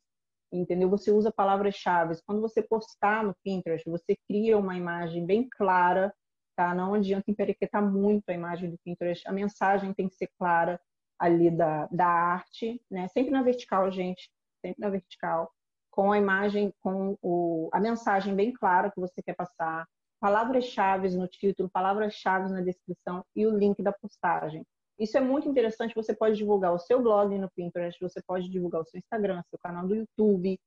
entendeu? 0.53 0.89
Você 0.91 1.11
usa 1.11 1.33
palavras-chave. 1.33 2.21
Quando 2.25 2.41
você 2.41 2.63
postar 2.63 3.25
no 3.25 3.35
Pinterest, 3.43 3.89
você 3.89 4.17
cria 4.27 4.57
uma 4.57 4.77
imagem 4.77 5.27
bem 5.27 5.49
clara 5.49 6.15
tá? 6.59 6.75
Não 6.75 6.93
adianta 6.95 7.31
emperequetar 7.31 7.81
muito 7.81 8.29
a 8.29 8.35
imagem 8.35 8.69
do 8.69 8.79
Pinterest, 8.79 9.27
a 9.29 9.33
mensagem 9.33 9.95
tem 9.95 10.09
que 10.09 10.17
ser 10.17 10.29
clara 10.37 10.81
ali 11.17 11.53
da, 11.53 11.87
da 11.87 12.09
arte, 12.09 12.83
né? 12.91 13.07
Sempre 13.07 13.31
na 13.31 13.45
vertical, 13.45 13.89
gente, 13.93 14.29
sempre 14.61 14.81
na 14.81 14.91
vertical, 14.91 15.53
com 15.89 16.11
a 16.11 16.19
imagem, 16.19 16.75
com 16.81 17.17
o, 17.23 17.71
a 17.73 17.79
mensagem 17.79 18.35
bem 18.35 18.53
clara 18.53 18.91
que 18.91 18.99
você 18.99 19.23
quer 19.23 19.37
passar, 19.37 19.87
palavras-chave 20.21 21.09
no 21.17 21.29
título, 21.29 21.71
palavras-chave 21.71 22.53
na 22.53 22.61
descrição 22.61 23.25
e 23.35 23.47
o 23.47 23.57
link 23.57 23.83
da 23.83 23.93
postagem. 23.93 24.65
Isso 24.99 25.17
é 25.17 25.21
muito 25.21 25.49
interessante. 25.49 25.95
Você 25.95 26.15
pode 26.15 26.37
divulgar 26.37 26.73
o 26.75 26.79
seu 26.79 27.01
blog 27.01 27.39
no 27.39 27.51
Pinterest, 27.51 28.01
você 28.01 28.21
pode 28.23 28.49
divulgar 28.51 28.81
o 28.81 28.85
seu 28.85 28.99
Instagram, 28.99 29.43
seu 29.49 29.59
canal 29.59 29.87
do 29.87 29.95
YouTube. 29.95 30.59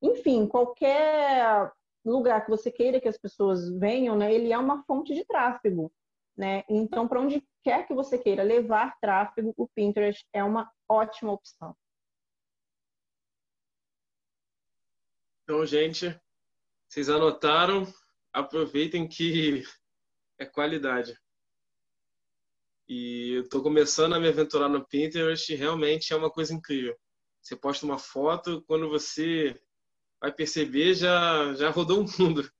Enfim, 0.00 0.46
qualquer 0.46 1.70
lugar 2.04 2.44
que 2.44 2.50
você 2.50 2.70
queira 2.70 3.00
que 3.00 3.08
as 3.08 3.18
pessoas 3.18 3.68
venham, 3.78 4.16
né, 4.16 4.32
ele 4.32 4.52
é 4.52 4.58
uma 4.58 4.82
fonte 4.84 5.14
de 5.14 5.24
tráfego, 5.24 5.92
né? 6.36 6.64
Então, 6.68 7.06
para 7.06 7.20
onde 7.20 7.46
quer 7.62 7.86
que 7.86 7.92
você 7.92 8.16
queira 8.16 8.42
levar 8.42 8.96
tráfego, 9.00 9.52
o 9.56 9.68
Pinterest 9.68 10.26
é 10.32 10.42
uma 10.42 10.70
ótima 10.88 11.32
opção. 11.32 11.76
Então, 15.42 15.66
gente, 15.66 16.18
vocês 16.88 17.10
anotaram? 17.10 17.84
Aproveitem 18.32 19.08
que 19.08 19.62
é 20.38 20.46
qualidade. 20.46 21.18
E 22.88 23.34
eu 23.36 23.42
estou 23.42 23.62
começando 23.62 24.14
a 24.14 24.20
me 24.20 24.28
aventurar 24.28 24.68
no 24.68 24.84
Pinterest 24.86 25.52
e 25.52 25.56
realmente 25.56 26.12
é 26.12 26.16
uma 26.16 26.30
coisa 26.30 26.52
incrível. 26.52 26.96
Você 27.40 27.56
posta 27.56 27.86
uma 27.86 27.98
foto, 27.98 28.62
quando 28.66 28.88
você 28.88 29.58
vai 30.20 30.32
perceber, 30.32 30.94
já, 30.94 31.54
já 31.54 31.70
rodou 31.70 32.00
o 32.00 32.22
mundo. 32.22 32.50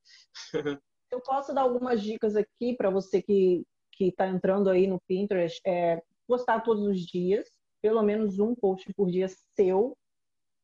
Eu 1.11 1.21
posso 1.21 1.53
dar 1.53 1.63
algumas 1.63 2.01
dicas 2.01 2.37
aqui 2.37 2.77
para 2.77 2.91
você 2.91 3.21
que 3.21 3.65
está 3.99 4.29
entrando 4.29 4.71
aí 4.71 4.87
no 4.87 5.01
Pinterest. 5.07 5.61
É 5.67 6.01
postar 6.27 6.61
todos 6.61 6.87
os 6.87 7.01
dias, 7.01 7.49
pelo 7.83 8.03
menos 8.03 8.39
um 8.39 8.55
post 8.55 8.93
por 8.95 9.11
dia 9.11 9.27
seu, 9.57 9.97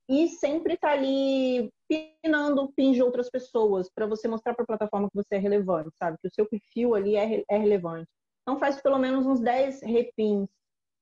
e 0.08 0.28
sempre 0.28 0.76
tá 0.76 0.92
ali 0.92 1.72
pinando 1.88 2.72
pins 2.72 2.96
de 2.96 3.02
outras 3.02 3.30
pessoas 3.30 3.88
para 3.88 4.06
você 4.06 4.26
mostrar 4.26 4.54
para 4.54 4.64
a 4.64 4.66
plataforma 4.66 5.08
que 5.08 5.16
você 5.16 5.36
é 5.36 5.38
relevante, 5.38 5.96
sabe? 5.96 6.18
Que 6.20 6.28
o 6.28 6.34
seu 6.34 6.46
perfil 6.46 6.94
ali 6.94 7.16
é, 7.16 7.44
é 7.48 7.56
relevante. 7.56 8.08
Então 8.42 8.58
faz 8.58 8.80
pelo 8.80 8.98
menos 8.98 9.26
uns 9.26 9.40
10 9.40 9.82
repins 9.82 10.48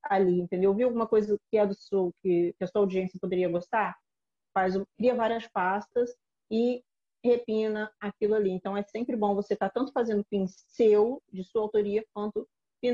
ali, 0.04 0.40
entendeu? 0.40 0.74
Viu 0.74 0.88
alguma 0.88 1.06
coisa 1.06 1.38
que 1.50 1.56
é 1.56 1.66
do 1.66 1.74
seu, 1.74 2.12
que, 2.22 2.54
que 2.58 2.64
a 2.64 2.66
sua 2.66 2.82
audiência 2.82 3.18
poderia 3.20 3.48
gostar? 3.48 3.96
faz, 4.54 4.74
cria 4.96 5.14
várias 5.14 5.46
pastas 5.48 6.14
e 6.50 6.82
repina 7.22 7.92
aquilo 8.00 8.34
ali. 8.34 8.50
Então 8.50 8.76
é 8.76 8.82
sempre 8.84 9.16
bom 9.16 9.34
você 9.34 9.54
estar 9.54 9.68
tá 9.68 9.74
tanto 9.74 9.92
fazendo 9.92 10.24
pins 10.30 10.64
seu, 10.68 11.20
de 11.30 11.42
sua 11.42 11.62
autoria, 11.62 12.06
quanto 12.14 12.48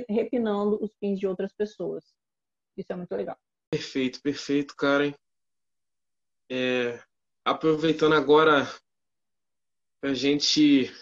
repinando 0.09 0.83
os 0.83 0.91
pins 1.01 1.19
de 1.19 1.27
outras 1.27 1.53
pessoas. 1.53 2.05
Isso 2.77 2.93
é 2.93 2.97
muito 2.97 3.15
legal. 3.15 3.37
Perfeito, 3.71 4.23
perfeito, 4.23 4.75
Karen. 4.77 5.13
É, 6.49 7.01
aproveitando 7.45 8.15
agora 8.15 8.69
a 10.03 10.15
gente 10.15 10.93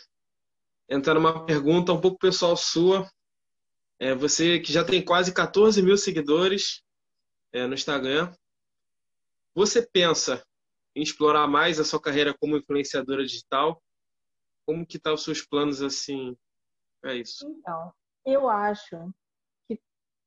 entrar 0.88 1.14
numa 1.14 1.44
pergunta 1.44 1.92
um 1.92 2.01
pouco 2.01 2.18
pessoal 2.18 2.57
sua. 2.57 3.09
É, 4.01 4.14
você 4.14 4.61
que 4.61 4.72
já 4.72 4.85
tem 4.85 5.05
quase 5.05 5.33
14 5.33 5.83
mil 5.83 5.96
seguidores 5.96 6.83
é, 7.53 7.66
no 7.66 7.74
Instagram, 7.74 8.33
você 9.55 9.85
pensa 9.85 10.44
em 10.94 11.03
explorar 11.03 11.46
mais 11.46 11.81
a 11.81 11.85
sua 11.85 12.01
carreira 12.01 12.35
como 12.38 12.57
influenciadora 12.57 13.24
digital? 13.24 13.83
Como 14.64 14.87
que 14.87 14.98
tá 14.98 15.12
os 15.12 15.24
seus 15.24 15.42
planos 15.44 15.83
assim 15.83 16.37
para 17.01 17.14
isso? 17.14 17.48
Então, 17.48 17.92
eu 18.24 18.48
acho 18.48 19.12
que 19.66 19.81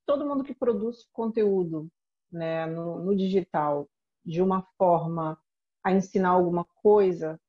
todo 0.05 0.25
mundo 0.25 0.43
que 0.43 0.53
produz 0.53 1.07
conteúdo 1.13 1.89
né, 2.31 2.65
no, 2.65 3.03
no 3.03 3.15
digital 3.15 3.89
de 4.25 4.41
uma 4.41 4.63
forma 4.77 5.40
a 5.83 5.91
ensinar 5.91 6.29
alguma 6.29 6.65
coisa, 6.81 7.39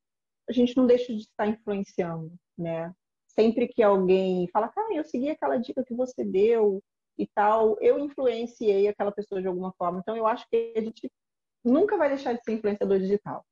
a 0.49 0.53
gente 0.53 0.77
não 0.77 0.87
deixa 0.87 1.13
de 1.15 1.21
estar 1.21 1.47
influenciando, 1.47 2.33
né? 2.57 2.95
Sempre 3.27 3.69
que 3.69 3.83
alguém 3.83 4.49
fala, 4.53 4.69
cara, 4.69 4.95
eu 4.95 5.05
segui 5.05 5.31
aquela 5.31 5.57
dica 5.57 5.85
que 5.85 5.95
você 5.95 6.25
deu 6.25 6.83
e 7.19 7.27
tal, 7.27 7.77
eu 7.81 7.99
influenciei 7.99 8.89
aquela 8.89 9.13
pessoa 9.13 9.41
de 9.41 9.49
alguma 9.49 9.73
forma. 9.73 10.01
Então, 10.01 10.17
eu 10.17 10.27
acho 10.27 10.47
que 10.51 10.75
a 10.77 10.81
gente 10.81 11.11
nunca 11.65 11.97
vai 11.97 12.09
deixar 12.09 12.33
de 12.35 12.43
ser 12.45 12.53
influenciador 12.53 12.99
digital. 12.99 13.45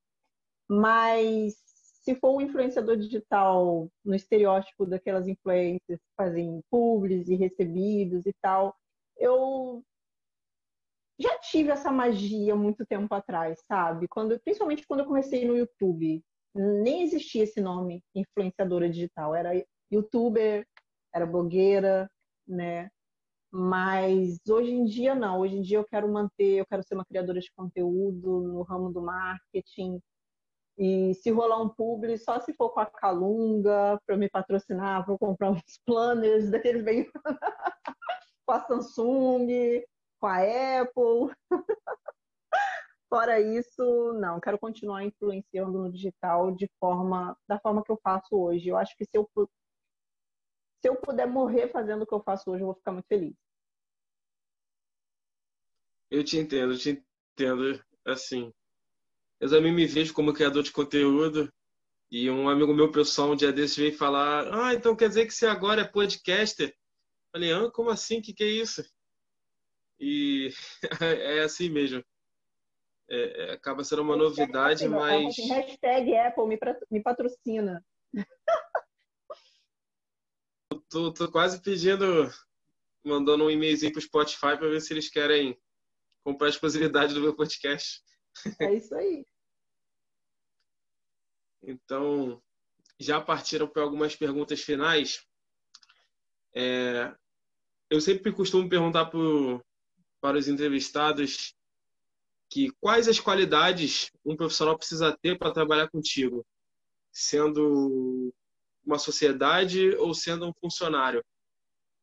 Mas 0.69 1.55
se 2.03 2.15
for 2.15 2.37
um 2.37 2.41
influenciador 2.41 2.97
digital 2.97 3.91
no 4.05 4.15
estereótipo 4.15 4.87
daquelas 4.87 5.29
influências 5.29 5.99
que 5.99 6.15
fazem 6.17 6.63
publis 6.71 7.29
e 7.29 7.35
recebidos 7.35 8.25
e 8.27 8.33
tal, 8.41 8.75
eu 9.17 9.85
já 11.21 11.39
tive 11.39 11.71
essa 11.71 11.93
magia 11.93 12.57
muito 12.57 12.87
tempo 12.87 13.15
atrás, 13.15 13.61
sabe? 13.67 14.09
Quando, 14.09 14.41
principalmente 14.41 14.87
quando 14.87 15.01
eu 15.01 15.07
comecei 15.07 15.45
no 15.47 15.57
YouTube, 15.57 16.25
nem 16.55 17.03
existia 17.03 17.45
esse 17.45 17.61
nome 17.61 18.03
influenciadora 18.15 18.89
digital, 18.89 19.35
era 19.35 19.51
youtuber, 19.93 20.67
era 21.15 21.27
blogueira, 21.27 22.11
né? 22.49 22.89
Mas 23.53 24.39
hoje 24.49 24.71
em 24.73 24.85
dia 24.85 25.15
não. 25.15 25.41
Hoje 25.41 25.57
em 25.57 25.63
dia 25.63 25.79
eu 25.79 25.85
quero 25.85 26.11
manter, 26.11 26.59
eu 26.61 26.67
quero 26.67 26.83
ser 26.85 26.95
uma 26.95 27.05
criadora 27.05 27.41
de 27.41 27.53
conteúdo 27.53 28.41
no 28.41 28.63
ramo 28.63 28.93
do 28.93 29.03
marketing. 29.03 30.01
E 30.79 31.15
se 31.15 31.31
rolar 31.31 31.61
um 31.61 31.69
publi, 31.69 32.17
só 32.17 32.41
se 32.41 32.55
for 32.55 32.71
com 32.71 32.81
a 32.81 32.87
Calunga 32.87 34.01
para 34.07 34.17
me 34.17 34.31
patrocinar, 34.31 35.05
vou 35.07 35.19
comprar 35.19 35.51
uns 35.51 35.79
planners 35.85 36.49
daqueles 36.51 36.83
bem 36.83 37.07
com 38.47 38.53
a 38.53 38.61
Samsung, 38.61 39.47
com 40.21 40.27
a 40.27 40.39
Apple. 40.83 41.35
Fora 43.09 43.41
isso, 43.41 44.13
não, 44.21 44.39
quero 44.39 44.59
continuar 44.59 45.05
influenciando 45.05 45.79
no 45.79 45.91
digital 45.91 46.55
de 46.55 46.71
forma 46.79 47.37
da 47.49 47.59
forma 47.59 47.83
que 47.83 47.91
eu 47.91 47.99
faço 48.01 48.37
hoje. 48.37 48.69
Eu 48.69 48.77
acho 48.77 48.97
que 48.97 49.05
se 49.05 49.17
eu 49.17 49.29
se 50.81 50.89
eu 50.89 50.97
puder 50.97 51.27
morrer 51.27 51.69
fazendo 51.69 52.03
o 52.03 52.07
que 52.07 52.15
eu 52.15 52.23
faço 52.23 52.51
hoje, 52.51 52.63
eu 52.63 52.67
vou 52.67 52.77
ficar 52.77 52.93
muito 52.93 53.07
feliz. 53.07 53.35
Eu 56.11 56.25
te 56.25 56.39
entendo, 56.39 56.73
eu 56.73 56.79
te 56.79 57.05
entendo. 57.35 57.83
Assim, 58.07 58.53
eu 59.41 59.51
também 59.51 59.75
me 59.75 59.87
vejo 59.87 60.15
como 60.15 60.33
criador 60.33 60.63
de 60.63 60.73
conteúdo. 60.73 61.53
E 62.11 62.31
um 62.31 62.49
amigo 62.49 62.75
meu 62.75 62.91
pessoal 62.91 63.31
um 63.31 63.37
dia 63.37 63.53
desses 63.53 63.77
veio 63.77 63.97
falar: 63.97 64.49
Ah, 64.53 64.75
então 64.75 64.97
quer 64.97 65.09
dizer 65.09 65.27
que 65.27 65.35
você 65.35 65.47
agora 65.47 65.83
é 65.83 65.85
podcaster? 65.85 66.75
Falei: 67.33 67.53
Ah, 67.53 67.71
como 67.71 67.91
assim? 67.91 68.23
Que, 68.23 68.33
que 68.33 68.45
é 68.45 68.49
isso? 68.49 68.83
E 70.01 70.49
é 71.03 71.41
assim 71.41 71.69
mesmo. 71.69 72.03
É, 73.09 73.43
é, 73.43 73.53
acaba 73.53 73.85
sendo 73.85 74.03
uma 74.03 74.17
novidade, 74.17 74.89
mas. 74.89 75.37
Hashtag 75.37 76.17
Apple 76.17 76.47
me 76.91 77.03
patrocina 77.03 77.85
tô, 80.91 81.13
tô 81.13 81.31
quase 81.31 81.63
pedindo, 81.63 82.29
mandando 83.05 83.45
um 83.45 83.51
e-mailzinho 83.51 83.93
pro 83.93 84.01
Spotify 84.01 84.57
para 84.57 84.69
ver 84.69 84.81
se 84.81 84.93
eles 84.93 85.09
querem 85.09 85.59
comprar 86.23 86.49
a 86.49 86.51
exclusividade 86.51 87.15
do 87.15 87.21
meu 87.21 87.35
podcast. 87.35 88.03
É 88.61 88.75
isso 88.75 88.95
aí. 88.95 89.25
Então, 91.63 92.43
já 92.99 93.21
partiram 93.21 93.69
para 93.69 93.83
algumas 93.83 94.17
perguntas 94.17 94.63
finais. 94.63 95.23
É, 96.55 97.15
eu 97.91 98.01
sempre 98.01 98.33
costumo 98.33 98.67
perguntar 98.67 99.05
pro, 99.05 99.63
para 100.21 100.39
os 100.39 100.49
entrevistados 100.49 101.55
que 102.49 102.71
quais 102.81 103.09
as 103.09 103.21
qualidades 103.21 104.11
um 104.25 104.37
profissional 104.37 104.77
precisa 104.77 105.17
ter 105.23 105.39
para 105.39 105.53
trabalhar 105.53 105.89
contigo, 105.89 106.45
sendo 107.13 108.35
uma 108.85 108.99
sociedade 108.99 109.95
ou 109.97 110.13
sendo 110.13 110.49
um 110.49 110.53
funcionário. 110.61 111.25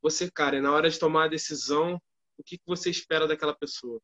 Você, 0.01 0.31
cara, 0.31 0.61
na 0.61 0.71
hora 0.71 0.89
de 0.89 0.97
tomar 0.97 1.25
a 1.25 1.29
decisão, 1.29 2.01
o 2.37 2.43
que 2.43 2.59
você 2.65 2.89
espera 2.89 3.27
daquela 3.27 3.55
pessoa? 3.55 3.99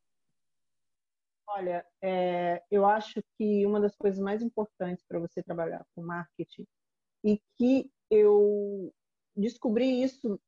Olha, 1.46 1.86
é, 2.02 2.62
eu 2.70 2.84
acho 2.84 3.22
que 3.38 3.64
uma 3.64 3.80
das 3.80 3.94
coisas 3.96 4.20
mais 4.20 4.42
importantes 4.42 5.04
para 5.06 5.18
você 5.18 5.42
trabalhar 5.42 5.84
com 5.94 6.02
marketing 6.02 6.66
e 7.24 7.40
que 7.56 7.90
eu 8.10 8.92
descobri 9.36 10.02
isso 10.02 10.40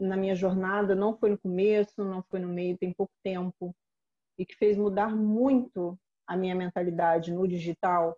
na 0.00 0.16
minha 0.16 0.34
jornada, 0.34 0.94
não 0.94 1.16
foi 1.16 1.30
no 1.30 1.38
começo, 1.38 1.92
não 2.04 2.22
foi 2.30 2.40
no 2.40 2.48
meio, 2.48 2.78
tem 2.78 2.92
pouco 2.92 3.12
tempo, 3.22 3.74
e 4.38 4.46
que 4.46 4.54
fez 4.56 4.76
mudar 4.76 5.14
muito 5.14 5.98
a 6.26 6.36
minha 6.36 6.54
mentalidade 6.54 7.32
no 7.32 7.46
digital, 7.46 8.16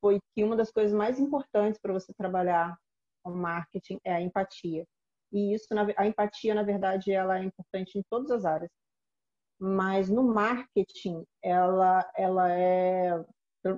foi 0.00 0.20
que 0.34 0.44
uma 0.44 0.56
das 0.56 0.70
coisas 0.70 0.92
mais 0.92 1.18
importantes 1.18 1.80
para 1.80 1.92
você 1.92 2.12
trabalhar 2.14 2.76
com 3.24 3.30
marketing 3.30 3.98
é 4.04 4.12
a 4.14 4.20
empatia. 4.20 4.84
E 5.32 5.54
isso, 5.54 5.66
a 5.96 6.06
empatia, 6.06 6.54
na 6.54 6.62
verdade, 6.62 7.12
ela 7.12 7.38
é 7.38 7.44
importante 7.44 7.98
em 7.98 8.02
todas 8.10 8.30
as 8.30 8.44
áreas. 8.44 8.70
Mas 9.58 10.10
no 10.10 10.22
marketing, 10.22 11.24
ela, 11.42 12.10
ela 12.16 12.52
é 12.52 13.24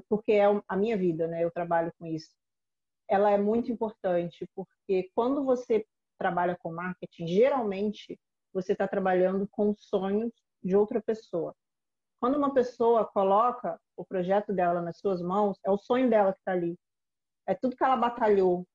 porque 0.09 0.33
é 0.33 0.45
a 0.67 0.77
minha 0.77 0.97
vida, 0.97 1.29
né? 1.29 1.45
Eu 1.45 1.51
trabalho 1.51 1.93
com 1.99 2.07
isso. 2.07 2.31
Ela 3.09 3.31
é 3.31 3.39
muito 3.39 3.71
importante 3.71 4.49
porque 4.55 5.11
quando 5.15 5.45
você 5.45 5.87
trabalha 6.19 6.57
com 6.61 6.73
marketing, 6.73 7.27
geralmente 7.27 8.19
você 8.53 8.73
está 8.73 8.87
trabalhando 8.87 9.49
com 9.51 9.75
sonhos 9.77 10.33
de 10.63 10.77
outra 10.77 11.03
pessoa. 11.03 11.55
Quando 12.21 12.37
uma 12.37 12.55
pessoa 12.55 13.05
coloca 13.05 13.79
o 13.97 14.05
projeto 14.05 14.53
dela 14.53 14.81
nas 14.81 14.99
suas 14.99 15.21
mãos, 15.21 15.59
é 15.65 15.71
o 15.71 15.77
sonho 15.77 16.09
dela 16.09 16.33
que 16.33 16.39
está 16.39 16.53
ali. 16.53 16.79
É 17.47 17.55
tudo 17.55 17.77
que 17.77 17.85
ela 17.85 17.97
batalhou, 17.97 18.67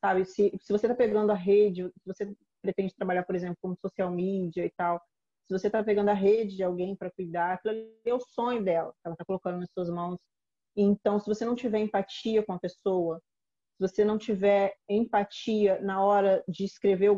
sabe? 0.00 0.24
Se, 0.24 0.56
se 0.60 0.72
você 0.72 0.86
está 0.86 0.94
pegando 0.94 1.30
a 1.30 1.34
rede, 1.34 1.82
se 1.88 2.06
você 2.06 2.34
pretende 2.62 2.94
trabalhar, 2.94 3.24
por 3.24 3.34
exemplo, 3.34 3.58
como 3.60 3.76
social 3.76 4.10
media 4.10 4.64
e 4.64 4.70
tal, 4.70 5.00
se 5.46 5.58
você 5.58 5.66
está 5.66 5.82
pegando 5.82 6.10
a 6.10 6.14
rede 6.14 6.56
de 6.56 6.62
alguém 6.62 6.94
para 6.96 7.10
cuidar, 7.10 7.54
aquilo 7.54 7.74
é 8.04 8.14
o 8.14 8.20
sonho 8.20 8.64
dela, 8.64 8.92
que 8.92 9.00
ela 9.04 9.14
está 9.14 9.24
colocando 9.24 9.58
nas 9.58 9.70
suas 9.72 9.90
mãos. 9.90 10.18
Então, 10.76 11.18
se 11.18 11.26
você 11.26 11.44
não 11.44 11.56
tiver 11.56 11.80
empatia 11.80 12.44
com 12.44 12.52
a 12.52 12.58
pessoa, 12.58 13.20
você 13.80 14.04
não 14.04 14.18
tiver 14.18 14.76
empatia 14.86 15.80
na 15.80 16.04
hora 16.04 16.44
de 16.46 16.64
escrever 16.64 17.10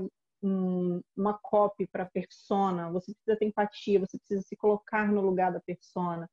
um, 0.42 1.02
uma 1.16 1.36
copy 1.42 1.88
para 1.88 2.04
a 2.04 2.10
persona, 2.10 2.90
você 2.90 3.12
precisa 3.12 3.36
ter 3.36 3.46
empatia, 3.46 3.98
você 3.98 4.16
precisa 4.16 4.42
se 4.42 4.56
colocar 4.56 5.10
no 5.10 5.20
lugar 5.20 5.52
da 5.52 5.60
persona, 5.60 6.30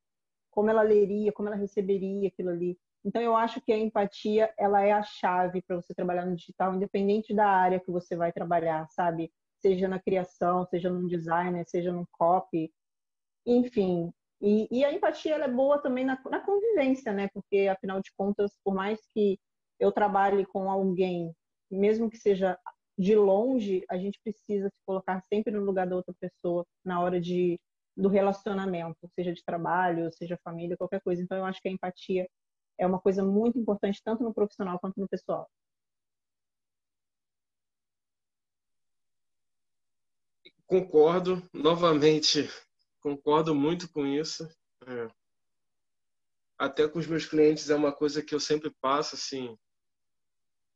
como 0.50 0.70
ela 0.70 0.82
leria, 0.82 1.32
como 1.32 1.48
ela 1.48 1.56
receberia 1.56 2.28
aquilo 2.28 2.50
ali. 2.50 2.78
Então 3.04 3.20
eu 3.20 3.34
acho 3.34 3.60
que 3.60 3.72
a 3.72 3.78
empatia 3.78 4.52
ela 4.56 4.82
é 4.82 4.92
a 4.92 5.02
chave 5.02 5.62
para 5.62 5.76
você 5.76 5.92
trabalhar 5.94 6.26
no 6.26 6.36
digital, 6.36 6.74
independente 6.74 7.34
da 7.34 7.48
área 7.48 7.80
que 7.80 7.90
você 7.90 8.14
vai 8.14 8.32
trabalhar, 8.32 8.86
sabe? 8.90 9.32
Seja 9.60 9.88
na 9.88 9.98
criação, 9.98 10.64
seja 10.66 10.90
no 10.90 11.08
design, 11.08 11.62
seja 11.66 11.92
no 11.92 12.06
copy, 12.12 12.72
enfim. 13.46 14.12
E, 14.40 14.68
e 14.70 14.84
a 14.84 14.92
empatia 14.92 15.34
ela 15.34 15.46
é 15.46 15.50
boa 15.50 15.78
também 15.82 16.04
na, 16.04 16.20
na 16.30 16.40
convivência, 16.40 17.12
né? 17.12 17.28
Porque 17.32 17.68
afinal 17.68 18.00
de 18.00 18.12
contas, 18.16 18.52
por 18.64 18.74
mais 18.74 19.00
que 19.12 19.38
eu 19.80 19.90
trabalhe 19.90 20.46
com 20.46 20.70
alguém, 20.70 21.34
mesmo 21.70 22.10
que 22.10 22.18
seja 22.18 22.58
de 22.98 23.16
longe, 23.16 23.82
a 23.90 23.96
gente 23.96 24.20
precisa 24.22 24.68
se 24.68 24.76
colocar 24.86 25.24
sempre 25.32 25.52
no 25.52 25.64
lugar 25.64 25.88
da 25.88 25.96
outra 25.96 26.14
pessoa 26.20 26.66
na 26.84 27.00
hora 27.00 27.20
de 27.20 27.58
do 27.96 28.08
relacionamento, 28.08 29.10
seja 29.14 29.32
de 29.32 29.42
trabalho, 29.44 30.12
seja 30.12 30.38
família, 30.44 30.76
qualquer 30.76 31.00
coisa. 31.02 31.22
Então 31.22 31.36
eu 31.36 31.44
acho 31.44 31.60
que 31.60 31.68
a 31.68 31.72
empatia 31.72 32.28
é 32.78 32.86
uma 32.86 33.00
coisa 33.00 33.22
muito 33.22 33.58
importante 33.58 34.00
tanto 34.02 34.22
no 34.22 34.32
profissional 34.32 34.78
quanto 34.78 34.98
no 34.98 35.08
pessoal. 35.08 35.48
Concordo, 40.66 41.42
novamente, 41.52 42.48
concordo 43.00 43.54
muito 43.54 43.90
com 43.90 44.06
isso. 44.06 44.48
É. 44.86 45.10
Até 46.56 46.88
com 46.88 46.98
os 46.98 47.06
meus 47.06 47.26
clientes 47.26 47.70
é 47.70 47.74
uma 47.74 47.92
coisa 47.92 48.22
que 48.22 48.34
eu 48.34 48.40
sempre 48.40 48.70
passo, 48.80 49.16
assim, 49.16 49.58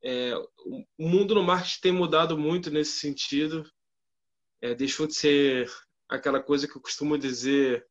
é, 0.06 0.36
o 0.66 0.84
mundo 0.98 1.34
no 1.34 1.42
marketing 1.42 1.80
tem 1.80 1.92
mudado 1.92 2.36
muito 2.36 2.70
nesse 2.70 2.98
sentido. 2.98 3.64
É, 4.60 4.74
deixou 4.74 5.06
de 5.06 5.14
ser 5.14 5.72
aquela 6.06 6.42
coisa 6.42 6.68
que 6.68 6.76
eu 6.76 6.82
costumo 6.82 7.16
dizer 7.16 7.86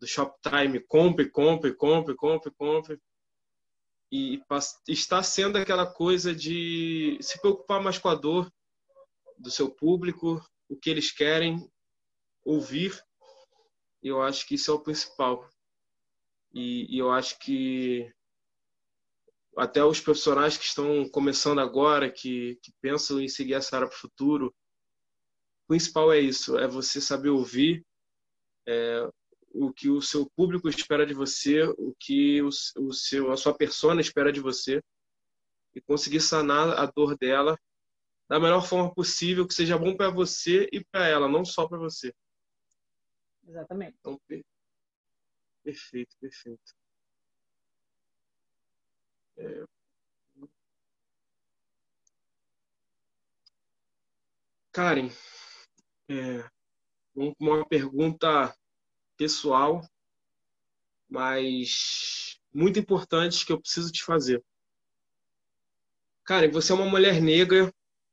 do 0.00 0.06
Shoptime, 0.06 0.80
compre, 0.80 1.28
compre, 1.28 1.74
compre, 1.74 2.14
compre, 2.14 2.50
compre. 2.52 3.00
E 4.10 4.40
está 4.88 5.22
sendo 5.22 5.58
aquela 5.58 5.86
coisa 5.86 6.34
de 6.34 7.18
se 7.20 7.38
preocupar 7.38 7.82
mais 7.82 7.98
com 7.98 8.08
a 8.08 8.14
dor 8.14 8.50
do 9.36 9.50
seu 9.50 9.70
público, 9.70 10.42
o 10.70 10.76
que 10.76 10.88
eles 10.88 11.10
querem 11.10 11.70
ouvir. 12.42 12.98
Eu 14.02 14.22
acho 14.22 14.46
que 14.46 14.54
isso 14.54 14.70
é 14.70 14.74
o 14.74 14.80
principal. 14.80 15.46
E, 16.54 16.96
e 16.96 16.98
eu 16.98 17.10
acho 17.10 17.38
que 17.40 18.10
até 19.56 19.82
os 19.84 20.00
profissionais 20.00 20.56
que 20.56 20.64
estão 20.64 21.08
começando 21.08 21.60
agora, 21.60 22.10
que, 22.10 22.58
que 22.62 22.72
pensam 22.80 23.20
em 23.20 23.28
seguir 23.28 23.54
essa 23.54 23.76
área 23.76 23.88
para 23.88 23.96
o 23.96 24.00
futuro, 24.00 24.54
o 25.64 25.68
principal 25.68 26.12
é 26.12 26.20
isso, 26.20 26.58
é 26.58 26.68
você 26.68 27.00
saber 27.00 27.30
ouvir 27.30 27.84
é, 28.66 29.08
o 29.50 29.72
que 29.72 29.88
o 29.88 30.02
seu 30.02 30.30
público 30.36 30.68
espera 30.68 31.06
de 31.06 31.14
você, 31.14 31.62
o 31.78 31.94
que 31.98 32.42
o, 32.42 32.48
o 32.78 32.92
seu, 32.92 33.32
a 33.32 33.36
sua 33.36 33.54
persona 33.54 34.00
espera 34.00 34.32
de 34.32 34.40
você 34.40 34.82
e 35.74 35.80
conseguir 35.80 36.20
sanar 36.20 36.78
a 36.78 36.86
dor 36.86 37.16
dela 37.16 37.58
da 38.28 38.40
melhor 38.40 38.66
forma 38.66 38.92
possível, 38.92 39.46
que 39.46 39.54
seja 39.54 39.78
bom 39.78 39.96
para 39.96 40.10
você 40.10 40.68
e 40.72 40.84
para 40.84 41.06
ela, 41.06 41.28
não 41.28 41.44
só 41.44 41.66
para 41.68 41.78
você. 41.78 42.12
Exatamente. 43.46 43.96
Então, 44.00 44.20
perfeito, 45.62 46.16
perfeito. 46.20 46.74
É... 49.36 49.64
Karen, 54.76 55.08
é, 56.10 56.50
uma 57.40 57.66
pergunta 57.66 58.54
pessoal, 59.16 59.80
mas 61.08 62.38
muito 62.52 62.78
importante 62.78 63.46
que 63.46 63.52
eu 63.54 63.58
preciso 63.58 63.90
te 63.90 64.04
fazer. 64.04 64.44
Karen, 66.26 66.50
você 66.50 66.72
é 66.72 66.74
uma 66.74 66.84
mulher 66.84 67.22
negra 67.22 67.72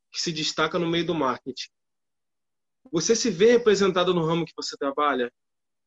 que 0.10 0.21
se 0.21 0.32
destaca 0.32 0.80
no 0.80 0.88
meio 0.88 1.06
do 1.06 1.13
marketing. 1.13 1.69
Você 2.93 3.13
se 3.13 3.30
vê 3.30 3.52
representada 3.52 4.13
no 4.13 4.26
ramo 4.26 4.45
que 4.45 4.54
você 4.56 4.78
trabalha? 4.78 5.30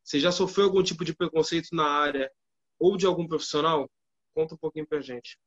Você 0.04 0.20
já 0.20 0.30
sofreu 0.30 0.66
algum 0.66 0.82
tipo 0.82 1.06
de 1.06 1.16
preconceito 1.16 1.68
na 1.72 1.88
área 1.88 2.30
ou 2.78 2.98
de 2.98 3.06
algum 3.06 3.26
profissional? 3.26 3.90
Conta 4.34 4.54
um 4.54 4.58
pouquinho 4.58 4.86
pra 4.86 5.00
gente. 5.00 5.38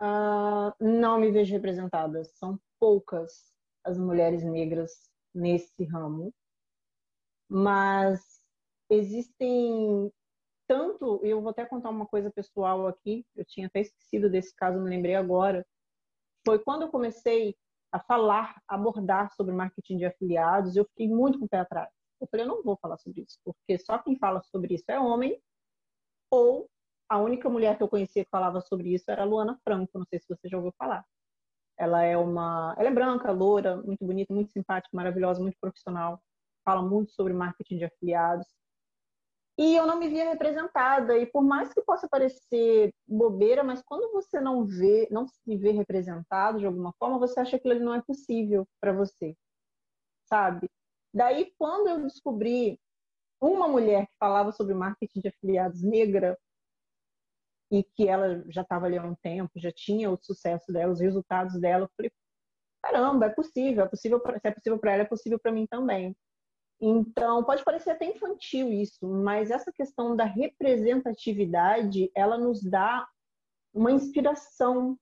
Uh, 0.00 0.72
não 0.78 1.18
me 1.18 1.32
vejo 1.32 1.52
representada. 1.52 2.22
São 2.22 2.56
poucas 2.78 3.50
as 3.84 3.98
mulheres 3.98 4.44
negras 4.44 4.92
nesse 5.34 5.84
ramo. 5.84 6.32
Mas 7.48 8.40
existem 8.88 10.12
tanto, 10.68 11.20
eu 11.24 11.40
vou 11.40 11.50
até 11.50 11.66
contar 11.66 11.90
uma 11.90 12.06
coisa 12.06 12.30
pessoal 12.30 12.86
aqui, 12.86 13.26
eu 13.34 13.44
tinha 13.44 13.66
até 13.66 13.80
esquecido 13.80 14.30
desse 14.30 14.54
caso, 14.54 14.80
me 14.80 14.88
lembrei 14.88 15.16
agora. 15.16 15.66
Foi 16.46 16.58
quando 16.60 16.82
eu 16.82 16.88
comecei 16.88 17.56
a 17.92 17.98
falar, 17.98 18.62
abordar 18.68 19.34
sobre 19.34 19.52
marketing 19.52 19.98
de 19.98 20.04
afiliados, 20.04 20.76
eu 20.76 20.84
fiquei 20.84 21.08
muito 21.08 21.38
com 21.38 21.46
o 21.46 21.48
pé 21.48 21.58
atrás. 21.58 21.90
Eu 22.20 22.28
falei, 22.30 22.46
eu 22.46 22.48
não 22.48 22.62
vou 22.62 22.76
falar 22.76 22.98
sobre 22.98 23.22
isso, 23.22 23.38
porque 23.44 23.78
só 23.78 23.98
quem 23.98 24.16
fala 24.16 24.42
sobre 24.42 24.74
isso 24.74 24.84
é 24.88 25.00
homem 25.00 25.42
ou 26.30 26.70
a 27.08 27.18
única 27.18 27.50
mulher 27.50 27.76
que 27.76 27.82
eu 27.82 27.88
conhecia 27.88 28.24
que 28.24 28.30
falava 28.30 28.60
sobre 28.60 28.94
isso 28.94 29.10
era 29.10 29.22
a 29.22 29.26
Luana 29.26 29.58
Franco, 29.64 29.98
não 29.98 30.06
sei 30.06 30.20
se 30.20 30.28
você 30.28 30.48
já 30.48 30.56
ouviu 30.56 30.72
falar. 30.78 31.04
Ela 31.80 32.02
é 32.04 32.14
uma, 32.14 32.74
ela 32.76 32.88
é 32.88 32.92
branca, 32.92 33.32
loura, 33.32 33.78
muito 33.78 34.04
bonita, 34.04 34.34
muito 34.34 34.52
simpática, 34.52 34.94
maravilhosa, 34.94 35.40
muito 35.40 35.56
profissional, 35.58 36.20
fala 36.62 36.82
muito 36.82 37.10
sobre 37.12 37.32
marketing 37.32 37.78
de 37.78 37.84
afiliados. 37.86 38.46
E 39.58 39.76
eu 39.76 39.86
não 39.86 39.98
me 39.98 40.06
via 40.06 40.28
representada, 40.28 41.16
e 41.16 41.24
por 41.24 41.42
mais 41.42 41.72
que 41.72 41.80
possa 41.80 42.06
parecer 42.06 42.92
bobeira, 43.08 43.64
mas 43.64 43.82
quando 43.82 44.12
você 44.12 44.40
não 44.40 44.66
vê, 44.66 45.08
não 45.10 45.26
se 45.26 45.56
vê 45.56 45.70
representado 45.70 46.58
de 46.58 46.66
alguma 46.66 46.92
forma, 46.98 47.18
você 47.18 47.40
acha 47.40 47.58
que 47.58 47.66
aquilo 47.68 47.82
não 47.82 47.94
é 47.94 48.02
possível 48.02 48.68
para 48.78 48.92
você. 48.92 49.34
Sabe? 50.24 50.68
Daí 51.14 51.52
quando 51.58 51.88
eu 51.88 52.02
descobri 52.02 52.78
uma 53.40 53.66
mulher 53.66 54.06
que 54.06 54.12
falava 54.18 54.52
sobre 54.52 54.74
marketing 54.74 55.20
de 55.20 55.28
afiliados 55.28 55.82
negra, 55.82 56.38
e 57.70 57.84
que 57.84 58.08
ela 58.08 58.44
já 58.48 58.62
estava 58.62 58.86
ali 58.86 58.98
há 58.98 59.02
um 59.02 59.14
tempo, 59.14 59.52
já 59.56 59.70
tinha 59.70 60.10
o 60.10 60.18
sucesso 60.20 60.72
dela, 60.72 60.92
os 60.92 61.00
resultados 61.00 61.60
dela. 61.60 61.84
Eu 61.84 61.90
falei, 61.96 62.12
caramba, 62.82 63.26
é 63.26 63.30
possível, 63.30 63.84
é 63.84 63.88
possível 63.88 64.20
pra, 64.20 64.38
se 64.38 64.48
é 64.48 64.50
possível 64.50 64.78
para 64.78 64.92
ela, 64.92 65.02
é 65.02 65.06
possível 65.06 65.38
para 65.38 65.52
mim 65.52 65.66
também. 65.66 66.16
Então, 66.80 67.44
pode 67.44 67.62
parecer 67.62 67.90
até 67.90 68.06
infantil 68.06 68.72
isso, 68.72 69.06
mas 69.06 69.50
essa 69.50 69.70
questão 69.70 70.16
da 70.16 70.24
representatividade, 70.24 72.10
ela 72.14 72.38
nos 72.38 72.62
dá 72.62 73.06
uma 73.72 73.92
inspiração, 73.92 74.98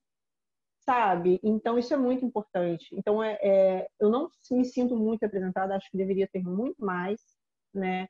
sabe? 0.80 1.38
Então, 1.42 1.78
isso 1.78 1.94
é 1.94 1.96
muito 1.96 2.24
importante. 2.24 2.88
Então, 2.92 3.22
é, 3.22 3.38
é, 3.42 3.88
eu 4.00 4.10
não 4.10 4.28
me 4.50 4.64
sinto 4.64 4.96
muito 4.96 5.22
representada, 5.22 5.76
acho 5.76 5.90
que 5.90 5.96
deveria 5.96 6.28
ter 6.28 6.42
muito 6.42 6.84
mais, 6.84 7.20
né? 7.72 8.08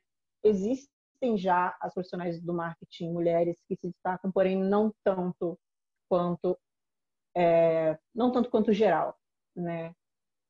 Existem 1.21 1.37
já 1.37 1.77
as 1.81 1.93
profissionais 1.93 2.41
do 2.41 2.53
marketing, 2.53 3.11
mulheres 3.11 3.61
que 3.67 3.75
se 3.75 3.89
destacam, 3.89 4.31
porém 4.31 4.57
não 4.57 4.93
tanto 5.03 5.59
quanto 6.09 6.57
é, 7.35 7.97
não 8.15 8.31
tanto 8.31 8.49
quanto 8.49 8.71
geral, 8.73 9.17
né? 9.55 9.93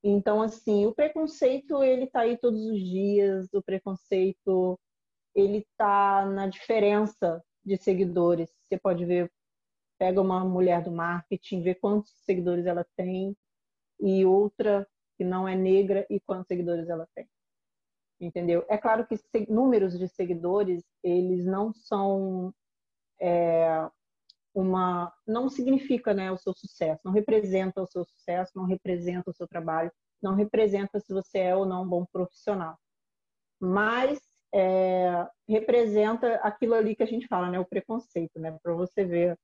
Então, 0.04 0.42
assim, 0.42 0.86
o 0.86 0.94
preconceito, 0.94 1.84
ele 1.84 2.08
tá 2.08 2.22
aí 2.22 2.38
todos 2.38 2.62
os 2.66 2.80
dias, 2.80 3.48
o 3.54 3.62
preconceito, 3.62 4.80
ele 5.36 5.66
tá 5.78 6.26
na 6.26 6.48
diferença 6.48 7.44
de 7.66 7.76
seguidores. 7.78 8.50
Você 8.68 8.80
pode 8.80 9.06
ver, 9.06 9.32
pega 10.00 10.22
uma 10.22 10.46
mulher 10.46 10.84
do 10.84 10.92
marketing, 10.92 11.64
vê 11.64 11.76
quantos 11.76 12.12
seguidores 12.24 12.66
ela 12.66 12.86
tem, 12.96 13.36
e 14.00 14.26
outra 14.26 14.88
que 15.18 15.26
não 15.26 15.48
é 15.48 15.56
negra 15.56 16.06
e 16.10 16.20
quantos 16.20 16.48
seguidores 16.48 16.88
ela 16.90 17.08
tem. 17.16 17.28
Entendeu? 18.20 18.66
É 18.70 18.78
claro 18.78 19.08
que 19.08 19.16
números 19.48 19.98
de 19.98 20.08
seguidores, 20.10 20.84
eles 21.02 21.46
não 21.46 21.74
são 21.74 22.54
é, 23.20 23.90
uma 24.54 25.14
não 25.26 25.50
significa 25.50 26.14
né, 26.14 26.32
o 26.32 26.38
seu 26.38 26.54
sucesso, 26.54 27.02
não 27.06 27.14
representa 27.14 27.82
o 27.82 27.88
seu 27.88 28.04
sucesso, 28.04 28.52
não 28.56 28.66
representa 28.66 29.30
o 29.30 29.34
seu 29.34 29.48
trabalho, 29.48 29.92
não 30.22 30.36
representa 30.36 31.00
se 31.00 31.14
você 31.14 31.40
é 31.40 31.56
ou 31.56 31.66
não 31.66 31.84
um 31.84 31.88
bom 31.88 32.06
profissional. 32.12 32.78
Mas 33.60 34.20
é, 34.54 35.28
representa 35.48 36.36
aquilo 36.36 36.74
ali 36.74 36.96
que 36.96 37.04
a 37.04 37.08
gente 37.08 37.28
fala, 37.28 37.50
né, 37.50 37.60
o 37.60 37.66
preconceito, 37.66 38.40
né, 38.40 38.58
para 38.62 38.74
você 38.74 39.06
ver 39.06 39.38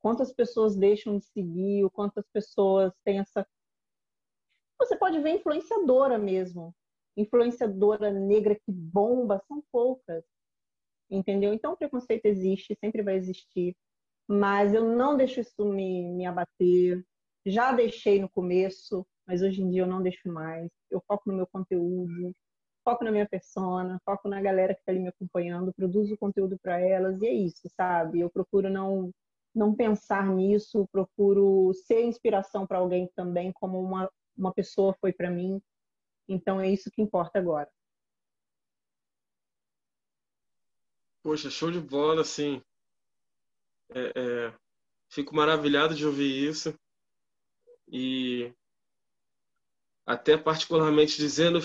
quantas 0.00 0.32
pessoas 0.32 0.76
deixam 0.76 1.18
de 1.18 1.24
seguir, 1.26 1.84
o 1.84 1.90
quantas 1.90 2.26
pessoas 2.32 2.92
têm 3.04 3.18
essa. 3.18 3.46
Você 4.78 4.96
pode 4.96 5.18
ver 5.20 5.30
influenciadora 5.30 6.18
mesmo, 6.18 6.74
influenciadora 7.16 8.10
negra 8.12 8.54
que 8.54 8.72
bomba, 8.72 9.42
são 9.48 9.62
poucas, 9.72 10.24
entendeu? 11.10 11.52
Então 11.54 11.72
o 11.72 11.76
preconceito 11.76 12.26
existe, 12.26 12.76
sempre 12.80 13.02
vai 13.02 13.16
existir 13.16 13.76
mas 14.28 14.74
eu 14.74 14.84
não 14.84 15.16
deixo 15.16 15.40
isso 15.40 15.64
me, 15.64 16.02
me 16.12 16.26
abater. 16.26 17.04
Já 17.44 17.72
deixei 17.72 18.20
no 18.20 18.28
começo, 18.28 19.06
mas 19.26 19.42
hoje 19.42 19.62
em 19.62 19.70
dia 19.70 19.82
eu 19.82 19.86
não 19.86 20.02
deixo 20.02 20.28
mais. 20.28 20.68
Eu 20.90 21.00
foco 21.06 21.30
no 21.30 21.36
meu 21.36 21.46
conteúdo, 21.46 22.32
foco 22.84 23.04
na 23.04 23.12
minha 23.12 23.28
persona, 23.28 24.00
foco 24.04 24.28
na 24.28 24.40
galera 24.40 24.74
que 24.74 24.80
está 24.80 24.92
ali 24.92 25.00
me 25.00 25.08
acompanhando, 25.08 25.72
produzo 25.72 26.16
conteúdo 26.16 26.58
para 26.60 26.80
elas 26.80 27.20
e 27.22 27.26
é 27.26 27.32
isso, 27.32 27.68
sabe? 27.76 28.20
Eu 28.20 28.30
procuro 28.30 28.68
não 28.70 29.12
não 29.54 29.74
pensar 29.74 30.26
nisso, 30.34 30.86
procuro 30.92 31.72
ser 31.72 32.02
inspiração 32.04 32.66
para 32.66 32.76
alguém 32.76 33.10
também, 33.16 33.50
como 33.54 33.80
uma, 33.80 34.10
uma 34.36 34.52
pessoa 34.52 34.94
foi 35.00 35.14
para 35.14 35.30
mim. 35.30 35.62
Então 36.28 36.60
é 36.60 36.68
isso 36.70 36.90
que 36.90 37.02
importa 37.02 37.38
agora. 37.38 37.70
Poxa, 41.22 41.50
show 41.50 41.70
de 41.70 41.80
bola, 41.80 42.22
assim. 42.22 42.62
É, 43.90 44.12
é, 44.16 44.54
fico 45.08 45.34
maravilhado 45.34 45.94
de 45.94 46.04
ouvir 46.06 46.48
isso 46.48 46.76
e 47.88 48.52
até 50.04 50.36
particularmente 50.36 51.16
dizendo, 51.16 51.58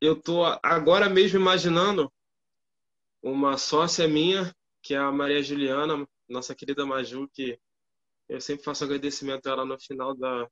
eu 0.00 0.14
estou 0.14 0.44
agora 0.62 1.08
mesmo 1.08 1.38
imaginando 1.38 2.12
uma 3.22 3.58
sócia 3.58 4.06
minha, 4.08 4.54
que 4.82 4.94
é 4.94 4.98
a 4.98 5.12
Maria 5.12 5.42
Juliana, 5.42 6.06
nossa 6.28 6.54
querida 6.54 6.86
Maju, 6.86 7.28
que 7.28 7.58
eu 8.28 8.40
sempre 8.40 8.64
faço 8.64 8.84
agradecimento 8.84 9.46
a 9.46 9.52
ela 9.52 9.64
no 9.64 9.78
final 9.78 10.14
da, 10.14 10.48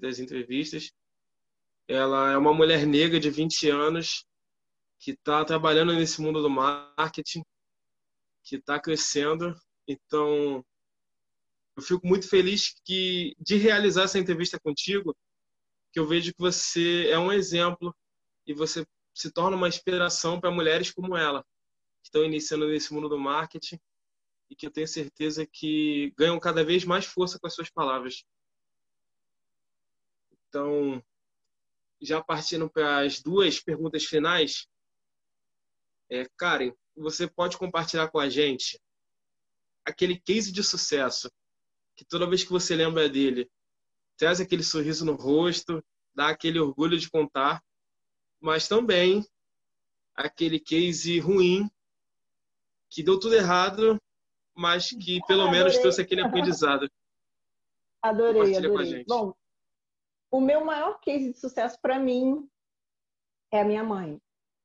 das 0.00 0.18
entrevistas. 0.18 0.92
Ela 1.92 2.32
é 2.32 2.36
uma 2.36 2.54
mulher 2.54 2.86
negra 2.86 3.20
de 3.20 3.30
20 3.30 3.68
anos 3.68 4.24
que 4.98 5.12
está 5.12 5.44
trabalhando 5.44 5.92
nesse 5.92 6.20
mundo 6.20 6.40
do 6.40 6.48
marketing, 6.48 7.42
que 8.44 8.56
está 8.56 8.80
crescendo 8.80 9.54
então, 9.86 10.64
eu 11.76 11.82
fico 11.82 12.06
muito 12.06 12.28
feliz 12.28 12.74
que 12.84 13.34
de 13.38 13.56
realizar 13.56 14.04
essa 14.04 14.18
entrevista 14.18 14.58
contigo, 14.60 15.16
que 15.92 15.98
eu 15.98 16.06
vejo 16.06 16.32
que 16.32 16.40
você 16.40 17.08
é 17.10 17.18
um 17.18 17.32
exemplo 17.32 17.94
e 18.46 18.54
você 18.54 18.86
se 19.14 19.30
torna 19.30 19.56
uma 19.56 19.68
inspiração 19.68 20.40
para 20.40 20.50
mulheres 20.50 20.90
como 20.90 21.16
ela, 21.16 21.42
que 22.02 22.08
estão 22.08 22.24
iniciando 22.24 22.66
nesse 22.68 22.92
mundo 22.94 23.08
do 23.08 23.18
marketing 23.18 23.78
e 24.48 24.56
que 24.56 24.66
eu 24.66 24.70
tenho 24.70 24.88
certeza 24.88 25.46
que 25.46 26.12
ganham 26.16 26.38
cada 26.38 26.64
vez 26.64 26.84
mais 26.84 27.04
força 27.04 27.38
com 27.38 27.46
as 27.46 27.54
suas 27.54 27.70
palavras. 27.70 28.24
Então, 30.48 31.02
já 32.02 32.22
partindo 32.22 32.68
para 32.68 33.00
as 33.04 33.20
duas 33.20 33.60
perguntas 33.60 34.04
finais, 34.04 34.66
é, 36.10 36.26
Karen, 36.36 36.72
você 36.96 37.26
pode 37.26 37.56
compartilhar 37.56 38.08
com 38.08 38.18
a 38.18 38.28
gente 38.28 38.78
aquele 39.84 40.18
case 40.18 40.52
de 40.52 40.62
sucesso 40.62 41.30
que 41.96 42.04
toda 42.04 42.28
vez 42.28 42.42
que 42.42 42.50
você 42.50 42.74
lembra 42.74 43.08
dele, 43.08 43.50
traz 44.16 44.40
aquele 44.40 44.62
sorriso 44.62 45.04
no 45.04 45.14
rosto, 45.14 45.82
dá 46.14 46.28
aquele 46.28 46.58
orgulho 46.58 46.98
de 46.98 47.10
contar, 47.10 47.62
mas 48.40 48.68
também 48.68 49.24
aquele 50.14 50.58
case 50.58 51.18
ruim 51.18 51.70
que 52.90 53.02
deu 53.02 53.18
tudo 53.18 53.34
errado, 53.34 54.00
mas 54.54 54.90
que 54.90 55.20
pelo 55.26 55.42
adorei. 55.42 55.60
menos 55.60 55.78
trouxe 55.78 56.02
aquele 56.02 56.22
aprendizado. 56.22 56.90
Adorei, 58.02 58.56
adorei. 58.56 59.04
Bom, 59.04 59.32
o 60.32 60.40
meu 60.40 60.64
maior 60.64 60.98
case 61.00 61.32
de 61.32 61.38
sucesso 61.38 61.78
para 61.80 61.98
mim 61.98 62.48
é 63.52 63.60
a 63.60 63.64
minha 63.64 63.84
mãe, 63.84 64.18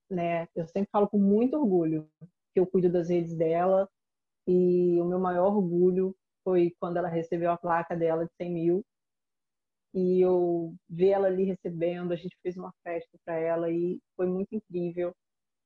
né? 0.10 0.48
Eu 0.56 0.66
sempre 0.66 0.90
falo 0.90 1.10
com 1.10 1.18
muito 1.18 1.58
orgulho 1.58 2.10
que 2.54 2.60
eu 2.60 2.66
cuido 2.66 2.90
das 2.90 3.10
redes 3.10 3.36
dela, 3.36 3.88
e 4.48 5.00
o 5.02 5.06
meu 5.06 5.20
maior 5.20 5.54
orgulho 5.54 6.16
foi 6.42 6.74
quando 6.80 6.96
ela 6.96 7.10
recebeu 7.10 7.52
a 7.52 7.58
placa 7.58 7.96
dela 7.98 8.26
de 8.26 8.32
100 8.42 8.54
mil. 8.54 8.86
E 9.94 10.22
eu 10.22 10.74
vi 10.90 11.10
ela 11.10 11.28
ali 11.28 11.44
recebendo, 11.44 12.14
a 12.14 12.16
gente 12.16 12.38
fez 12.42 12.56
uma 12.56 12.74
festa 12.82 13.18
para 13.26 13.36
ela 13.36 13.70
e 13.70 14.00
foi 14.16 14.28
muito 14.28 14.56
incrível. 14.56 15.14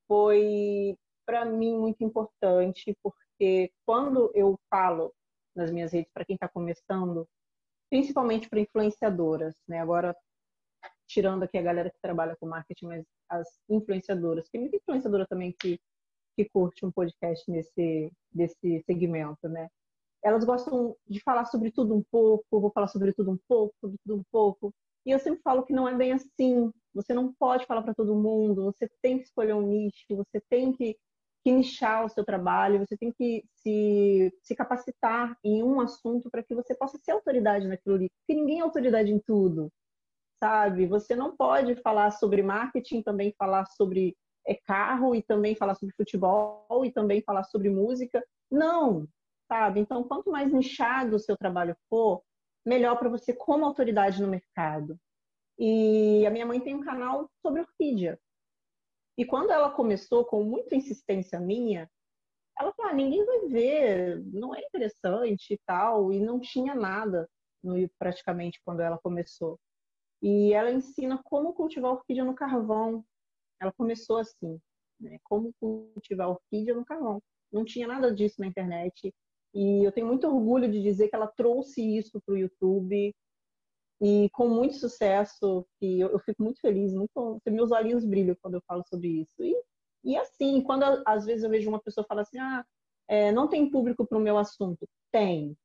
Foi, 0.08 0.96
para 1.24 1.44
mim, 1.44 1.78
muito 1.78 2.02
importante, 2.02 2.96
porque 3.02 3.70
quando 3.86 4.32
eu 4.34 4.58
falo 4.68 5.14
nas 5.54 5.70
minhas 5.70 5.92
redes 5.92 6.10
para 6.12 6.24
quem 6.24 6.34
está 6.34 6.48
começando, 6.48 7.28
principalmente 7.92 8.48
para 8.48 8.58
influenciadoras, 8.58 9.54
né? 9.68 9.78
Agora, 9.78 10.16
tirando 11.06 11.42
aqui 11.42 11.58
a 11.58 11.62
galera 11.62 11.90
que 11.90 12.00
trabalha 12.00 12.34
com 12.40 12.46
marketing, 12.46 12.86
mas 12.86 13.04
as 13.28 13.46
influenciadoras, 13.68 14.48
tem 14.48 14.62
muita 14.62 14.78
influenciadora 14.78 15.26
também 15.26 15.54
que 15.60 15.78
que 16.34 16.48
curte 16.48 16.86
um 16.86 16.90
podcast 16.90 17.44
nesse 17.50 18.10
desse 18.32 18.82
segmento, 18.86 19.46
né? 19.46 19.68
Elas 20.24 20.42
gostam 20.42 20.96
de 21.06 21.20
falar 21.20 21.44
sobre 21.44 21.70
tudo 21.70 21.94
um 21.94 22.02
pouco, 22.10 22.60
vou 22.60 22.72
falar 22.72 22.88
sobre 22.88 23.12
tudo 23.12 23.32
um 23.32 23.38
pouco, 23.46 23.74
sobre 23.78 23.98
tudo 24.02 24.18
um 24.18 24.24
pouco. 24.32 24.72
E 25.04 25.10
eu 25.10 25.18
sempre 25.18 25.42
falo 25.42 25.62
que 25.62 25.74
não 25.74 25.86
é 25.86 25.94
bem 25.94 26.12
assim. 26.12 26.72
Você 26.94 27.12
não 27.12 27.30
pode 27.34 27.66
falar 27.66 27.82
para 27.82 27.94
todo 27.94 28.14
mundo, 28.14 28.64
você 28.64 28.88
tem 29.02 29.18
que 29.18 29.24
escolher 29.24 29.52
um 29.52 29.68
nicho, 29.68 30.06
você 30.08 30.40
tem 30.48 30.72
que, 30.72 30.96
que 31.42 31.50
nichar 31.50 32.04
o 32.04 32.08
seu 32.08 32.24
trabalho, 32.24 32.78
você 32.78 32.96
tem 32.96 33.12
que 33.12 33.44
se, 33.56 34.32
se 34.42 34.54
capacitar 34.54 35.36
em 35.44 35.62
um 35.62 35.80
assunto 35.80 36.30
para 36.30 36.42
que 36.42 36.54
você 36.54 36.74
possa 36.74 36.98
ser 36.98 37.12
autoridade 37.12 37.66
naquilo 37.66 37.96
ali. 37.96 38.10
Porque 38.20 38.40
ninguém 38.40 38.60
é 38.60 38.62
autoridade 38.62 39.12
em 39.12 39.18
tudo, 39.18 39.70
sabe? 40.42 40.86
Você 40.86 41.16
não 41.16 41.36
pode 41.36 41.74
falar 41.76 42.10
sobre 42.12 42.42
marketing, 42.42 43.02
também 43.02 43.34
falar 43.38 43.66
sobre 43.66 44.16
é 44.46 44.54
carro 44.54 45.14
e 45.14 45.22
também 45.22 45.54
falar 45.54 45.74
sobre 45.74 45.94
futebol 45.94 46.84
e 46.84 46.90
também 46.90 47.22
falar 47.22 47.44
sobre 47.44 47.70
música. 47.70 48.22
Não, 48.50 49.06
sabe? 49.48 49.80
Então, 49.80 50.02
quanto 50.04 50.30
mais 50.30 50.52
nichado 50.52 51.16
o 51.16 51.20
seu 51.20 51.36
trabalho 51.36 51.76
for, 51.88 52.22
melhor 52.64 52.98
para 52.98 53.08
você 53.08 53.32
como 53.32 53.64
autoridade 53.64 54.20
no 54.20 54.28
mercado. 54.28 54.98
E 55.58 56.24
a 56.26 56.30
minha 56.30 56.46
mãe 56.46 56.60
tem 56.60 56.74
um 56.74 56.82
canal 56.82 57.28
sobre 57.40 57.60
orquídea. 57.60 58.18
E 59.16 59.24
quando 59.24 59.50
ela 59.50 59.70
começou 59.70 60.24
com 60.24 60.42
muita 60.42 60.74
insistência 60.74 61.38
minha, 61.38 61.90
ela 62.58 62.72
falou: 62.72 62.92
ah, 62.92 62.94
ninguém 62.94 63.24
vai 63.24 63.48
ver, 63.48 64.22
não 64.26 64.54
é 64.54 64.60
interessante 64.60 65.54
e 65.54 65.58
tal. 65.66 66.12
E 66.12 66.20
não 66.20 66.40
tinha 66.40 66.74
nada 66.74 67.28
no 67.62 67.74
praticamente 67.98 68.60
quando 68.64 68.80
ela 68.80 68.98
começou. 68.98 69.58
E 70.22 70.52
ela 70.52 70.70
ensina 70.70 71.20
como 71.24 71.52
cultivar 71.52 71.92
orquídea 71.92 72.24
no 72.24 72.34
carvão, 72.34 73.04
ela 73.60 73.72
começou 73.72 74.18
assim, 74.18 74.58
né? 75.00 75.18
Como 75.24 75.52
cultivar 75.60 76.28
orquídea 76.30 76.74
no 76.74 76.84
carvão. 76.84 77.20
Não 77.52 77.64
tinha 77.64 77.86
nada 77.86 78.14
disso 78.14 78.36
na 78.40 78.46
internet. 78.46 79.12
E 79.54 79.84
eu 79.84 79.92
tenho 79.92 80.06
muito 80.06 80.26
orgulho 80.26 80.70
de 80.70 80.82
dizer 80.82 81.08
que 81.08 81.16
ela 81.16 81.26
trouxe 81.26 81.82
isso 81.98 82.20
para 82.24 82.34
o 82.34 82.38
YouTube 82.38 83.14
e 84.02 84.28
com 84.30 84.48
muito 84.48 84.74
sucesso. 84.74 85.64
E 85.80 86.00
eu, 86.00 86.10
eu, 86.10 86.18
fico 86.18 86.42
muito 86.42 86.60
feliz, 86.60 86.92
muito, 86.92 87.40
meus 87.46 87.70
olhinhos 87.70 88.04
brilham 88.04 88.36
quando 88.42 88.54
eu 88.54 88.62
falo 88.66 88.82
sobre 88.88 89.08
isso. 89.08 89.34
E, 89.40 89.54
e 90.04 90.16
assim, 90.16 90.60
quando 90.60 90.82
às 91.06 91.24
vezes 91.24 91.44
eu 91.44 91.50
vejo 91.50 91.68
uma 91.68 91.80
pessoa 91.80 92.04
falar 92.06 92.22
assim, 92.22 92.38
ah, 92.38 92.64
é, 93.08 93.30
não 93.30 93.48
tem 93.48 93.70
público 93.70 94.04
para 94.04 94.18
o 94.18 94.20
meu 94.20 94.36
assunto. 94.36 94.88
Tem. 95.12 95.56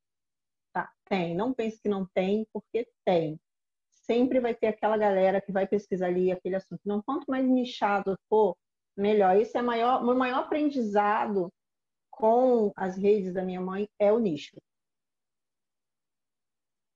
Tá, 0.72 0.92
tem. 1.10 1.36
Não 1.36 1.52
pense 1.52 1.82
que 1.82 1.90
não 1.90 2.06
tem, 2.14 2.46
porque 2.54 2.88
tem. 3.04 3.40
Sempre 3.90 4.40
vai 4.40 4.54
ter 4.54 4.68
aquela 4.68 4.98
galera 4.98 5.42
que 5.42 5.52
vai 5.52 5.68
pesquisar 5.68 6.08
ali 6.08 6.32
aquele 6.32 6.56
assunto. 6.56 6.82
Não, 6.86 7.02
quanto 7.02 7.26
mais 7.28 7.46
nichado 7.48 8.16
for, 8.30 8.56
melhor. 8.96 9.36
Esse 9.38 9.58
é 9.58 9.62
maior, 9.62 10.04
meu 10.04 10.16
maior 10.16 10.42
aprendizado 10.42 11.52
com 12.12 12.72
as 12.76 12.98
redes 12.98 13.34
da 13.34 13.44
minha 13.44 13.62
mãe 13.62 13.90
é 14.00 14.12
o 14.12 14.20
nicho. 14.20 14.58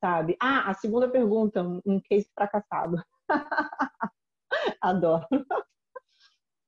Sabe? 0.04 0.36
Ah, 0.42 0.70
a 0.70 0.74
segunda 0.74 1.10
pergunta, 1.10 1.62
um 1.86 2.02
case 2.02 2.28
fracassado. 2.34 2.98
Adoro. 4.82 5.28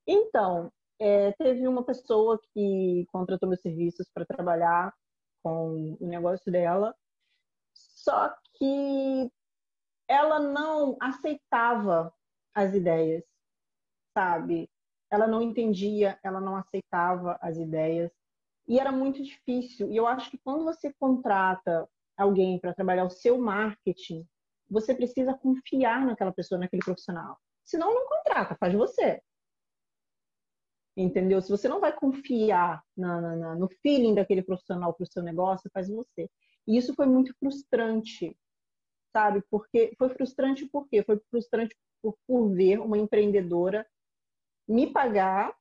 Então, 0.07 0.71
é, 0.99 1.31
teve 1.33 1.67
uma 1.67 1.83
pessoa 1.83 2.39
que 2.53 3.05
contratou 3.11 3.49
meus 3.49 3.61
serviços 3.61 4.09
para 4.13 4.25
trabalhar 4.25 4.93
com 5.41 5.97
o 5.99 6.07
negócio 6.07 6.51
dela, 6.51 6.95
só 7.73 8.33
que 8.55 9.31
ela 10.07 10.39
não 10.39 10.97
aceitava 11.01 12.13
as 12.53 12.73
ideias, 12.73 13.23
sabe? 14.17 14.69
Ela 15.11 15.27
não 15.27 15.41
entendia, 15.41 16.19
ela 16.23 16.39
não 16.39 16.55
aceitava 16.55 17.37
as 17.41 17.57
ideias 17.57 18.11
e 18.67 18.79
era 18.79 18.91
muito 18.91 19.23
difícil. 19.23 19.91
E 19.91 19.97
eu 19.97 20.07
acho 20.07 20.29
que 20.31 20.37
quando 20.37 20.63
você 20.63 20.93
contrata 20.93 21.89
alguém 22.17 22.59
para 22.59 22.73
trabalhar 22.73 23.05
o 23.05 23.09
seu 23.09 23.37
marketing, 23.37 24.25
você 24.69 24.93
precisa 24.93 25.33
confiar 25.33 26.05
naquela 26.05 26.31
pessoa, 26.31 26.59
naquele 26.59 26.83
profissional. 26.83 27.37
Senão, 27.63 27.93
não 27.93 28.07
contrata, 28.07 28.55
faz 28.55 28.73
você. 28.73 29.21
Entendeu? 30.95 31.41
Se 31.41 31.49
você 31.49 31.67
não 31.67 31.79
vai 31.79 31.91
confiar 31.91 32.83
na, 32.95 33.35
na, 33.35 33.55
no 33.55 33.67
feeling 33.81 34.13
daquele 34.13 34.43
profissional 34.43 34.93
para 34.93 35.03
o 35.03 35.07
seu 35.07 35.23
negócio, 35.23 35.69
faz 35.73 35.89
você. 35.89 36.29
E 36.67 36.77
isso 36.77 36.93
foi 36.93 37.05
muito 37.05 37.33
frustrante, 37.39 38.37
sabe? 39.11 39.43
Porque 39.49 39.93
foi 39.97 40.09
frustrante 40.09 40.67
por 40.67 40.87
quê? 40.87 41.03
Foi 41.03 41.19
frustrante 41.29 41.75
por, 42.01 42.15
por 42.27 42.49
ver 42.49 42.79
uma 42.79 42.97
empreendedora 42.97 43.85
me 44.67 44.91
pagar 44.91 45.53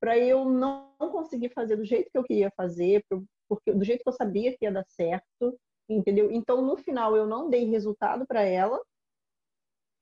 para 0.00 0.18
eu 0.18 0.44
não 0.44 0.94
conseguir 0.98 1.50
fazer 1.50 1.76
do 1.76 1.84
jeito 1.84 2.10
que 2.10 2.18
eu 2.18 2.24
queria 2.24 2.50
fazer, 2.56 3.04
porque 3.48 3.72
do 3.72 3.84
jeito 3.84 4.02
que 4.02 4.08
eu 4.08 4.12
sabia 4.12 4.56
que 4.56 4.64
ia 4.64 4.72
dar 4.72 4.84
certo, 4.88 5.58
entendeu? 5.88 6.30
Então 6.30 6.62
no 6.62 6.76
final 6.76 7.16
eu 7.16 7.26
não 7.26 7.50
dei 7.50 7.64
resultado 7.64 8.26
para 8.26 8.42
ela, 8.42 8.80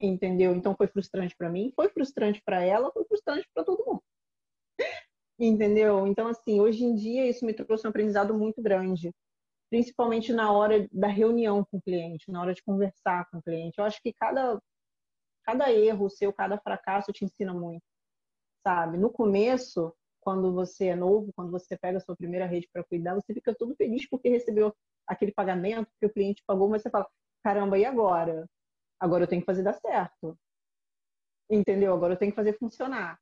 entendeu? 0.00 0.54
Então 0.54 0.74
foi 0.76 0.86
frustrante 0.88 1.36
para 1.36 1.50
mim, 1.50 1.72
foi 1.74 1.88
frustrante 1.88 2.42
para 2.44 2.62
ela, 2.62 2.92
foi 2.92 3.04
frustrante 3.04 3.48
para 3.54 3.64
todo 3.64 3.84
mundo. 3.84 4.02
Entendeu? 5.38 6.06
Então 6.06 6.28
assim, 6.28 6.60
hoje 6.60 6.84
em 6.84 6.94
dia 6.94 7.28
isso 7.28 7.44
me 7.44 7.54
trouxe 7.54 7.86
um 7.86 7.90
aprendizado 7.90 8.34
muito 8.34 8.62
grande, 8.62 9.12
principalmente 9.70 10.32
na 10.32 10.52
hora 10.52 10.88
da 10.92 11.08
reunião 11.08 11.64
com 11.64 11.78
o 11.78 11.82
cliente, 11.82 12.30
na 12.30 12.40
hora 12.42 12.54
de 12.54 12.62
conversar 12.62 13.28
com 13.30 13.38
o 13.38 13.42
cliente. 13.42 13.78
Eu 13.78 13.84
acho 13.84 14.00
que 14.02 14.12
cada 14.12 14.60
cada 15.44 15.72
erro 15.72 16.08
seu, 16.08 16.32
cada 16.32 16.58
fracasso 16.58 17.12
te 17.12 17.24
ensina 17.24 17.52
muito 17.52 17.82
sabe? 18.62 18.96
No 18.96 19.10
começo, 19.10 19.94
quando 20.22 20.52
você 20.52 20.86
é 20.86 20.96
novo, 20.96 21.32
quando 21.34 21.50
você 21.50 21.76
pega 21.76 21.98
a 21.98 22.00
sua 22.00 22.16
primeira 22.16 22.46
rede 22.46 22.68
para 22.72 22.84
cuidar, 22.84 23.14
você 23.14 23.34
fica 23.34 23.54
todo 23.54 23.76
feliz 23.76 24.08
porque 24.08 24.28
recebeu 24.28 24.74
aquele 25.06 25.32
pagamento 25.32 25.90
que 26.00 26.06
o 26.06 26.12
cliente 26.12 26.42
pagou, 26.46 26.68
mas 26.68 26.82
você 26.82 26.90
fala: 26.90 27.06
caramba, 27.42 27.78
e 27.78 27.84
agora? 27.84 28.48
Agora 28.98 29.24
eu 29.24 29.28
tenho 29.28 29.42
que 29.42 29.46
fazer 29.46 29.62
dar 29.62 29.74
certo. 29.74 30.38
Entendeu? 31.50 31.92
Agora 31.92 32.14
eu 32.14 32.18
tenho 32.18 32.32
que 32.32 32.36
fazer 32.36 32.56
funcionar. 32.56 33.18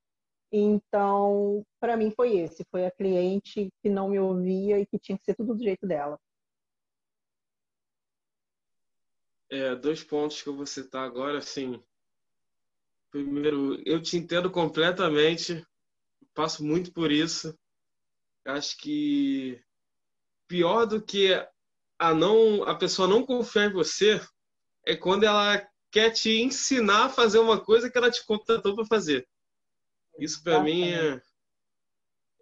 Então, 0.51 1.65
para 1.79 1.97
mim 1.97 2.11
foi 2.11 2.37
esse, 2.37 2.63
foi 2.69 2.85
a 2.85 2.91
cliente 2.91 3.69
que 3.81 3.89
não 3.89 4.09
me 4.09 4.19
ouvia 4.19 4.79
e 4.79 4.85
que 4.85 4.99
tinha 4.99 5.17
que 5.17 5.23
ser 5.23 5.35
tudo 5.35 5.55
do 5.55 5.63
jeito 5.63 5.87
dela. 5.87 6.19
É, 9.49 9.75
dois 9.75 10.03
pontos 10.03 10.41
que 10.41 10.47
eu 10.47 10.55
vou 10.55 10.65
citar 10.65 11.03
agora, 11.03 11.39
assim, 11.39 11.81
Primeiro, 13.11 13.77
eu 13.85 14.01
te 14.01 14.15
entendo 14.15 14.49
completamente, 14.49 15.67
passo 16.33 16.63
muito 16.63 16.91
por 16.93 17.11
isso. 17.11 17.57
Acho 18.45 18.77
que 18.77 19.61
pior 20.47 20.85
do 20.85 21.01
que 21.01 21.33
a 21.99 22.13
não 22.13 22.63
a 22.63 22.75
pessoa 22.75 23.07
não 23.07 23.25
confiar 23.25 23.69
em 23.69 23.73
você 23.73 24.19
é 24.85 24.95
quando 24.95 25.23
ela 25.23 25.65
quer 25.91 26.11
te 26.11 26.41
ensinar 26.41 27.05
a 27.05 27.09
fazer 27.09 27.39
uma 27.39 27.63
coisa 27.63 27.89
que 27.89 27.97
ela 27.97 28.09
te 28.09 28.25
contratou 28.25 28.75
para 28.75 28.85
fazer. 28.85 29.27
Isso 30.17 30.43
para 30.43 30.61
mim 30.61 30.89
é, 30.89 31.21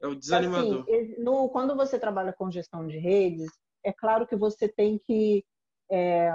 é 0.01 0.07
o 0.07 0.15
desanimador. 0.15 0.81
Assim, 0.81 1.15
no, 1.17 1.49
quando 1.49 1.75
você 1.75 1.99
trabalha 1.99 2.31
com 2.31 2.51
gestão 2.51 2.87
de 2.87 2.97
redes, 2.97 3.51
é 3.83 3.91
claro 3.91 4.27
que 4.27 4.35
você 4.35 4.67
tem 4.67 4.99
que 4.99 5.45
é, 5.91 6.31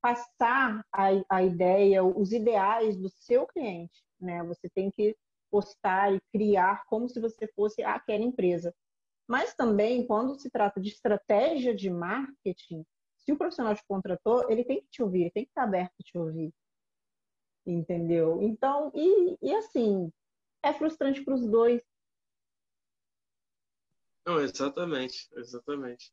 passar 0.00 0.84
a, 0.92 1.08
a 1.28 1.42
ideia, 1.42 2.04
os 2.04 2.32
ideais 2.32 2.96
do 2.96 3.08
seu 3.08 3.46
cliente, 3.46 4.04
né? 4.20 4.42
Você 4.44 4.68
tem 4.68 4.90
que 4.90 5.16
postar 5.50 6.14
e 6.14 6.20
criar 6.32 6.84
como 6.86 7.08
se 7.08 7.20
você 7.20 7.46
fosse 7.48 7.82
aquela 7.82 8.24
empresa. 8.24 8.74
Mas 9.28 9.54
também, 9.54 10.06
quando 10.06 10.38
se 10.38 10.50
trata 10.50 10.80
de 10.80 10.88
estratégia 10.88 11.74
de 11.74 11.90
marketing, 11.90 12.84
se 13.18 13.32
o 13.32 13.36
profissional 13.36 13.74
te 13.74 13.84
contratou, 13.88 14.48
ele 14.50 14.64
tem 14.64 14.80
que 14.80 14.88
te 14.88 15.02
ouvir, 15.02 15.32
tem 15.32 15.44
que 15.44 15.50
estar 15.50 15.64
aberto 15.64 15.94
a 16.00 16.04
te 16.04 16.16
ouvir. 16.16 16.54
Entendeu? 17.66 18.40
Então, 18.40 18.92
e, 18.94 19.36
e 19.42 19.54
assim, 19.56 20.12
é 20.62 20.72
frustrante 20.72 21.24
para 21.24 21.34
os 21.34 21.46
dois. 21.48 21.82
Não, 24.24 24.40
exatamente, 24.40 25.28
exatamente. 25.34 26.12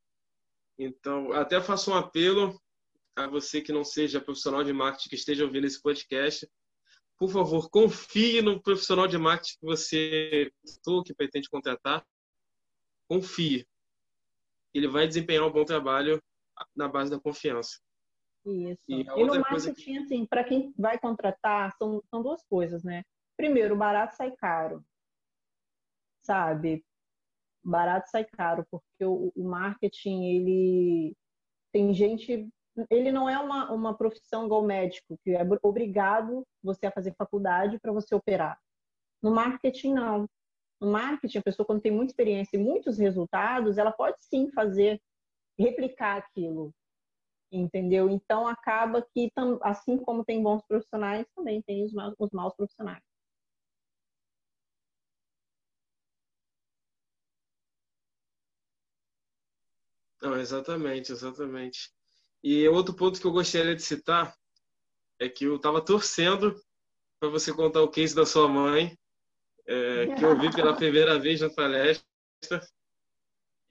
Então, 0.78 1.32
até 1.34 1.62
faço 1.62 1.92
um 1.92 1.96
apelo 1.96 2.60
a 3.16 3.28
você 3.28 3.62
que 3.62 3.72
não 3.72 3.84
seja 3.84 4.22
profissional 4.22 4.64
de 4.64 4.74
marketing 4.74 5.10
que 5.10 5.16
esteja 5.16 5.44
ouvindo 5.44 5.68
esse 5.68 5.80
podcast, 5.80 6.50
por 7.18 7.30
favor, 7.32 7.70
confie 7.70 8.42
no 8.42 8.62
profissional 8.62 9.08
de 9.08 9.18
marketing 9.18 9.58
que 9.60 9.66
você 9.66 10.52
que 11.06 11.14
pretende 11.14 11.50
contratar. 11.50 12.06
Confie. 13.08 13.68
Ele 14.74 14.88
vai 14.88 15.08
desempenhar 15.08 15.46
um 15.46 15.52
bom 15.52 15.64
trabalho 15.64 16.22
na 16.76 16.88
base 16.88 17.12
da 17.12 17.20
confiança. 17.20 17.80
Isso. 18.46 18.84
E, 18.90 19.02
e 19.02 19.24
no 19.24 19.40
marketing, 19.40 19.74
que... 19.74 19.98
assim, 19.98 20.26
para 20.26 20.44
quem 20.44 20.74
vai 20.78 21.00
contratar, 21.00 21.76
são, 21.78 22.04
são 22.10 22.22
duas 22.22 22.44
coisas, 22.44 22.84
né? 22.84 23.04
Primeiro, 23.38 23.76
barato 23.76 24.16
sai 24.16 24.32
caro. 24.32 24.84
Sabe? 26.22 26.84
Barato 27.64 28.10
sai 28.10 28.26
caro, 28.26 28.66
porque 28.70 29.06
o, 29.06 29.32
o 29.36 29.44
marketing, 29.44 30.26
ele 30.26 31.16
tem 31.72 31.94
gente 31.94 32.50
ele 32.90 33.12
não 33.12 33.30
é 33.30 33.38
uma, 33.38 33.72
uma 33.72 33.98
profissão 33.98 34.46
igual 34.46 34.64
médico, 34.64 35.18
que 35.24 35.32
é 35.32 35.42
obrigado 35.62 36.46
você 36.62 36.86
a 36.88 36.92
fazer 36.92 37.14
faculdade 37.16 37.80
para 37.80 37.92
você 37.92 38.14
operar. 38.16 38.60
No 39.22 39.32
marketing, 39.32 39.94
não. 39.94 40.28
No 40.82 40.92
marketing, 40.92 41.38
a 41.38 41.44
pessoa, 41.44 41.66
quando 41.66 41.82
tem 41.82 41.92
muita 41.92 42.12
experiência 42.12 42.58
e 42.58 42.60
muitos 42.60 42.98
resultados, 42.98 43.78
ela 43.78 43.92
pode 43.92 44.18
sim 44.20 44.52
fazer, 44.52 45.02
replicar 45.58 46.18
aquilo. 46.18 46.74
Entendeu? 47.52 48.10
Então, 48.10 48.48
acaba 48.48 49.02
que, 49.14 49.32
assim 49.62 49.98
como 49.98 50.26
tem 50.26 50.42
bons 50.42 50.64
profissionais, 50.68 51.26
também 51.36 51.62
tem 51.62 51.86
os 51.86 51.94
maus, 51.94 52.16
os 52.20 52.32
maus 52.32 52.56
profissionais. 52.56 53.04
Não, 60.22 60.38
exatamente, 60.38 61.12
exatamente. 61.12 61.92
E 62.44 62.68
outro 62.68 62.94
ponto 62.94 63.20
que 63.20 63.26
eu 63.26 63.32
gostaria 63.32 63.74
de 63.74 63.82
citar 63.82 64.36
é 65.18 65.30
que 65.30 65.46
eu 65.46 65.56
estava 65.56 65.84
torcendo 65.84 66.54
para 67.20 67.30
você 67.30 67.54
contar 67.54 67.82
o 67.82 67.90
case 67.90 68.14
da 68.14 68.26
sua 68.26 68.50
mãe, 68.50 68.98
é, 69.66 70.14
que 70.14 70.26
eu 70.26 70.38
vi 70.38 70.54
pela 70.54 70.76
primeira 70.76 71.18
vez 71.18 71.40
na 71.40 71.50
palestra. 71.50 72.04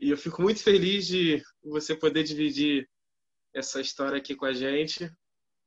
E 0.01 0.09
eu 0.11 0.17
fico 0.17 0.41
muito 0.41 0.63
feliz 0.63 1.07
de 1.07 1.43
você 1.63 1.95
poder 1.95 2.23
dividir 2.23 2.89
essa 3.55 3.79
história 3.79 4.17
aqui 4.17 4.35
com 4.35 4.47
a 4.47 4.55
gente, 4.55 5.13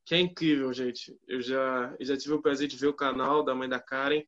que 0.04 0.16
é 0.16 0.20
incrível, 0.20 0.74
gente. 0.74 1.16
Eu 1.28 1.42
já, 1.42 1.96
eu 2.00 2.06
já 2.06 2.18
tive 2.18 2.34
o 2.34 2.42
prazer 2.42 2.68
de 2.68 2.76
ver 2.76 2.88
o 2.88 2.94
canal 2.94 3.44
da 3.44 3.54
mãe 3.54 3.70
da 3.70 3.80
Karen 3.80 4.24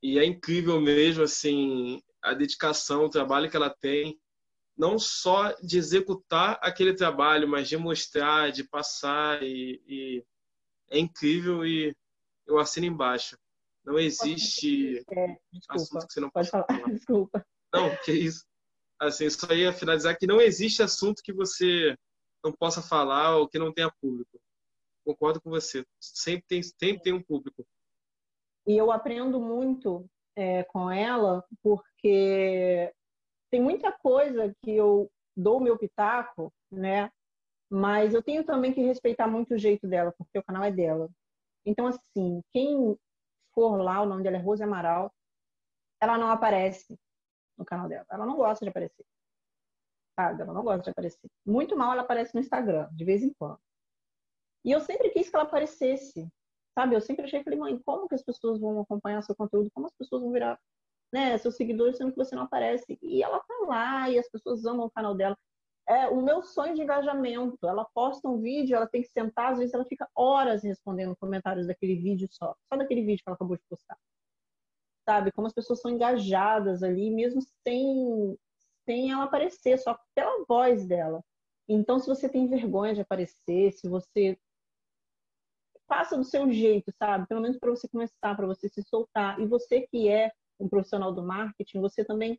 e 0.00 0.20
é 0.20 0.24
incrível 0.24 0.80
mesmo, 0.80 1.24
assim, 1.24 2.00
a 2.22 2.32
dedicação, 2.32 3.04
o 3.04 3.10
trabalho 3.10 3.50
que 3.50 3.56
ela 3.56 3.70
tem 3.70 4.21
não 4.82 4.98
só 4.98 5.52
de 5.62 5.78
executar 5.78 6.58
aquele 6.60 6.92
trabalho, 6.92 7.46
mas 7.46 7.68
de 7.68 7.76
mostrar, 7.76 8.50
de 8.50 8.64
passar 8.64 9.40
e, 9.40 9.80
e 9.86 10.24
é 10.90 10.98
incrível 10.98 11.64
e 11.64 11.94
eu 12.44 12.58
assino 12.58 12.86
embaixo. 12.86 13.38
Não 13.84 13.96
existe 13.96 15.04
é, 15.08 15.38
desculpa, 15.52 15.74
assunto 15.74 16.06
que 16.08 16.12
você 16.12 16.20
não 16.20 16.30
pode 16.30 16.50
falar. 16.50 16.66
falar. 16.66 16.90
Desculpa. 16.90 17.46
Não, 17.72 17.96
que 18.04 18.10
isso. 18.10 18.44
assim, 18.98 19.30
só 19.30 19.52
ia 19.52 19.72
finalizar 19.72 20.18
que 20.18 20.26
não 20.26 20.40
existe 20.40 20.82
assunto 20.82 21.22
que 21.22 21.32
você 21.32 21.96
não 22.44 22.52
possa 22.52 22.82
falar 22.82 23.36
ou 23.36 23.48
que 23.48 23.60
não 23.60 23.72
tenha 23.72 23.92
público. 24.00 24.40
Concordo 25.04 25.40
com 25.40 25.50
você. 25.50 25.86
Sempre 26.00 26.44
tem, 26.48 26.60
sempre 26.60 27.02
tem 27.02 27.12
um 27.12 27.22
público. 27.22 27.64
E 28.66 28.76
eu 28.76 28.90
aprendo 28.90 29.40
muito 29.40 30.10
é, 30.34 30.64
com 30.64 30.90
ela, 30.90 31.44
porque 31.62 32.92
tem 33.52 33.60
muita 33.60 33.92
coisa 33.92 34.56
que 34.62 34.74
eu 34.74 35.12
dou 35.36 35.60
meu 35.60 35.78
pitaco, 35.78 36.50
né? 36.70 37.12
Mas 37.70 38.14
eu 38.14 38.22
tenho 38.22 38.44
também 38.44 38.72
que 38.72 38.80
respeitar 38.80 39.28
muito 39.28 39.54
o 39.54 39.58
jeito 39.58 39.86
dela, 39.86 40.10
porque 40.16 40.38
o 40.38 40.42
canal 40.42 40.64
é 40.64 40.72
dela. 40.72 41.10
Então, 41.64 41.86
assim, 41.86 42.40
quem 42.50 42.98
for 43.54 43.76
lá, 43.76 44.00
o 44.00 44.06
nome 44.06 44.22
dela 44.22 44.38
é 44.38 44.40
Rose 44.40 44.62
Amaral, 44.62 45.12
ela 46.00 46.16
não 46.16 46.30
aparece 46.30 46.98
no 47.58 47.64
canal 47.64 47.88
dela. 47.90 48.06
Ela 48.10 48.24
não 48.24 48.36
gosta 48.36 48.64
de 48.64 48.70
aparecer. 48.70 49.04
Sabe? 50.18 50.42
Ela 50.42 50.52
não 50.54 50.62
gosta 50.62 50.84
de 50.84 50.90
aparecer. 50.90 51.30
Muito 51.44 51.76
mal 51.76 51.92
ela 51.92 52.02
aparece 52.02 52.34
no 52.34 52.40
Instagram, 52.40 52.88
de 52.92 53.04
vez 53.04 53.22
em 53.22 53.34
quando. 53.34 53.60
E 54.64 54.72
eu 54.72 54.80
sempre 54.80 55.10
quis 55.10 55.28
que 55.28 55.36
ela 55.36 55.44
aparecesse. 55.44 56.26
Sabe? 56.74 56.94
Eu 56.94 57.02
sempre 57.02 57.26
achei, 57.26 57.44
falei, 57.44 57.58
mãe, 57.58 57.78
como 57.84 58.08
que 58.08 58.14
as 58.14 58.22
pessoas 58.22 58.58
vão 58.58 58.80
acompanhar 58.80 59.22
seu 59.22 59.36
conteúdo? 59.36 59.70
Como 59.74 59.86
as 59.86 59.94
pessoas 59.94 60.22
vão 60.22 60.32
virar 60.32 60.58
né, 61.12 61.36
seus 61.38 61.56
seguidores 61.56 61.96
sendo 61.96 62.12
que 62.12 62.16
você 62.16 62.34
não 62.34 62.44
aparece? 62.44 62.98
E 63.02 63.22
ela 63.22 63.38
tá 63.40 63.54
lá 63.66 64.10
e 64.10 64.18
as 64.18 64.28
pessoas 64.30 64.64
amam 64.64 64.86
o 64.86 64.90
canal 64.90 65.14
dela. 65.14 65.36
É 65.88 66.08
o 66.08 66.22
meu 66.22 66.42
sonho 66.42 66.74
de 66.74 66.82
engajamento. 66.82 67.66
Ela 67.66 67.84
posta 67.94 68.28
um 68.28 68.40
vídeo, 68.40 68.76
ela 68.76 68.86
tem 68.86 69.02
que 69.02 69.08
sentar, 69.08 69.52
às 69.52 69.58
vezes 69.58 69.74
ela 69.74 69.84
fica 69.84 70.08
horas 70.14 70.62
respondendo 70.62 71.16
comentários 71.16 71.66
daquele 71.66 71.96
vídeo 71.96 72.28
só. 72.30 72.54
Só 72.72 72.78
daquele 72.78 73.02
vídeo 73.02 73.22
que 73.22 73.28
ela 73.28 73.34
acabou 73.34 73.56
de 73.56 73.64
postar 73.68 73.96
sabe? 75.04 75.32
Como 75.32 75.46
as 75.46 75.52
pessoas 75.52 75.80
são 75.80 75.90
engajadas 75.90 76.82
ali, 76.82 77.10
mesmo 77.10 77.40
sem, 77.66 78.38
sem 78.84 79.10
ela 79.12 79.24
aparecer, 79.24 79.78
só 79.78 79.98
pela 80.14 80.44
voz 80.46 80.86
dela. 80.86 81.22
Então, 81.68 81.98
se 81.98 82.06
você 82.06 82.28
tem 82.28 82.48
vergonha 82.48 82.94
de 82.94 83.00
aparecer, 83.00 83.72
se 83.72 83.88
você 83.88 84.38
faça 85.88 86.16
do 86.16 86.24
seu 86.24 86.50
jeito, 86.50 86.92
sabe? 86.98 87.26
Pelo 87.26 87.40
menos 87.40 87.58
para 87.58 87.70
você 87.70 87.88
começar, 87.88 88.34
para 88.34 88.46
você 88.46 88.68
se 88.68 88.82
soltar. 88.82 89.38
E 89.40 89.46
você 89.46 89.82
que 89.82 90.08
é 90.08 90.32
um 90.60 90.68
profissional 90.68 91.12
do 91.12 91.22
marketing, 91.22 91.80
você 91.80 92.04
também 92.04 92.38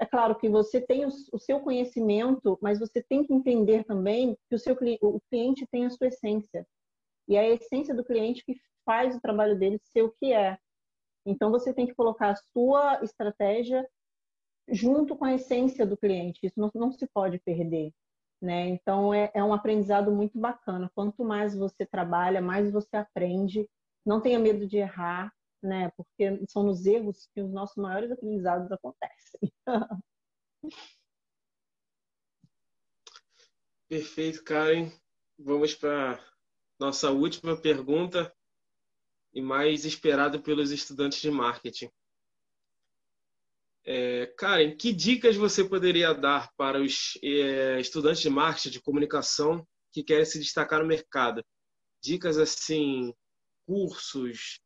é 0.00 0.06
claro 0.06 0.34
que 0.34 0.48
você 0.48 0.80
tem 0.80 1.04
o, 1.04 1.38
seu 1.38 1.60
conhecimento, 1.60 2.58
mas 2.62 2.78
você 2.78 3.02
tem 3.02 3.22
que 3.22 3.34
entender 3.34 3.84
também 3.84 4.34
que 4.48 4.54
o 4.54 4.58
seu 4.58 4.74
o 5.02 5.20
cliente 5.30 5.66
tem 5.70 5.84
a 5.84 5.90
sua 5.90 6.06
essência. 6.06 6.66
E 7.28 7.36
é 7.36 7.40
a 7.40 7.50
essência 7.50 7.94
do 7.94 8.02
cliente 8.02 8.42
que 8.42 8.56
faz 8.84 9.14
o 9.14 9.20
trabalho 9.20 9.58
dele 9.58 9.78
ser 9.84 10.02
o 10.02 10.10
que 10.10 10.32
é. 10.32 10.58
Então, 11.26 11.50
você 11.50 11.72
tem 11.74 11.86
que 11.86 11.94
colocar 11.94 12.30
a 12.30 12.36
sua 12.52 13.04
estratégia 13.04 13.86
junto 14.68 15.14
com 15.14 15.26
a 15.26 15.34
essência 15.34 15.84
do 15.84 15.98
cliente. 15.98 16.40
Isso 16.42 16.58
não, 16.58 16.70
não 16.74 16.90
se 16.90 17.06
pode 17.06 17.38
perder. 17.38 17.92
Né? 18.40 18.68
Então, 18.68 19.12
é, 19.12 19.30
é 19.34 19.44
um 19.44 19.52
aprendizado 19.52 20.10
muito 20.10 20.38
bacana. 20.38 20.90
Quanto 20.94 21.22
mais 21.22 21.54
você 21.54 21.84
trabalha, 21.84 22.40
mais 22.40 22.72
você 22.72 22.96
aprende. 22.96 23.68
Não 24.04 24.18
tenha 24.18 24.38
medo 24.38 24.66
de 24.66 24.78
errar, 24.78 25.30
né? 25.62 25.90
porque 25.96 26.44
são 26.48 26.62
nos 26.62 26.86
erros 26.86 27.28
que 27.34 27.42
os 27.42 27.50
nossos 27.52 27.76
maiores 27.76 28.10
aprendizados 28.10 28.70
acontecem. 28.72 29.52
Perfeito, 33.88 34.44
Karen. 34.44 34.92
Vamos 35.38 35.74
para 35.74 36.22
nossa 36.78 37.10
última 37.10 37.56
pergunta 37.56 38.32
e 39.32 39.42
mais 39.42 39.84
esperado 39.84 40.40
pelos 40.42 40.70
estudantes 40.70 41.20
de 41.20 41.30
marketing. 41.30 41.90
É, 43.84 44.26
Karen, 44.38 44.76
que 44.76 44.92
dicas 44.92 45.34
você 45.36 45.64
poderia 45.64 46.12
dar 46.12 46.52
para 46.54 46.80
os 46.80 47.18
é, 47.22 47.80
estudantes 47.80 48.20
de 48.20 48.30
marketing, 48.30 48.70
de 48.70 48.80
comunicação, 48.80 49.66
que 49.92 50.04
querem 50.04 50.24
se 50.24 50.38
destacar 50.38 50.80
no 50.80 50.86
mercado? 50.86 51.44
Dicas 52.02 52.38
assim, 52.38 53.12
cursos 53.66 54.60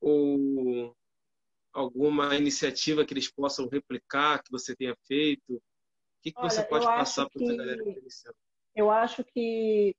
ou 0.00 0.94
alguma 1.72 2.34
iniciativa 2.34 3.04
que 3.04 3.12
eles 3.12 3.30
possam 3.30 3.68
replicar, 3.68 4.42
que 4.42 4.50
você 4.50 4.74
tenha 4.74 4.96
feito? 5.06 5.54
O 5.54 5.62
que, 6.22 6.32
que 6.32 6.40
Olha, 6.40 6.50
você 6.50 6.64
pode 6.64 6.86
passar 6.86 7.28
para 7.28 7.44
essa 7.44 7.56
galera 7.56 7.82
que 7.82 7.88
está 7.88 8.00
iniciando? 8.00 8.36
Eu 8.74 8.90
acho 8.90 9.24
que, 9.24 9.94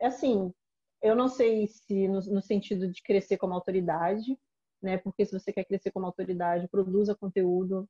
assim, 0.00 0.52
eu 1.00 1.16
não 1.16 1.28
sei 1.28 1.66
se 1.66 2.06
no, 2.08 2.20
no, 2.20 2.40
sentido 2.40 2.90
de 2.90 3.02
crescer 3.02 3.36
como 3.36 3.54
autoridade, 3.54 4.38
né? 4.80 4.98
Porque 4.98 5.24
se 5.24 5.32
você 5.32 5.52
quer 5.52 5.64
crescer 5.64 5.90
como 5.90 6.06
autoridade, 6.06 6.68
produza 6.68 7.14
conteúdo, 7.14 7.88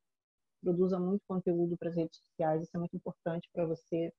produza 0.63 0.99
muito 0.99 1.23
conteúdo 1.27 1.77
para 1.77 1.89
as 1.89 1.97
redes 1.97 2.19
sociais, 2.19 2.63
isso 2.63 2.77
é 2.77 2.79
muito 2.79 2.97
importante 2.97 3.51
para 3.53 3.67
você. 3.67 4.13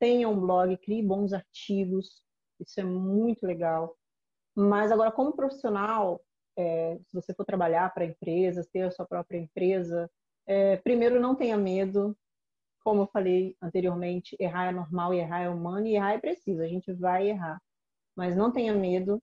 Tenha 0.00 0.28
um 0.28 0.40
blog, 0.40 0.76
crie 0.78 1.02
bons 1.02 1.32
artigos, 1.32 2.24
isso 2.60 2.80
é 2.80 2.84
muito 2.84 3.46
legal. 3.46 3.96
Mas 4.54 4.92
agora, 4.92 5.10
como 5.12 5.34
profissional, 5.34 6.20
é, 6.56 6.98
se 7.06 7.14
você 7.14 7.34
for 7.34 7.44
trabalhar 7.44 7.92
para 7.92 8.04
empresas, 8.04 8.68
ter 8.68 8.82
a 8.82 8.90
sua 8.90 9.06
própria 9.06 9.38
empresa, 9.38 10.10
é, 10.46 10.76
primeiro 10.78 11.20
não 11.20 11.34
tenha 11.34 11.56
medo. 11.56 12.16
Como 12.82 13.02
eu 13.02 13.06
falei 13.06 13.56
anteriormente, 13.62 14.36
errar 14.38 14.66
é 14.68 14.72
normal, 14.72 15.14
errar 15.14 15.42
é 15.42 15.48
humano 15.48 15.86
e 15.86 15.96
errar 15.96 16.12
é 16.14 16.18
preciso. 16.18 16.62
A 16.62 16.68
gente 16.68 16.92
vai 16.92 17.28
errar 17.30 17.60
mas 18.16 18.36
não 18.36 18.52
tenha 18.52 18.74
medo. 18.74 19.22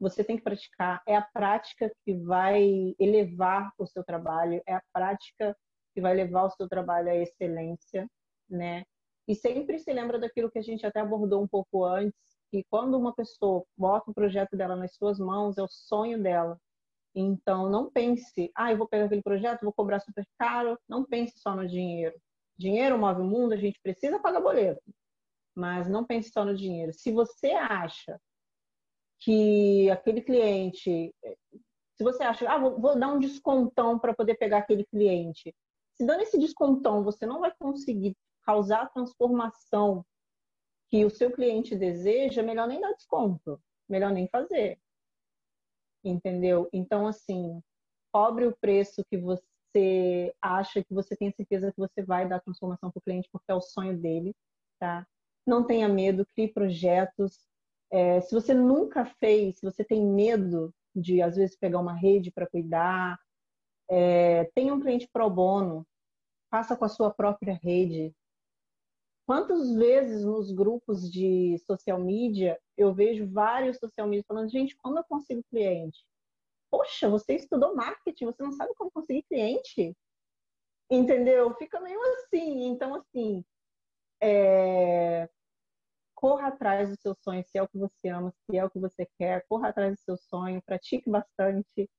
Você 0.00 0.24
tem 0.24 0.36
que 0.36 0.42
praticar. 0.42 1.02
É 1.06 1.16
a 1.16 1.22
prática 1.22 1.90
que 2.04 2.14
vai 2.14 2.94
elevar 2.98 3.72
o 3.78 3.86
seu 3.86 4.02
trabalho, 4.04 4.60
é 4.66 4.74
a 4.74 4.82
prática 4.92 5.56
que 5.94 6.00
vai 6.00 6.14
levar 6.14 6.44
o 6.44 6.50
seu 6.50 6.68
trabalho 6.68 7.10
à 7.10 7.14
excelência, 7.14 8.08
né? 8.48 8.84
E 9.28 9.34
sempre 9.34 9.78
se 9.78 9.92
lembra 9.92 10.18
daquilo 10.18 10.50
que 10.50 10.58
a 10.58 10.62
gente 10.62 10.84
até 10.84 11.00
abordou 11.00 11.42
um 11.42 11.46
pouco 11.46 11.84
antes, 11.84 12.16
que 12.52 12.64
quando 12.68 12.98
uma 12.98 13.14
pessoa 13.14 13.64
bota 13.74 14.10
o 14.10 14.14
projeto 14.14 14.54
dela 14.54 14.76
nas 14.76 14.94
suas 14.94 15.18
mãos, 15.18 15.56
é 15.56 15.62
o 15.62 15.68
sonho 15.68 16.22
dela. 16.22 16.60
Então, 17.14 17.70
não 17.70 17.90
pense, 17.90 18.50
ah, 18.54 18.70
eu 18.70 18.76
vou 18.76 18.86
pegar 18.86 19.06
aquele 19.06 19.22
projeto, 19.22 19.62
vou 19.62 19.72
cobrar 19.72 20.00
super 20.00 20.26
caro. 20.38 20.78
Não 20.86 21.02
pense 21.02 21.38
só 21.38 21.56
no 21.56 21.66
dinheiro. 21.66 22.14
Dinheiro 22.58 22.98
move 22.98 23.22
o 23.22 23.24
mundo, 23.24 23.54
a 23.54 23.56
gente 23.56 23.80
precisa 23.82 24.20
pagar 24.20 24.42
boleto. 24.42 24.82
Mas 25.54 25.88
não 25.88 26.04
pense 26.04 26.30
só 26.30 26.44
no 26.44 26.54
dinheiro. 26.54 26.92
Se 26.92 27.10
você 27.10 27.52
acha 27.52 28.20
que 29.18 29.90
aquele 29.90 30.20
cliente, 30.20 31.14
se 31.96 32.04
você 32.04 32.22
acha, 32.22 32.50
ah, 32.50 32.58
vou, 32.58 32.78
vou 32.78 32.98
dar 32.98 33.08
um 33.08 33.18
descontão 33.18 33.98
para 33.98 34.14
poder 34.14 34.34
pegar 34.34 34.58
aquele 34.58 34.84
cliente, 34.84 35.54
se 35.94 36.04
dando 36.04 36.20
esse 36.20 36.38
descontão 36.38 37.02
você 37.02 37.24
não 37.24 37.40
vai 37.40 37.52
conseguir 37.58 38.14
causar 38.44 38.90
transformação 38.92 40.04
que 40.92 41.06
o 41.06 41.10
seu 41.10 41.32
cliente 41.32 41.74
deseja, 41.74 42.42
melhor 42.42 42.68
nem 42.68 42.78
dar 42.78 42.92
desconto, 42.92 43.58
melhor 43.88 44.12
nem 44.12 44.28
fazer. 44.28 44.78
Entendeu? 46.04 46.68
Então, 46.70 47.06
assim, 47.06 47.62
cobre 48.12 48.46
o 48.46 48.54
preço 48.54 49.02
que 49.08 49.16
você 49.16 50.34
acha 50.42 50.84
que 50.84 50.92
você 50.92 51.16
tem 51.16 51.32
certeza 51.32 51.72
que 51.72 51.78
você 51.78 52.02
vai 52.02 52.28
dar 52.28 52.40
transformação 52.40 52.90
para 52.90 52.98
o 52.98 53.02
cliente, 53.02 53.30
porque 53.32 53.50
é 53.50 53.54
o 53.54 53.60
sonho 53.62 53.96
dele, 53.96 54.36
tá? 54.78 55.06
Não 55.46 55.66
tenha 55.66 55.88
medo, 55.88 56.26
crie 56.26 56.52
projetos, 56.52 57.40
é, 57.90 58.20
se 58.20 58.34
você 58.34 58.52
nunca 58.52 59.06
fez, 59.06 59.60
se 59.60 59.64
você 59.64 59.82
tem 59.82 60.04
medo 60.04 60.74
de, 60.94 61.22
às 61.22 61.36
vezes, 61.36 61.56
pegar 61.56 61.78
uma 61.78 61.94
rede 61.94 62.30
para 62.30 62.46
cuidar, 62.46 63.18
é, 63.90 64.44
tenha 64.54 64.74
um 64.74 64.80
cliente 64.80 65.08
pro 65.10 65.30
bono, 65.30 65.86
faça 66.50 66.76
com 66.76 66.84
a 66.84 66.88
sua 66.88 67.10
própria 67.10 67.58
rede. 67.62 68.14
Quantas 69.26 69.72
vezes 69.74 70.24
nos 70.24 70.50
grupos 70.52 71.10
de 71.10 71.56
social 71.66 71.98
media 71.98 72.58
eu 72.76 72.92
vejo 72.92 73.26
vários 73.30 73.78
social 73.78 74.06
media 74.08 74.24
falando, 74.26 74.50
gente, 74.50 74.76
como 74.76 74.98
eu 74.98 75.04
consigo 75.04 75.42
cliente? 75.50 76.04
Poxa, 76.70 77.08
você 77.08 77.34
estudou 77.36 77.74
marketing, 77.74 78.26
você 78.26 78.42
não 78.42 78.52
sabe 78.52 78.74
como 78.74 78.90
conseguir 78.90 79.22
cliente? 79.24 79.96
Entendeu? 80.90 81.54
Fica 81.56 81.80
meio 81.80 82.00
assim. 82.14 82.64
Então, 82.66 82.94
assim, 82.94 83.44
é, 84.22 85.28
corra 86.14 86.48
atrás 86.48 86.90
do 86.90 86.96
seu 87.00 87.14
sonho, 87.16 87.44
se 87.44 87.58
é 87.58 87.62
o 87.62 87.68
que 87.68 87.78
você 87.78 88.08
ama, 88.08 88.32
se 88.46 88.56
é 88.56 88.64
o 88.64 88.70
que 88.70 88.78
você 88.78 89.06
quer, 89.18 89.44
corra 89.48 89.68
atrás 89.68 89.94
do 89.94 90.00
seu 90.00 90.16
sonho, 90.16 90.62
pratique 90.62 91.10
bastante, 91.10 91.90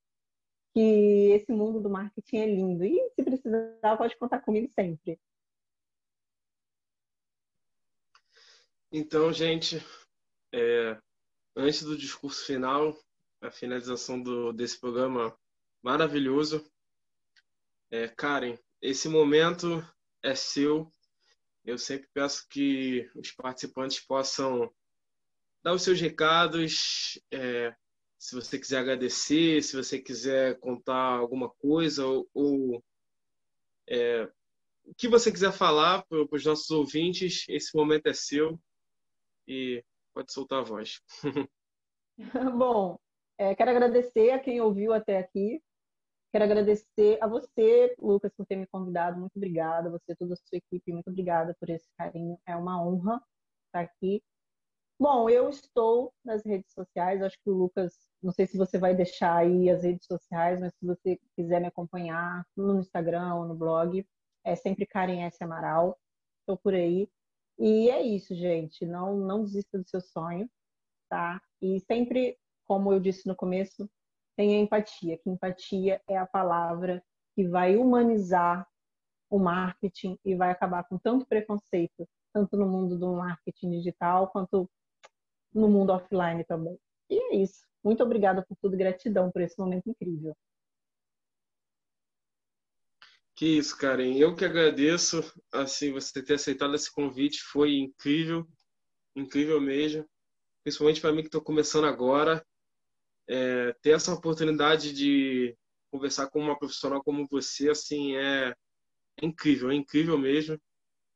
que 0.73 1.31
esse 1.33 1.51
mundo 1.51 1.81
do 1.81 1.89
marketing 1.89 2.37
é 2.37 2.45
lindo. 2.47 2.85
E 2.85 3.09
se 3.11 3.23
precisar, 3.23 3.97
pode 3.97 4.17
contar 4.17 4.41
comigo 4.41 4.71
sempre. 4.73 5.19
Então, 8.95 9.33
gente, 9.33 9.83
é, 10.53 10.95
antes 11.55 11.81
do 11.81 11.97
discurso 11.97 12.45
final, 12.45 12.95
a 13.41 13.49
finalização 13.49 14.21
do, 14.21 14.53
desse 14.53 14.79
programa 14.79 15.35
maravilhoso, 15.81 16.63
é, 17.89 18.07
Karen, 18.07 18.55
esse 18.79 19.09
momento 19.09 19.83
é 20.21 20.35
seu. 20.35 20.91
Eu 21.65 21.79
sempre 21.79 22.07
peço 22.13 22.47
que 22.47 23.09
os 23.15 23.31
participantes 23.31 23.99
possam 23.99 24.71
dar 25.63 25.73
os 25.73 25.81
seus 25.81 25.99
recados, 25.99 27.19
é, 27.31 27.75
se 28.19 28.35
você 28.35 28.59
quiser 28.59 28.77
agradecer, 28.77 29.63
se 29.63 29.75
você 29.75 29.99
quiser 29.99 30.59
contar 30.59 31.17
alguma 31.17 31.49
coisa 31.49 32.05
ou, 32.05 32.29
ou 32.31 32.85
é, 33.89 34.31
o 34.83 34.93
que 34.93 35.07
você 35.07 35.31
quiser 35.31 35.51
falar 35.51 36.03
para 36.03 36.27
os 36.31 36.45
nossos 36.45 36.69
ouvintes, 36.69 37.43
esse 37.49 37.75
momento 37.75 38.05
é 38.05 38.13
seu 38.13 38.61
e 39.47 39.83
pode 40.13 40.31
soltar 40.31 40.59
a 40.59 40.63
voz. 40.63 40.99
Bom, 42.57 42.97
é, 43.37 43.55
quero 43.55 43.71
agradecer 43.71 44.31
a 44.31 44.39
quem 44.39 44.61
ouviu 44.61 44.93
até 44.93 45.17
aqui. 45.17 45.61
Quero 46.31 46.45
agradecer 46.45 47.19
a 47.21 47.27
você, 47.27 47.95
Lucas, 47.99 48.31
por 48.35 48.45
ter 48.45 48.55
me 48.55 48.67
convidado. 48.67 49.19
Muito 49.19 49.35
obrigada. 49.35 49.89
Você, 49.91 50.15
toda 50.15 50.33
a 50.33 50.37
sua 50.37 50.57
equipe, 50.57 50.91
muito 50.91 51.09
obrigada 51.09 51.55
por 51.59 51.69
esse 51.69 51.87
carinho. 51.97 52.39
É 52.47 52.55
uma 52.55 52.83
honra 52.83 53.21
estar 53.67 53.81
aqui. 53.81 54.23
Bom, 54.99 55.29
eu 55.29 55.49
estou 55.49 56.13
nas 56.23 56.43
redes 56.45 56.71
sociais. 56.73 57.21
Acho 57.21 57.37
que 57.43 57.49
o 57.49 57.53
Lucas, 57.53 57.93
não 58.21 58.31
sei 58.31 58.47
se 58.47 58.57
você 58.57 58.77
vai 58.77 58.95
deixar 58.95 59.37
aí 59.37 59.69
as 59.69 59.83
redes 59.83 60.07
sociais, 60.07 60.59
mas 60.59 60.73
se 60.73 60.85
você 60.85 61.19
quiser 61.35 61.59
me 61.59 61.67
acompanhar 61.67 62.43
no 62.55 62.79
Instagram 62.79 63.35
ou 63.35 63.45
no 63.45 63.55
blog, 63.55 64.05
é 64.43 64.55
sempre 64.55 64.85
Karen 64.85 65.23
S. 65.25 65.43
Amaral. 65.43 65.99
Estou 66.41 66.57
por 66.57 66.73
aí. 66.73 67.07
E 67.59 67.89
é 67.89 68.01
isso, 68.01 68.35
gente. 68.35 68.85
Não, 68.85 69.17
não 69.17 69.43
desista 69.43 69.77
do 69.77 69.87
seu 69.87 70.01
sonho, 70.01 70.49
tá? 71.09 71.41
E 71.61 71.79
sempre, 71.81 72.37
como 72.65 72.91
eu 72.91 72.99
disse 72.99 73.27
no 73.27 73.35
começo, 73.35 73.89
tenha 74.35 74.59
empatia. 74.59 75.17
Que 75.17 75.29
empatia 75.29 76.01
é 76.07 76.17
a 76.17 76.25
palavra 76.25 77.03
que 77.35 77.47
vai 77.47 77.75
humanizar 77.77 78.67
o 79.29 79.39
marketing 79.39 80.17
e 80.23 80.35
vai 80.35 80.51
acabar 80.51 80.83
com 80.83 80.97
tanto 80.97 81.25
preconceito, 81.25 82.07
tanto 82.33 82.55
no 82.57 82.67
mundo 82.67 82.97
do 82.97 83.13
marketing 83.13 83.71
digital 83.71 84.27
quanto 84.29 84.69
no 85.53 85.69
mundo 85.69 85.91
offline 85.91 86.43
também. 86.45 86.77
E 87.09 87.17
é 87.17 87.35
isso. 87.37 87.65
Muito 87.83 88.03
obrigada 88.03 88.43
por 88.43 88.55
tudo, 88.61 88.77
gratidão 88.77 89.31
por 89.31 89.41
esse 89.41 89.57
momento 89.59 89.89
incrível. 89.89 90.35
Que 93.35 93.57
isso, 93.57 93.77
Karen. 93.77 94.15
Eu 94.17 94.35
que 94.35 94.45
agradeço, 94.45 95.23
assim, 95.51 95.91
você 95.91 96.21
ter 96.23 96.35
aceitado 96.35 96.75
esse 96.75 96.91
convite. 96.91 97.41
Foi 97.41 97.73
incrível, 97.75 98.47
incrível 99.15 99.59
mesmo. 99.59 100.07
Principalmente 100.63 101.01
para 101.01 101.11
mim 101.11 101.21
que 101.21 101.27
estou 101.27 101.41
começando 101.41 101.85
agora. 101.85 102.45
É, 103.27 103.73
ter 103.81 103.91
essa 103.91 104.13
oportunidade 104.13 104.93
de 104.93 105.57
conversar 105.91 106.29
com 106.29 106.39
uma 106.39 106.57
profissional 106.57 107.03
como 107.03 107.27
você, 107.29 107.69
assim, 107.69 108.15
é, 108.15 108.55
é 109.21 109.25
incrível, 109.25 109.71
é 109.71 109.75
incrível 109.75 110.17
mesmo. 110.17 110.59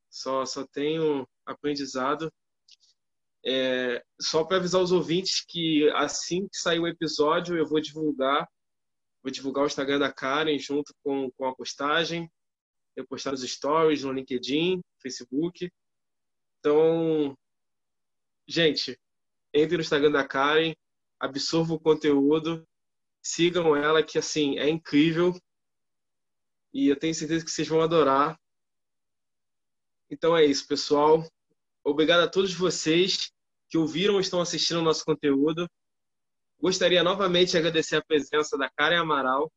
Só, 0.10 0.46
só 0.46 0.66
tenho 0.66 1.28
aprendizado. 1.46 2.32
É, 3.46 4.04
só 4.20 4.44
para 4.44 4.58
avisar 4.58 4.82
os 4.82 4.92
ouvintes 4.92 5.46
que 5.48 5.90
assim 5.92 6.48
que 6.48 6.58
sair 6.58 6.80
o 6.80 6.88
episódio, 6.88 7.56
eu 7.58 7.66
vou 7.66 7.80
divulgar 7.80 8.48
Vou 9.28 9.32
divulgar 9.34 9.66
o 9.66 9.68
Instagram 9.68 10.00
da 10.00 10.10
Karen 10.10 10.58
junto 10.58 10.96
com, 11.04 11.30
com 11.32 11.46
a 11.46 11.54
postagem. 11.54 12.32
Eu 12.96 13.06
postar 13.06 13.34
os 13.34 13.42
stories 13.42 14.06
no 14.06 14.14
LinkedIn, 14.14 14.82
Facebook. 15.02 15.70
Então, 16.58 17.38
gente, 18.48 18.98
entre 19.54 19.76
no 19.76 19.82
Instagram 19.82 20.12
da 20.12 20.26
Karen, 20.26 20.74
absorva 21.20 21.74
o 21.74 21.80
conteúdo, 21.80 22.66
sigam 23.22 23.76
ela, 23.76 24.02
que 24.02 24.18
assim, 24.18 24.58
é 24.60 24.70
incrível. 24.70 25.38
E 26.74 26.88
eu 26.88 26.98
tenho 26.98 27.14
certeza 27.14 27.44
que 27.44 27.52
vocês 27.52 27.68
vão 27.68 27.82
adorar. 27.82 28.40
Então 30.10 30.38
é 30.38 30.46
isso, 30.46 30.66
pessoal. 30.66 31.30
Obrigado 31.84 32.22
a 32.22 32.30
todos 32.30 32.54
vocês 32.54 33.30
que 33.68 33.78
ouviram 33.78 34.14
ou 34.14 34.22
estão 34.22 34.40
assistindo 34.40 34.80
o 34.80 34.84
nosso 34.84 35.04
conteúdo. 35.04 35.70
Gostaria 36.60 37.04
novamente 37.04 37.52
de 37.52 37.58
agradecer 37.58 37.98
a 37.98 38.04
presença 38.04 38.58
da 38.58 38.70
Karen 38.70 39.00
Amaral, 39.00 39.52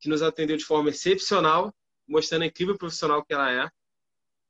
que 0.00 0.08
nos 0.08 0.22
atendeu 0.22 0.56
de 0.56 0.64
forma 0.64 0.90
excepcional, 0.90 1.74
mostrando 2.06 2.42
a 2.42 2.46
incrível 2.46 2.78
profissional 2.78 3.24
que 3.24 3.34
ela 3.34 3.50
é. 3.50 3.68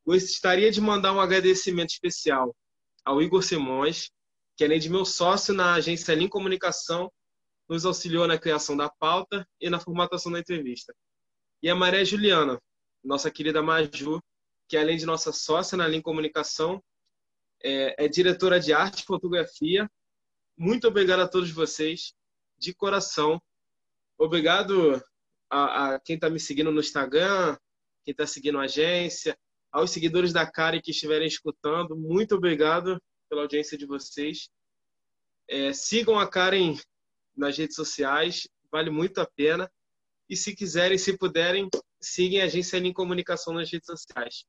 Gostaria 0.05 0.71
de 0.71 0.81
mandar 0.81 1.13
um 1.13 1.21
agradecimento 1.21 1.91
especial 1.91 2.55
ao 3.05 3.23
Igor 3.23 3.43
Simões, 3.43 4.11
que 4.57 4.65
além 4.65 4.79
de 4.79 4.91
meu 4.91 5.05
sócio 5.05 5.55
na 5.55 5.75
agência 5.75 6.15
Lean 6.15 6.29
Comunicação, 6.29 7.11
nos 7.67 7.87
auxiliou 7.87 8.27
na 8.27 8.39
criação 8.39 8.77
da 8.77 8.91
pauta 8.91 9.47
e 9.59 9.71
na 9.71 9.81
formatação 9.81 10.31
da 10.31 10.39
entrevista. 10.39 10.95
E 11.63 11.71
a 11.71 11.75
Maria 11.75 12.05
Juliana, 12.05 12.61
nossa 13.03 13.31
querida 13.31 13.63
Maju, 13.63 14.23
que 14.69 14.77
além 14.77 14.99
de 14.99 15.07
nossa 15.07 15.33
sócia 15.33 15.77
na 15.77 15.87
Lean 15.87 16.03
Comunicação, 16.03 16.83
é, 17.63 18.05
é 18.05 18.09
diretora 18.09 18.61
de 18.61 18.75
arte 18.75 19.01
e 19.01 19.07
fotografia 19.07 19.91
muito 20.57 20.87
obrigado 20.87 21.21
a 21.21 21.29
todos 21.29 21.51
vocês, 21.51 22.15
de 22.59 22.73
coração. 22.73 23.43
Obrigado 24.17 25.03
a, 25.51 25.95
a 25.95 26.01
quem 26.01 26.15
está 26.15 26.31
me 26.31 26.39
seguindo 26.39 26.71
no 26.71 26.81
Instagram, 26.81 27.57
quem 28.05 28.13
está 28.13 28.27
seguindo 28.27 28.59
a 28.59 28.65
agência, 28.65 29.37
aos 29.73 29.91
seguidores 29.91 30.33
da 30.33 30.47
Karen 30.47 30.81
que 30.81 30.93
estiverem 30.93 31.27
escutando. 31.27 31.97
Muito 31.97 32.37
obrigado 32.37 33.03
pela 33.29 33.43
audiência 33.43 33.77
de 33.77 33.85
vocês. 33.85 34.49
É, 35.49 35.73
sigam 35.73 36.19
a 36.19 36.29
Karen 36.29 36.79
nas 37.37 37.59
redes 37.59 37.75
sociais, 37.75 38.49
vale 38.71 38.91
muito 38.91 39.21
a 39.21 39.27
pena. 39.27 39.71
E 40.29 40.37
se 40.37 40.55
quiserem, 40.55 40.97
se 40.97 41.19
puderem, 41.19 41.69
sigam 42.01 42.41
a 42.41 42.45
Agência 42.45 42.79
em 42.79 42.93
Comunicação 42.93 43.53
nas 43.55 43.71
redes 43.71 43.87
sociais. 43.87 44.45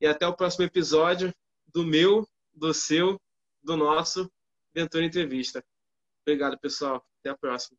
E 0.00 0.06
até 0.06 0.26
o 0.26 0.36
próximo 0.36 0.64
episódio 0.64 1.34
do 1.66 1.84
meu, 1.84 2.26
do 2.54 2.72
seu, 2.72 3.20
do 3.62 3.76
nosso 3.76 4.30
Ventura 4.76 5.06
Entrevista. 5.06 5.64
Obrigado, 6.26 6.58
pessoal. 6.60 7.02
Até 7.20 7.30
a 7.30 7.38
próxima. 7.38 7.78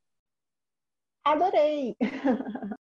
Adorei! 1.23 1.95